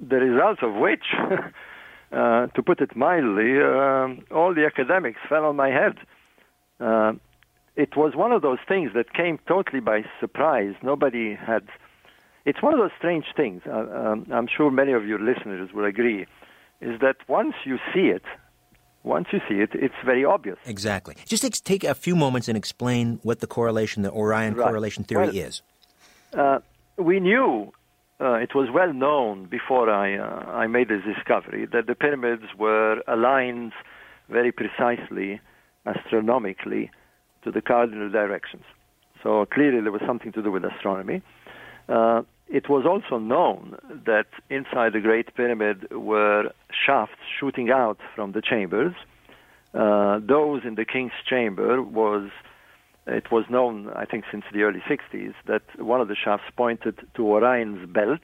[0.00, 1.04] the results of which,
[2.10, 3.60] to put it mildly,
[4.30, 5.96] all the academics fell on my head
[7.78, 10.74] it was one of those things that came totally by surprise.
[10.82, 11.62] Nobody had.
[12.44, 13.62] It's one of those strange things.
[13.66, 16.26] Uh, um, I'm sure many of your listeners will agree.
[16.80, 18.24] Is that once you see it,
[19.04, 20.58] once you see it, it's very obvious.
[20.66, 21.14] Exactly.
[21.24, 24.64] Just take a few moments and explain what the correlation, the Orion right.
[24.64, 25.62] correlation theory well, is.
[26.32, 26.58] Uh,
[26.96, 27.72] we knew
[28.20, 32.44] uh, it was well known before I uh, I made this discovery that the pyramids
[32.58, 33.72] were aligned
[34.28, 35.40] very precisely
[35.86, 36.90] astronomically
[37.44, 38.64] to the cardinal directions.
[39.22, 41.22] So clearly there was something to do with astronomy.
[41.88, 43.76] Uh, it was also known
[44.06, 46.50] that inside the Great Pyramid were
[46.86, 48.94] shafts shooting out from the chambers.
[49.74, 52.30] Uh, those in the King's Chamber was,
[53.08, 56.96] it was known, I think, since the early 60s, that one of the shafts pointed
[57.16, 58.20] to Orion's belt.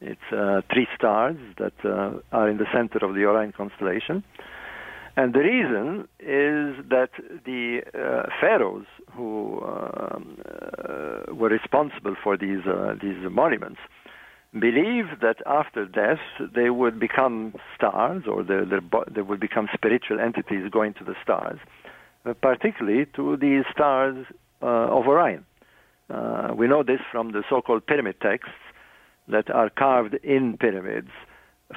[0.00, 4.24] It's uh, three stars that uh, are in the center of the Orion constellation.
[5.16, 7.10] And the reason is that
[7.44, 13.80] the uh, pharaohs who um, uh, were responsible for these uh, these monuments
[14.52, 16.20] believed that after death
[16.54, 21.58] they would become stars, or they would become spiritual entities going to the stars,
[22.40, 24.26] particularly to the stars
[24.62, 25.44] uh, of Orion.
[26.10, 28.54] Uh, we know this from the so-called pyramid texts
[29.28, 31.10] that are carved in pyramids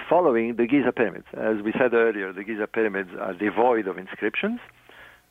[0.10, 1.28] following the Giza pyramids.
[1.34, 4.60] As we said earlier, the Giza pyramids are devoid of inscriptions,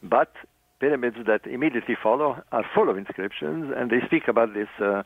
[0.03, 0.32] but
[0.81, 5.03] pyramids that immediately follow are full of inscriptions, and they speak about this uh,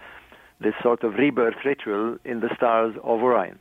[0.60, 3.58] this sort of rebirth ritual in the stars of Orion.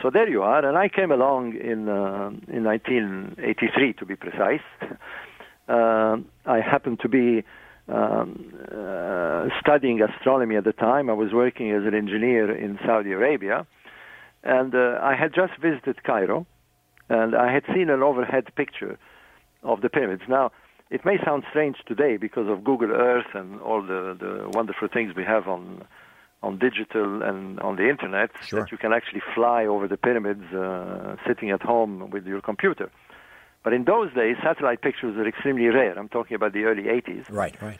[0.00, 4.66] So there you are, and I came along in uh, in 1983 to be precise.
[5.68, 6.16] uh,
[6.46, 7.44] I happened to be
[7.88, 11.10] um, uh, studying astronomy at the time.
[11.10, 13.66] I was working as an engineer in Saudi Arabia
[14.42, 16.46] and uh, I had just visited Cairo,
[17.08, 18.98] and I had seen an overhead picture
[19.62, 20.22] of the pyramids.
[20.28, 20.50] Now,
[20.90, 25.14] it may sound strange today because of Google Earth and all the, the wonderful things
[25.16, 25.84] we have on
[26.42, 28.58] on digital and on the internet sure.
[28.58, 32.90] that you can actually fly over the pyramids uh, sitting at home with your computer.
[33.64, 35.98] But in those days, satellite pictures were extremely rare.
[35.98, 37.30] I'm talking about the early 80s.
[37.30, 37.78] Right, right.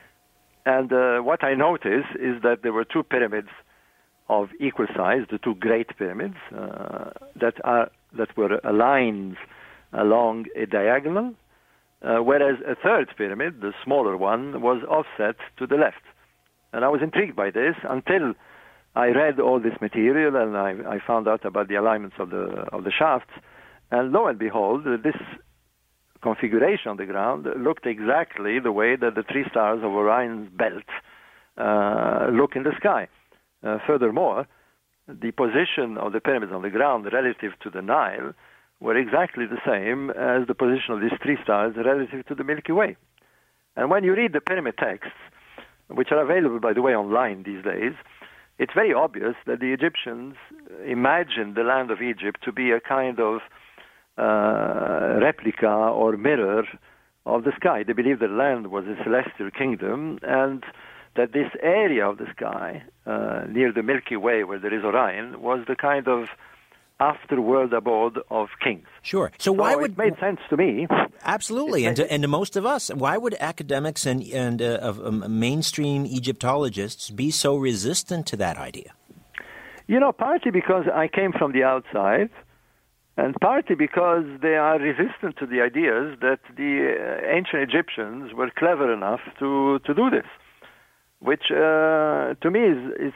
[0.64, 3.48] And uh, what I noticed is that there were two pyramids
[4.28, 9.36] of equal size, the two great pyramids uh, that are that were aligned
[9.92, 11.34] along a diagonal,
[12.02, 16.02] uh, whereas a third pyramid, the smaller one, was offset to the left.
[16.72, 18.34] And I was intrigued by this until
[18.94, 22.44] I read all this material and I, I found out about the alignments of the
[22.72, 23.32] of the shafts.
[23.90, 25.16] And lo and behold, this
[26.22, 30.88] configuration on the ground looked exactly the way that the three stars of Orion's belt
[31.58, 33.08] uh, look in the sky.
[33.62, 34.46] Uh, furthermore,
[35.08, 38.32] the position of the pyramids on the ground relative to the Nile
[38.80, 42.72] were exactly the same as the position of these three stars relative to the Milky
[42.72, 42.96] Way.
[43.76, 45.16] And when you read the pyramid texts,
[45.88, 47.92] which are available, by the way, online these days,
[48.58, 50.34] it's very obvious that the Egyptians
[50.86, 53.40] imagined the land of Egypt to be a kind of
[54.18, 56.64] uh, replica or mirror
[57.26, 57.82] of the sky.
[57.82, 60.64] They believed the land was a celestial kingdom and
[61.16, 65.40] that this area of the sky uh, near the Milky Way, where there is Orion,
[65.40, 66.28] was the kind of
[67.00, 68.86] afterworld abode of kings.
[69.02, 69.32] Sure.
[69.38, 70.86] So why so would it made sense to me?
[71.24, 75.04] Absolutely, and to, and to most of us, why would academics and and uh, of
[75.04, 78.92] um, mainstream Egyptologists be so resistant to that idea?
[79.88, 82.30] You know, partly because I came from the outside,
[83.16, 88.50] and partly because they are resistant to the ideas that the uh, ancient Egyptians were
[88.56, 90.26] clever enough to to do this,
[91.20, 93.12] which uh, to me is, is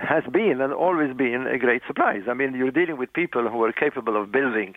[0.00, 2.22] has been and always been a great surprise.
[2.28, 4.76] I mean, you're dealing with people who are capable of building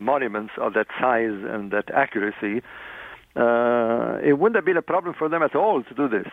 [0.00, 2.62] monuments of that size and that accuracy.
[3.36, 6.26] Uh, it wouldn't have been a problem for them at all to do this.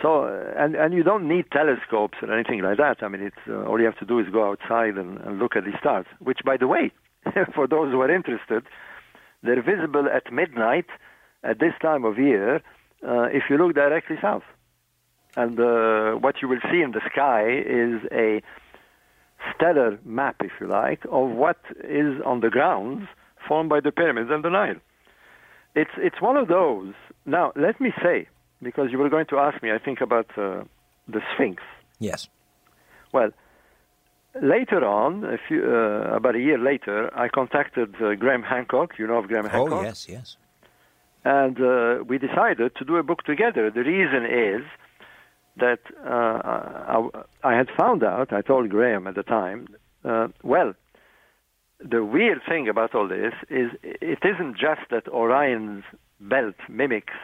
[0.00, 3.02] So, uh, and and you don't need telescopes or anything like that.
[3.02, 5.56] I mean, it's uh, all you have to do is go outside and, and look
[5.56, 6.06] at the stars.
[6.20, 6.92] Which, by the way,
[7.54, 8.64] for those who are interested,
[9.42, 10.86] they're visible at midnight
[11.42, 12.56] at this time of year
[13.06, 14.42] uh, if you look directly south.
[15.36, 18.42] And uh, what you will see in the sky is a
[19.54, 23.06] stellar map, if you like, of what is on the grounds
[23.46, 24.76] formed by the pyramids and the Nile.
[25.74, 26.94] It's it's one of those.
[27.26, 28.26] Now, let me say,
[28.60, 30.64] because you were going to ask me, I think about uh,
[31.08, 31.62] the Sphinx.
[32.00, 32.28] Yes.
[33.12, 33.30] Well,
[34.40, 38.98] later on, a few, uh, about a year later, I contacted uh, Graham Hancock.
[38.98, 39.72] You know of Graham Hancock?
[39.72, 40.36] Oh yes, yes.
[41.24, 43.70] And uh, we decided to do a book together.
[43.70, 44.62] The reason is
[45.56, 47.08] that uh, I,
[47.44, 49.68] I, had found out, I told Graham at the time,
[50.04, 50.72] uh, well,
[51.78, 55.84] the weird thing about all this is it isn't just that Orion's
[56.20, 57.14] belt mimics,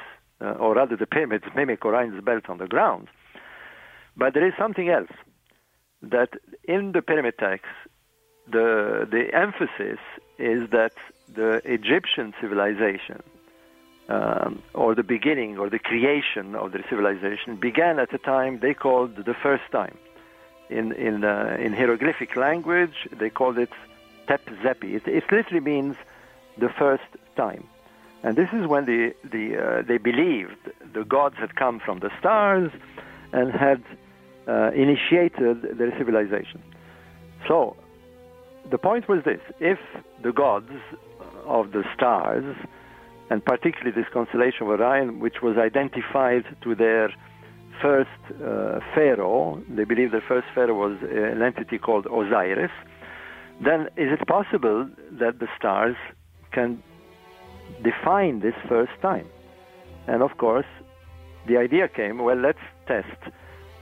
[0.41, 3.09] uh, or rather the pyramids mimic Orion's belt on the ground,
[4.17, 5.11] but there is something else.
[6.03, 6.31] That
[6.65, 7.75] in the pyramid texts,
[8.47, 9.99] the, the emphasis
[10.39, 10.93] is that
[11.35, 13.23] the Egyptian civilization
[14.09, 18.75] um, or the beginning or the creation of the civilization began at a time they
[18.75, 19.97] called the first time.
[20.69, 23.71] In in uh, in hieroglyphic language, they called it
[24.27, 24.95] Tep Zepi.
[24.95, 25.97] It, it literally means
[26.59, 27.05] the first
[27.37, 27.69] time,
[28.25, 30.59] and this is when the the uh, they believed
[30.93, 32.73] the gods had come from the stars
[33.33, 33.83] and had
[34.49, 36.63] uh, initiated their civilization.
[37.49, 37.77] So,
[38.71, 39.79] the point was this: if
[40.23, 40.71] the gods
[41.47, 42.57] of the stars
[43.31, 47.13] and particularly this constellation of Orion, which was identified to their
[47.83, 49.63] first uh, pharaoh.
[49.69, 52.71] They believe the first pharaoh was uh, an entity called Osiris.
[53.63, 55.97] Then, is it possible that the stars
[56.53, 56.83] can
[57.83, 59.27] define this first time?
[60.07, 60.67] And of course,
[61.49, 63.33] the idea came well, let's test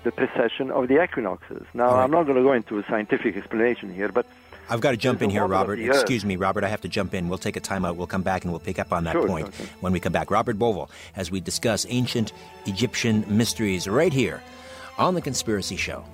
[0.05, 1.67] the precession of the equinoxes.
[1.75, 2.05] Now, right.
[2.05, 4.27] I'm not going to go into a scientific explanation here, but
[4.69, 5.79] I've got to jump in here, Robert.
[5.79, 6.65] Excuse me, Robert.
[6.65, 7.29] I have to jump in.
[7.29, 7.97] We'll take a timeout.
[7.97, 9.65] We'll come back and we'll pick up on that sure, point okay.
[9.81, 10.31] when we come back.
[10.31, 12.33] Robert Bauval, as we discuss ancient
[12.67, 14.43] Egyptian mysteries right here
[14.97, 16.05] on The Conspiracy Show.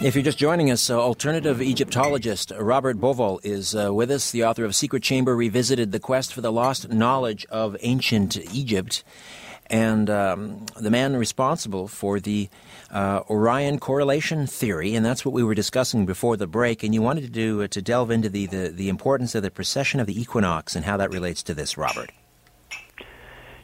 [0.00, 4.44] If you're just joining us, uh, alternative Egyptologist Robert Bauval is uh, with us, the
[4.44, 9.02] author of Secret Chamber Revisited The Quest for the Lost Knowledge of Ancient Egypt,
[9.70, 12.48] and um, the man responsible for the
[12.90, 16.82] uh, Orion correlation theory, and that's what we were discussing before the break.
[16.82, 19.50] And you wanted to do uh, to delve into the, the, the importance of the
[19.50, 22.10] precession of the equinox and how that relates to this, Robert.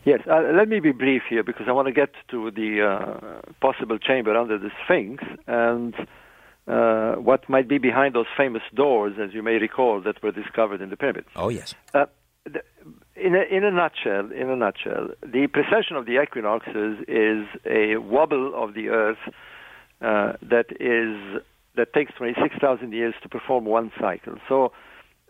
[0.04, 3.52] Yes, uh, let me be brief here because I want to get to the uh,
[3.60, 5.94] possible chamber under the Sphinx and
[6.66, 10.82] uh, what might be behind those famous doors, as you may recall, that were discovered
[10.82, 11.24] in the pyramid.
[11.36, 11.74] Oh yes.
[11.94, 12.06] Uh,
[12.44, 12.62] the,
[13.16, 17.96] in a, in a nutshell, in a nutshell, the precession of the equinoxes is a
[17.96, 19.18] wobble of the Earth
[20.00, 21.42] uh, that is
[21.76, 24.34] that takes 26,000 years to perform one cycle.
[24.48, 24.72] So,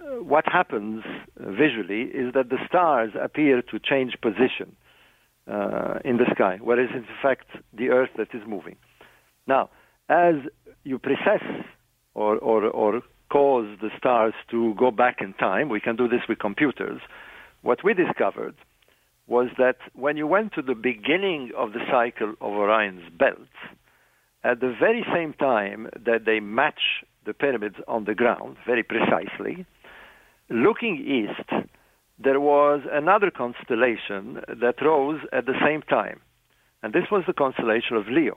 [0.01, 1.03] uh, what happens
[1.39, 4.77] visually is that the stars appear to change position
[5.51, 8.77] uh, in the sky, whereas in fact the Earth that is moving.
[9.47, 9.71] Now,
[10.09, 10.35] as
[10.85, 11.43] you precess
[12.15, 13.01] or, or, or
[13.31, 17.01] cause the stars to go back in time, we can do this with computers
[17.65, 18.55] what we discovered
[19.27, 23.49] was that when you went to the beginning of the cycle of Orion's belt,
[24.45, 29.65] at the very same time that they match the pyramids on the ground very precisely,
[30.51, 31.49] looking east,
[32.23, 36.21] there was another constellation that rose at the same time,
[36.83, 38.37] and this was the constellation of Leo.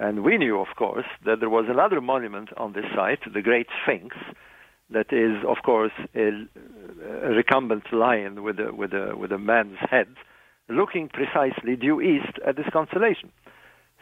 [0.00, 3.68] And we knew, of course, that there was another monument on this site, the Great
[3.82, 4.16] Sphinx,
[4.90, 6.30] that is, of course, a,
[7.22, 10.08] a recumbent lion with a, with, a, with a man's head,
[10.68, 13.30] looking precisely due east at this constellation.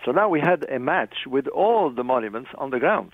[0.05, 3.11] So now we had a match with all the monuments on the ground.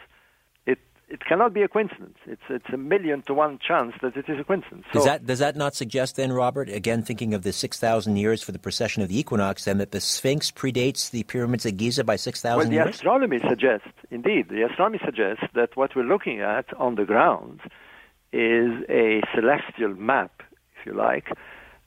[1.13, 2.17] It cannot be a coincidence.
[2.25, 4.87] It's it's a million to one chance that it is a coincidence.
[4.95, 6.71] Does that does that not suggest then, Robert?
[6.71, 9.91] Again, thinking of the six thousand years for the precession of the equinox, then that
[9.91, 12.79] the Sphinx predates the pyramids at Giza by six thousand well, years.
[12.79, 17.05] Well, the astronomy suggests, indeed, the astronomy suggests that what we're looking at on the
[17.05, 17.61] ground
[18.33, 20.43] is a celestial map,
[20.81, 21.29] if you like,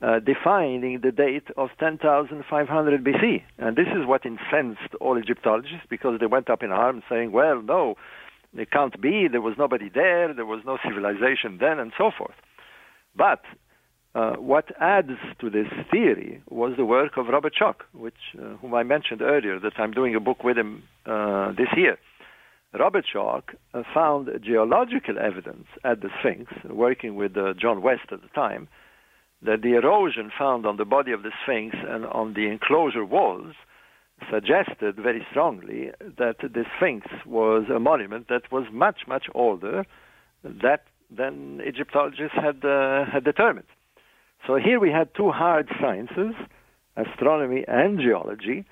[0.03, 3.41] uh, defining the date of 10,500 BC.
[3.57, 7.60] And this is what incensed all Egyptologists because they went up in arms saying, well,
[7.64, 7.95] no,
[8.57, 12.36] it can't be, there was nobody there, there was no civilization then, and so forth.
[13.15, 13.41] But
[14.14, 18.73] uh, what adds to this theory was the work of Robert Schoch, which, uh, whom
[18.73, 21.98] I mentioned earlier, that I'm doing a book with him uh, this year.
[22.77, 28.22] Robert Schoch uh, found geological evidence at the Sphinx, working with uh, John West at
[28.22, 28.68] the time,
[29.41, 33.53] that the erosion found on the body of the Sphinx and on the enclosure walls
[34.31, 39.85] suggested very strongly that the Sphinx was a monument that was much, much older
[40.43, 40.83] that,
[41.15, 43.67] than Egyptologists had, uh, had determined.
[44.47, 46.33] So here we had two hard sciences,
[46.95, 48.65] astronomy and geology,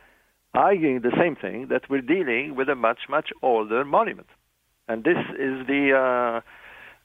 [0.53, 4.27] arguing the same thing that we're dealing with a much, much older monument.
[4.87, 5.93] And this is the.
[5.93, 6.41] Uh,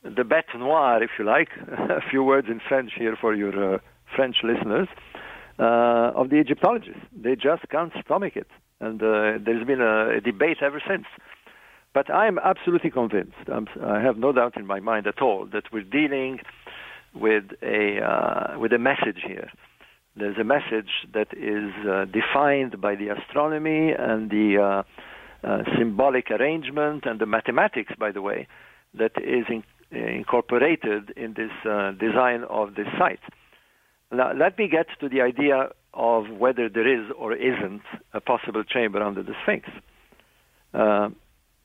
[0.05, 3.79] the bête noire, if you like, a few words in French here for your uh,
[4.15, 4.89] French listeners,
[5.59, 7.03] uh, of the Egyptologists.
[7.13, 8.49] They just can't stomach it.
[8.81, 11.07] And uh, there's been a, a, debate ever since.
[11.95, 15.65] But I'm absolutely convinced, I'm, i have no doubt in my mind at all, that
[15.73, 16.39] we're dealing
[17.15, 19.51] with a, uh, with a message here.
[20.15, 24.85] There's a message that is uh, defined by the astronomy and the
[25.43, 28.47] uh, symbolic arrangement and the mathematics, by the way,
[28.95, 29.65] that is in,
[29.97, 33.21] incorporated in this uh, design of this site.
[34.11, 37.83] Now, let me get to the idea of whether there is or isn't
[38.13, 39.69] a possible chamber under the Sphinx.
[40.73, 41.11] Uh,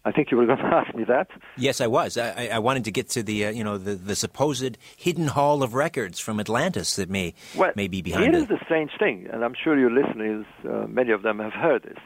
[0.06, 1.28] I think you were going to ask me that.
[1.58, 2.18] Yes, I was.
[2.18, 5.64] I, I wanted to get to the uh, you know the, the supposed hidden hall
[5.64, 8.26] of records from Atlantis that may well, may be behind.
[8.26, 8.34] It.
[8.34, 11.54] Here is the strange thing, and I'm sure your listeners, uh, many of them, have
[11.54, 12.00] heard this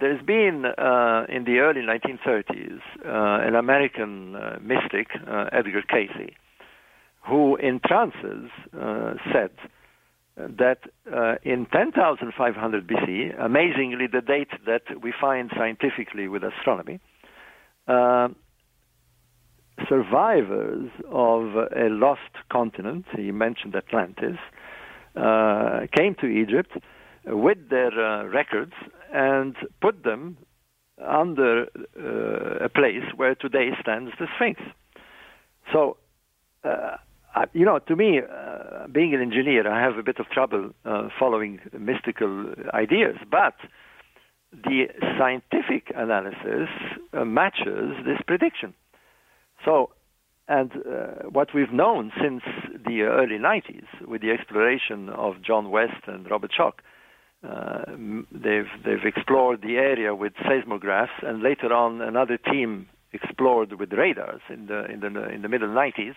[0.00, 6.34] there's been uh, in the early 1930s uh, an American uh, mystic, uh, Edgar Cayce,
[7.26, 9.50] who in trances uh, said
[10.36, 10.78] that
[11.12, 17.00] uh, in 10,500 BC, amazingly the date that we find scientifically with astronomy,
[19.88, 22.20] survivors of a lost
[22.50, 24.38] continent, he mentioned Atlantis,
[25.94, 26.72] came to Egypt
[27.26, 28.72] with their records
[29.12, 30.38] and put them
[31.06, 31.66] under
[31.98, 34.60] uh, a place where today stands the Sphinx.
[35.72, 35.96] So,
[36.64, 36.96] uh,
[37.52, 41.08] you know, to me, uh, being an engineer, I have a bit of trouble uh,
[41.18, 43.54] following mystical ideas, but
[44.52, 44.86] the
[45.18, 46.68] scientific analysis
[47.12, 48.74] uh, matches this prediction.
[49.64, 49.90] So,
[50.48, 52.42] and uh, what we've known since
[52.84, 56.80] the early 90s with the exploration of John West and Robert Schoch
[57.48, 57.84] uh,
[58.30, 64.40] they've they've explored the area with seismographs, and later on another team explored with radars
[64.48, 66.14] in the in the in the middle 90s,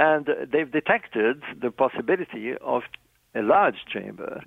[0.00, 2.82] and they've detected the possibility of
[3.34, 4.42] a large chamber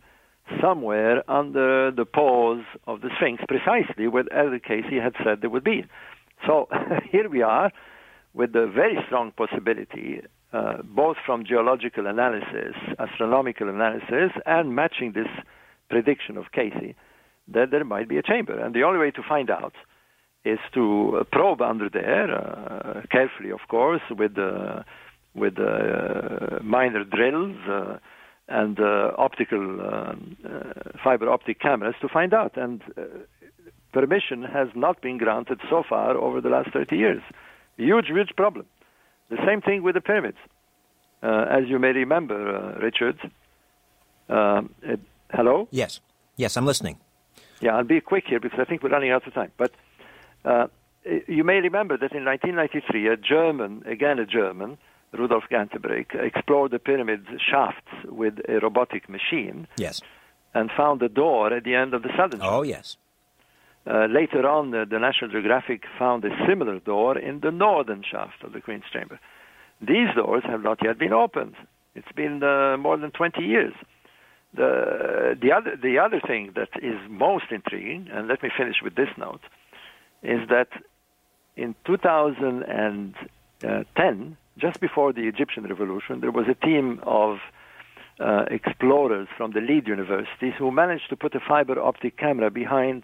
[0.59, 5.63] somewhere under the paws of the Sphinx, precisely where Edgar Cayce had said there would
[5.63, 5.85] be.
[6.47, 6.67] So
[7.11, 7.71] here we are
[8.33, 10.21] with a very strong possibility,
[10.53, 15.29] uh, both from geological analysis, astronomical analysis, and matching this
[15.87, 16.95] prediction of Cayce,
[17.47, 18.59] that there might be a chamber.
[18.59, 19.73] And the only way to find out
[20.45, 24.81] is to probe under there, uh, carefully, of course, with, uh,
[25.35, 27.97] with uh, minor drills uh,
[28.47, 32.57] and uh, optical um, uh, fiber optic cameras to find out.
[32.57, 32.81] And
[33.91, 37.21] permission has not been granted so far over the last 30 years.
[37.77, 38.65] Huge, huge problem.
[39.29, 40.37] The same thing with the pyramids.
[41.21, 43.17] as you may remember, Richard,
[44.29, 44.99] it,
[45.33, 45.67] Hello?
[45.71, 45.99] Yes.
[46.35, 46.97] Yes, I'm listening.
[47.59, 49.51] Yeah, I'll be quick here because I think we're running out of time.
[49.57, 49.71] But
[50.45, 50.67] uh,
[51.27, 54.77] you may remember that in 1993, a German, again a German,
[55.17, 59.67] Rudolf Gantenbrink, explored the pyramid shafts with a robotic machine.
[59.77, 60.01] Yes.
[60.55, 62.51] And found a door at the end of the southern shaft.
[62.51, 62.97] Oh, yes.
[63.85, 68.41] Uh, later on, uh, the National Geographic found a similar door in the northern shaft
[68.43, 69.19] of the Queen's Chamber.
[69.81, 71.55] These doors have not yet been opened.
[71.95, 73.73] It's been uh, more than 20 years.
[74.55, 78.95] The, the, other, the other thing that is most intriguing, and let me finish with
[78.95, 79.41] this note,
[80.21, 80.69] is that
[81.57, 87.39] in 2010, just before the Egyptian revolution, there was a team of
[88.19, 93.03] uh, explorers from the lead universities who managed to put a fiber optic camera behind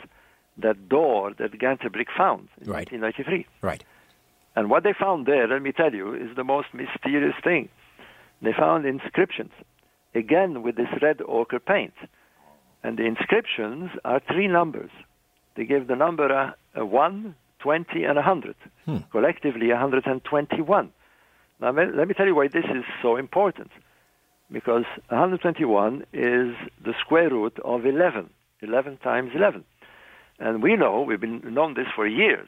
[0.58, 2.92] that door that Gantenbrink found in right.
[2.92, 3.48] 1993.
[3.62, 3.84] Right.
[4.56, 7.70] And what they found there, let me tell you, is the most mysterious thing.
[8.42, 9.52] They found inscriptions,
[10.14, 11.94] again with this red ochre paint.
[12.84, 14.92] And the inscriptions are three numbers.
[15.56, 18.56] They gave the number a, a 1, 20, and 100,
[18.86, 18.98] hmm.
[19.12, 20.92] collectively 121.
[21.60, 23.72] Now, let me tell you why this is so important.
[24.52, 28.30] Because 121 is the square root of 11,
[28.62, 29.64] 11 times 11.
[30.40, 32.48] And we know, we've been known this for years,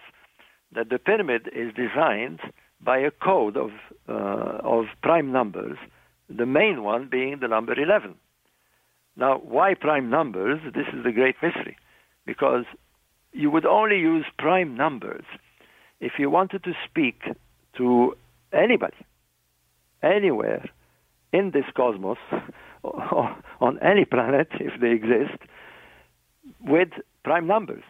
[0.73, 2.39] that the pyramid is designed
[2.83, 3.71] by a code of,
[4.07, 5.77] uh, of prime numbers,
[6.29, 8.15] the main one being the number 11.
[9.17, 10.59] Now, why prime numbers?
[10.73, 11.77] This is the great mystery.
[12.25, 12.63] Because
[13.33, 15.25] you would only use prime numbers
[15.99, 17.23] if you wanted to speak
[17.77, 18.15] to
[18.53, 18.97] anybody,
[20.01, 20.69] anywhere
[21.33, 22.17] in this cosmos,
[22.83, 25.37] on any planet, if they exist,
[26.61, 26.89] with
[27.23, 27.83] prime numbers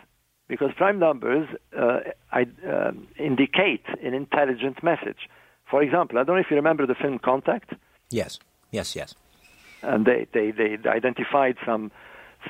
[0.51, 1.47] because prime numbers
[1.79, 1.99] uh,
[2.33, 5.29] I, uh, indicate an intelligent message.
[5.69, 7.71] For example, I don't know if you remember the film Contact.
[8.09, 8.37] Yes,
[8.69, 9.15] yes, yes.
[9.81, 11.89] And they, they, they identified some,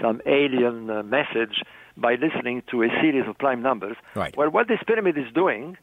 [0.01, 1.61] some alien uh, message
[1.95, 3.97] by listening to a series of prime numbers.
[4.15, 4.35] Right.
[4.35, 5.77] Well, what this pyramid is doing,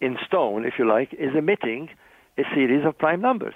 [0.00, 1.90] in stone, if you like, is emitting
[2.38, 3.54] a series of prime numbers.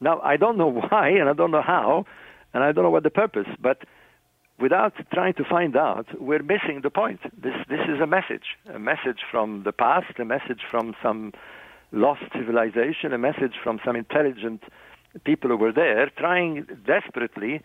[0.00, 2.06] Now, I don't know why, and I don't know how,
[2.52, 3.78] and I don't know what the purpose, but
[4.60, 7.20] without trying to find out, we're missing the point.
[7.40, 11.32] This, this is a message, a message from the past, a message from some
[11.90, 14.62] lost civilization, a message from some intelligent
[15.24, 17.60] people who were there, trying desperately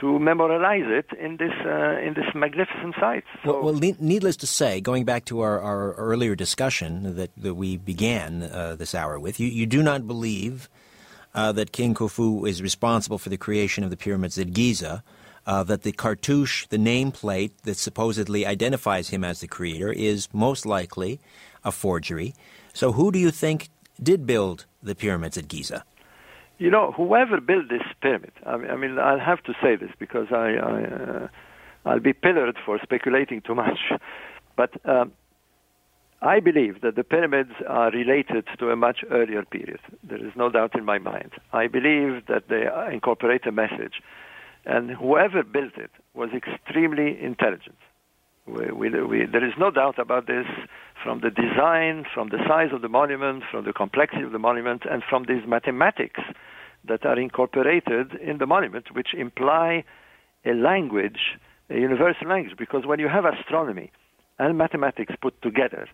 [0.00, 3.24] to memorialize it in this uh, in this magnificent site.
[3.44, 7.54] So well, well, needless to say, going back to our, our earlier discussion that, that
[7.54, 10.68] we began uh, this hour with, you, you do not believe
[11.34, 15.02] uh, that King Khufu is responsible for the creation of the pyramids at Giza
[15.46, 20.64] uh, that the cartouche, the nameplate that supposedly identifies him as the creator, is most
[20.66, 21.20] likely
[21.64, 22.34] a forgery.
[22.72, 23.68] So, who do you think
[24.02, 25.84] did build the pyramids at Giza?
[26.58, 29.90] You know, whoever built this pyramid, I mean, I mean I'll have to say this
[29.98, 31.28] because I, I uh,
[31.84, 33.78] I'll be pillared for speculating too much,
[34.56, 35.12] but um,
[36.22, 39.80] I believe that the pyramids are related to a much earlier period.
[40.02, 41.32] There is no doubt in my mind.
[41.52, 44.00] I believe that they incorporate a message
[44.66, 47.76] and whoever built it was extremely intelligent.
[48.46, 50.46] We, we, we, there is no doubt about this
[51.02, 54.82] from the design, from the size of the monument, from the complexity of the monument,
[54.90, 56.20] and from these mathematics
[56.86, 59.84] that are incorporated in the monument, which imply
[60.44, 61.38] a language,
[61.70, 62.56] a universal language.
[62.58, 63.90] Because when you have astronomy
[64.38, 65.88] and mathematics put together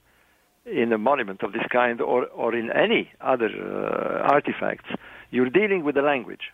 [0.66, 4.90] in a monument of this kind or, or in any other uh, artifacts,
[5.30, 6.50] you're dealing with a language.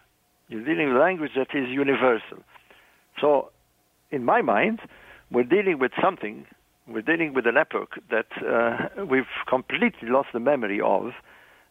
[0.48, 2.39] You're dealing with a language that is universal.
[3.20, 3.51] So,
[4.10, 4.81] in my mind,
[5.31, 6.47] we're dealing with something,
[6.86, 11.12] we're dealing with an epoch that uh, we've completely lost the memory of,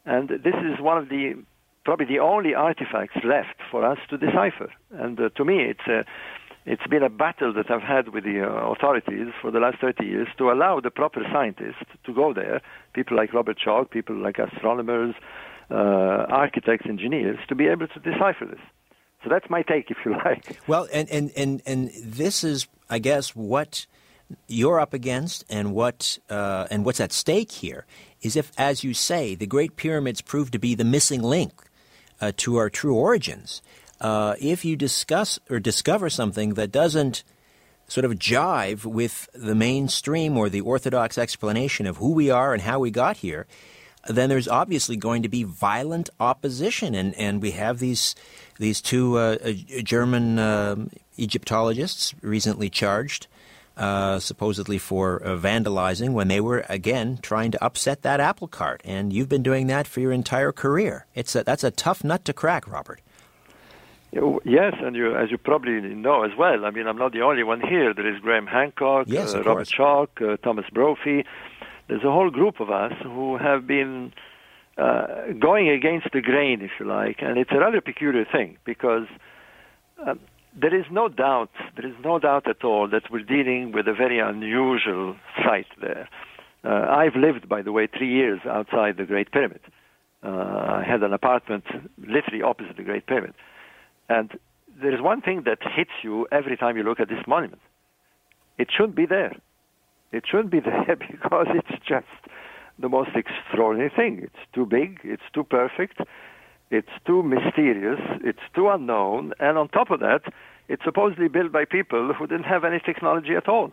[0.06, 1.36] and this is one of the
[1.84, 4.72] probably the only artifacts left for us to decipher.
[4.92, 6.04] And uh, to me, it's a,
[6.66, 10.04] it's been a battle that I've had with the uh, authorities for the last 30
[10.04, 12.62] years to allow the proper scientists to go there,
[12.94, 15.14] people like Robert Schoch, people like astronomers,
[15.70, 18.60] uh, architects, engineers, to be able to decipher this.
[19.26, 20.60] So that's my take, if you like.
[20.68, 23.88] Well, and, and, and, and this is, I guess, what
[24.48, 27.86] you're up against and what uh, and what's at stake here
[28.22, 31.54] is if, as you say, the Great Pyramids prove to be the missing link
[32.22, 33.62] uh, to our true origins.
[34.00, 37.24] Uh, if you discuss or discover something that doesn't
[37.88, 42.64] sort of jive with the mainstream or the orthodox explanation of who we are and
[42.64, 43.46] how we got here,
[44.08, 46.96] then there's obviously going to be violent opposition.
[46.96, 48.16] And, and we have these,
[48.60, 49.54] these two uh, uh
[49.84, 50.76] German uh,
[51.18, 53.28] Egyptologists recently charged,
[53.78, 58.82] uh, supposedly for uh, vandalizing, when they were, again, trying to upset that apple cart.
[58.86, 61.06] And you've been doing that for your entire career.
[61.16, 63.02] It's a, that's a tough nut to crack, Robert.
[64.46, 67.44] Yes, and you, as you probably know as well, I mean, I'm not the only
[67.44, 67.94] one here.
[67.94, 71.26] There is Graham Hancock, yes, uh, Robert Schoch, uh, Thomas Brophy,
[71.88, 74.12] there's a whole group of us who have been
[74.78, 75.08] uh,
[75.40, 79.08] going against the grain, if you like, and it's a rather peculiar thing because
[80.06, 80.20] um,
[80.60, 83.94] there is no doubt, there is no doubt at all that we're dealing with a
[83.94, 86.10] very unusual site there.
[86.64, 89.62] Uh, I've lived, by the way, three years outside the Great Pyramid.
[90.24, 91.66] Uh, I had an apartment
[92.00, 93.34] literally opposite the Great Pyramid.
[94.10, 94.32] And
[94.82, 97.62] there is one thing that hits you every time you look at this monument.
[98.58, 99.36] It shouldn't be there.
[100.16, 102.06] It shouldn't be there because it's just
[102.80, 104.22] the most extraordinary thing.
[104.24, 106.00] It's too big, it's too perfect,
[106.72, 110.22] it's too mysterious, it's too unknown, and on top of that,
[110.68, 113.72] it's supposedly built by people who didn't have any technology at all.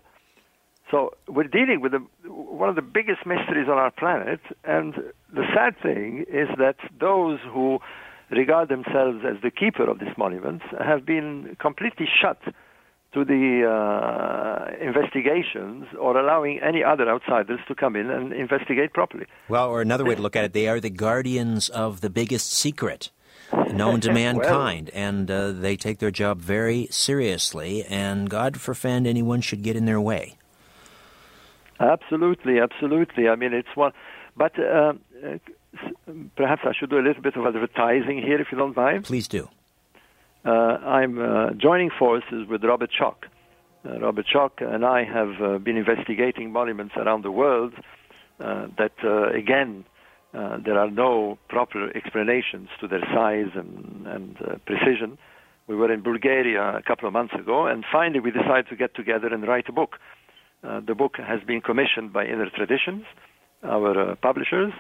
[0.90, 4.94] So we're dealing with the, one of the biggest mysteries on our planet, and
[5.32, 7.78] the sad thing is that those who
[8.30, 12.38] regard themselves as the keeper of these monuments have been completely shut
[13.12, 19.26] to the uh, investigations or allowing any other outsiders to come in and investigate properly.
[19.48, 22.52] Well, or another way to look at it, they are the guardians of the biggest
[22.52, 23.10] secret
[23.72, 29.06] known to mankind, well, and uh, they take their job very seriously, and God forfend
[29.06, 30.36] anyone should get in their way.
[31.78, 33.28] Absolutely, absolutely.
[33.28, 33.92] I mean, it's one,
[34.36, 34.94] but uh,
[36.36, 39.04] perhaps I should do a little bit of advertising here, if you don't mind.
[39.04, 39.48] Please do.
[40.44, 43.28] Uh, I'm uh, joining forces with Robert Schoch.
[43.84, 47.74] Uh, Robert Schoch and I have uh, been investigating monuments around the world
[48.40, 49.84] uh, that, uh, again,
[50.32, 54.36] there are no proper explanations to their size and, and
[54.66, 55.16] precision.
[55.68, 58.94] We were in Bulgaria a couple of months ago, and finally we decided to get
[58.96, 59.98] together and write a book.
[60.62, 63.04] the book has been commissioned by Inner Traditions,
[63.62, 64.72] our publishers,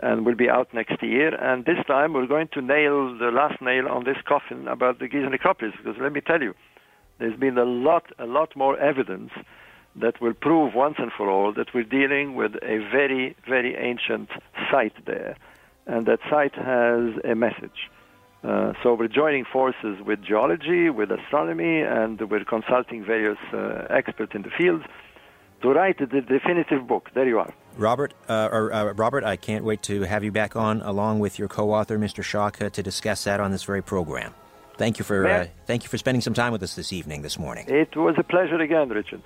[0.00, 1.34] and will be out next year.
[1.34, 5.08] And this time we're going to nail the last nail on this coffin about the
[5.08, 6.54] Giza necropolis, because let me tell you,
[7.18, 9.30] there's been a lot, a lot more evidence
[9.96, 14.28] that will prove once and for all that we're dealing with a very, very ancient
[14.70, 15.36] site there,
[15.86, 17.90] and that site has a message.
[18.42, 24.32] Uh, so we're joining forces with geology, with astronomy, and we're consulting various uh, experts
[24.34, 24.82] in the field
[25.64, 27.10] to write the definitive book.
[27.14, 27.52] There you are.
[27.76, 31.38] Robert, uh, or, uh, Robert, I can't wait to have you back on along with
[31.38, 32.22] your co-author, Mr.
[32.22, 34.34] Schoch, to discuss that on this very program.
[34.76, 37.38] Thank you for uh, thank you for spending some time with us this evening, this
[37.38, 37.66] morning.
[37.68, 39.22] It was a pleasure again, Richard.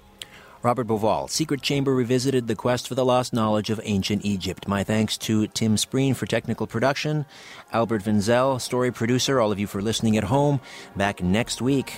[0.62, 4.68] Robert Bauval, Secret Chamber Revisited The Quest for the Lost Knowledge of Ancient Egypt.
[4.68, 7.26] My thanks to Tim Spreen for technical production,
[7.72, 10.60] Albert Vinzel, story producer, all of you for listening at home.
[10.96, 11.94] Back next week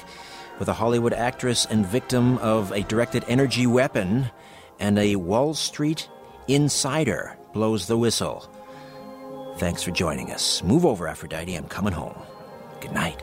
[0.60, 4.30] with a Hollywood actress and victim of a directed energy weapon,
[4.78, 6.08] and a Wall Street
[6.46, 8.48] insider blows the whistle.
[9.56, 10.62] Thanks for joining us.
[10.62, 11.54] Move over, Aphrodite.
[11.54, 12.16] I'm coming home.
[12.80, 13.22] Good night.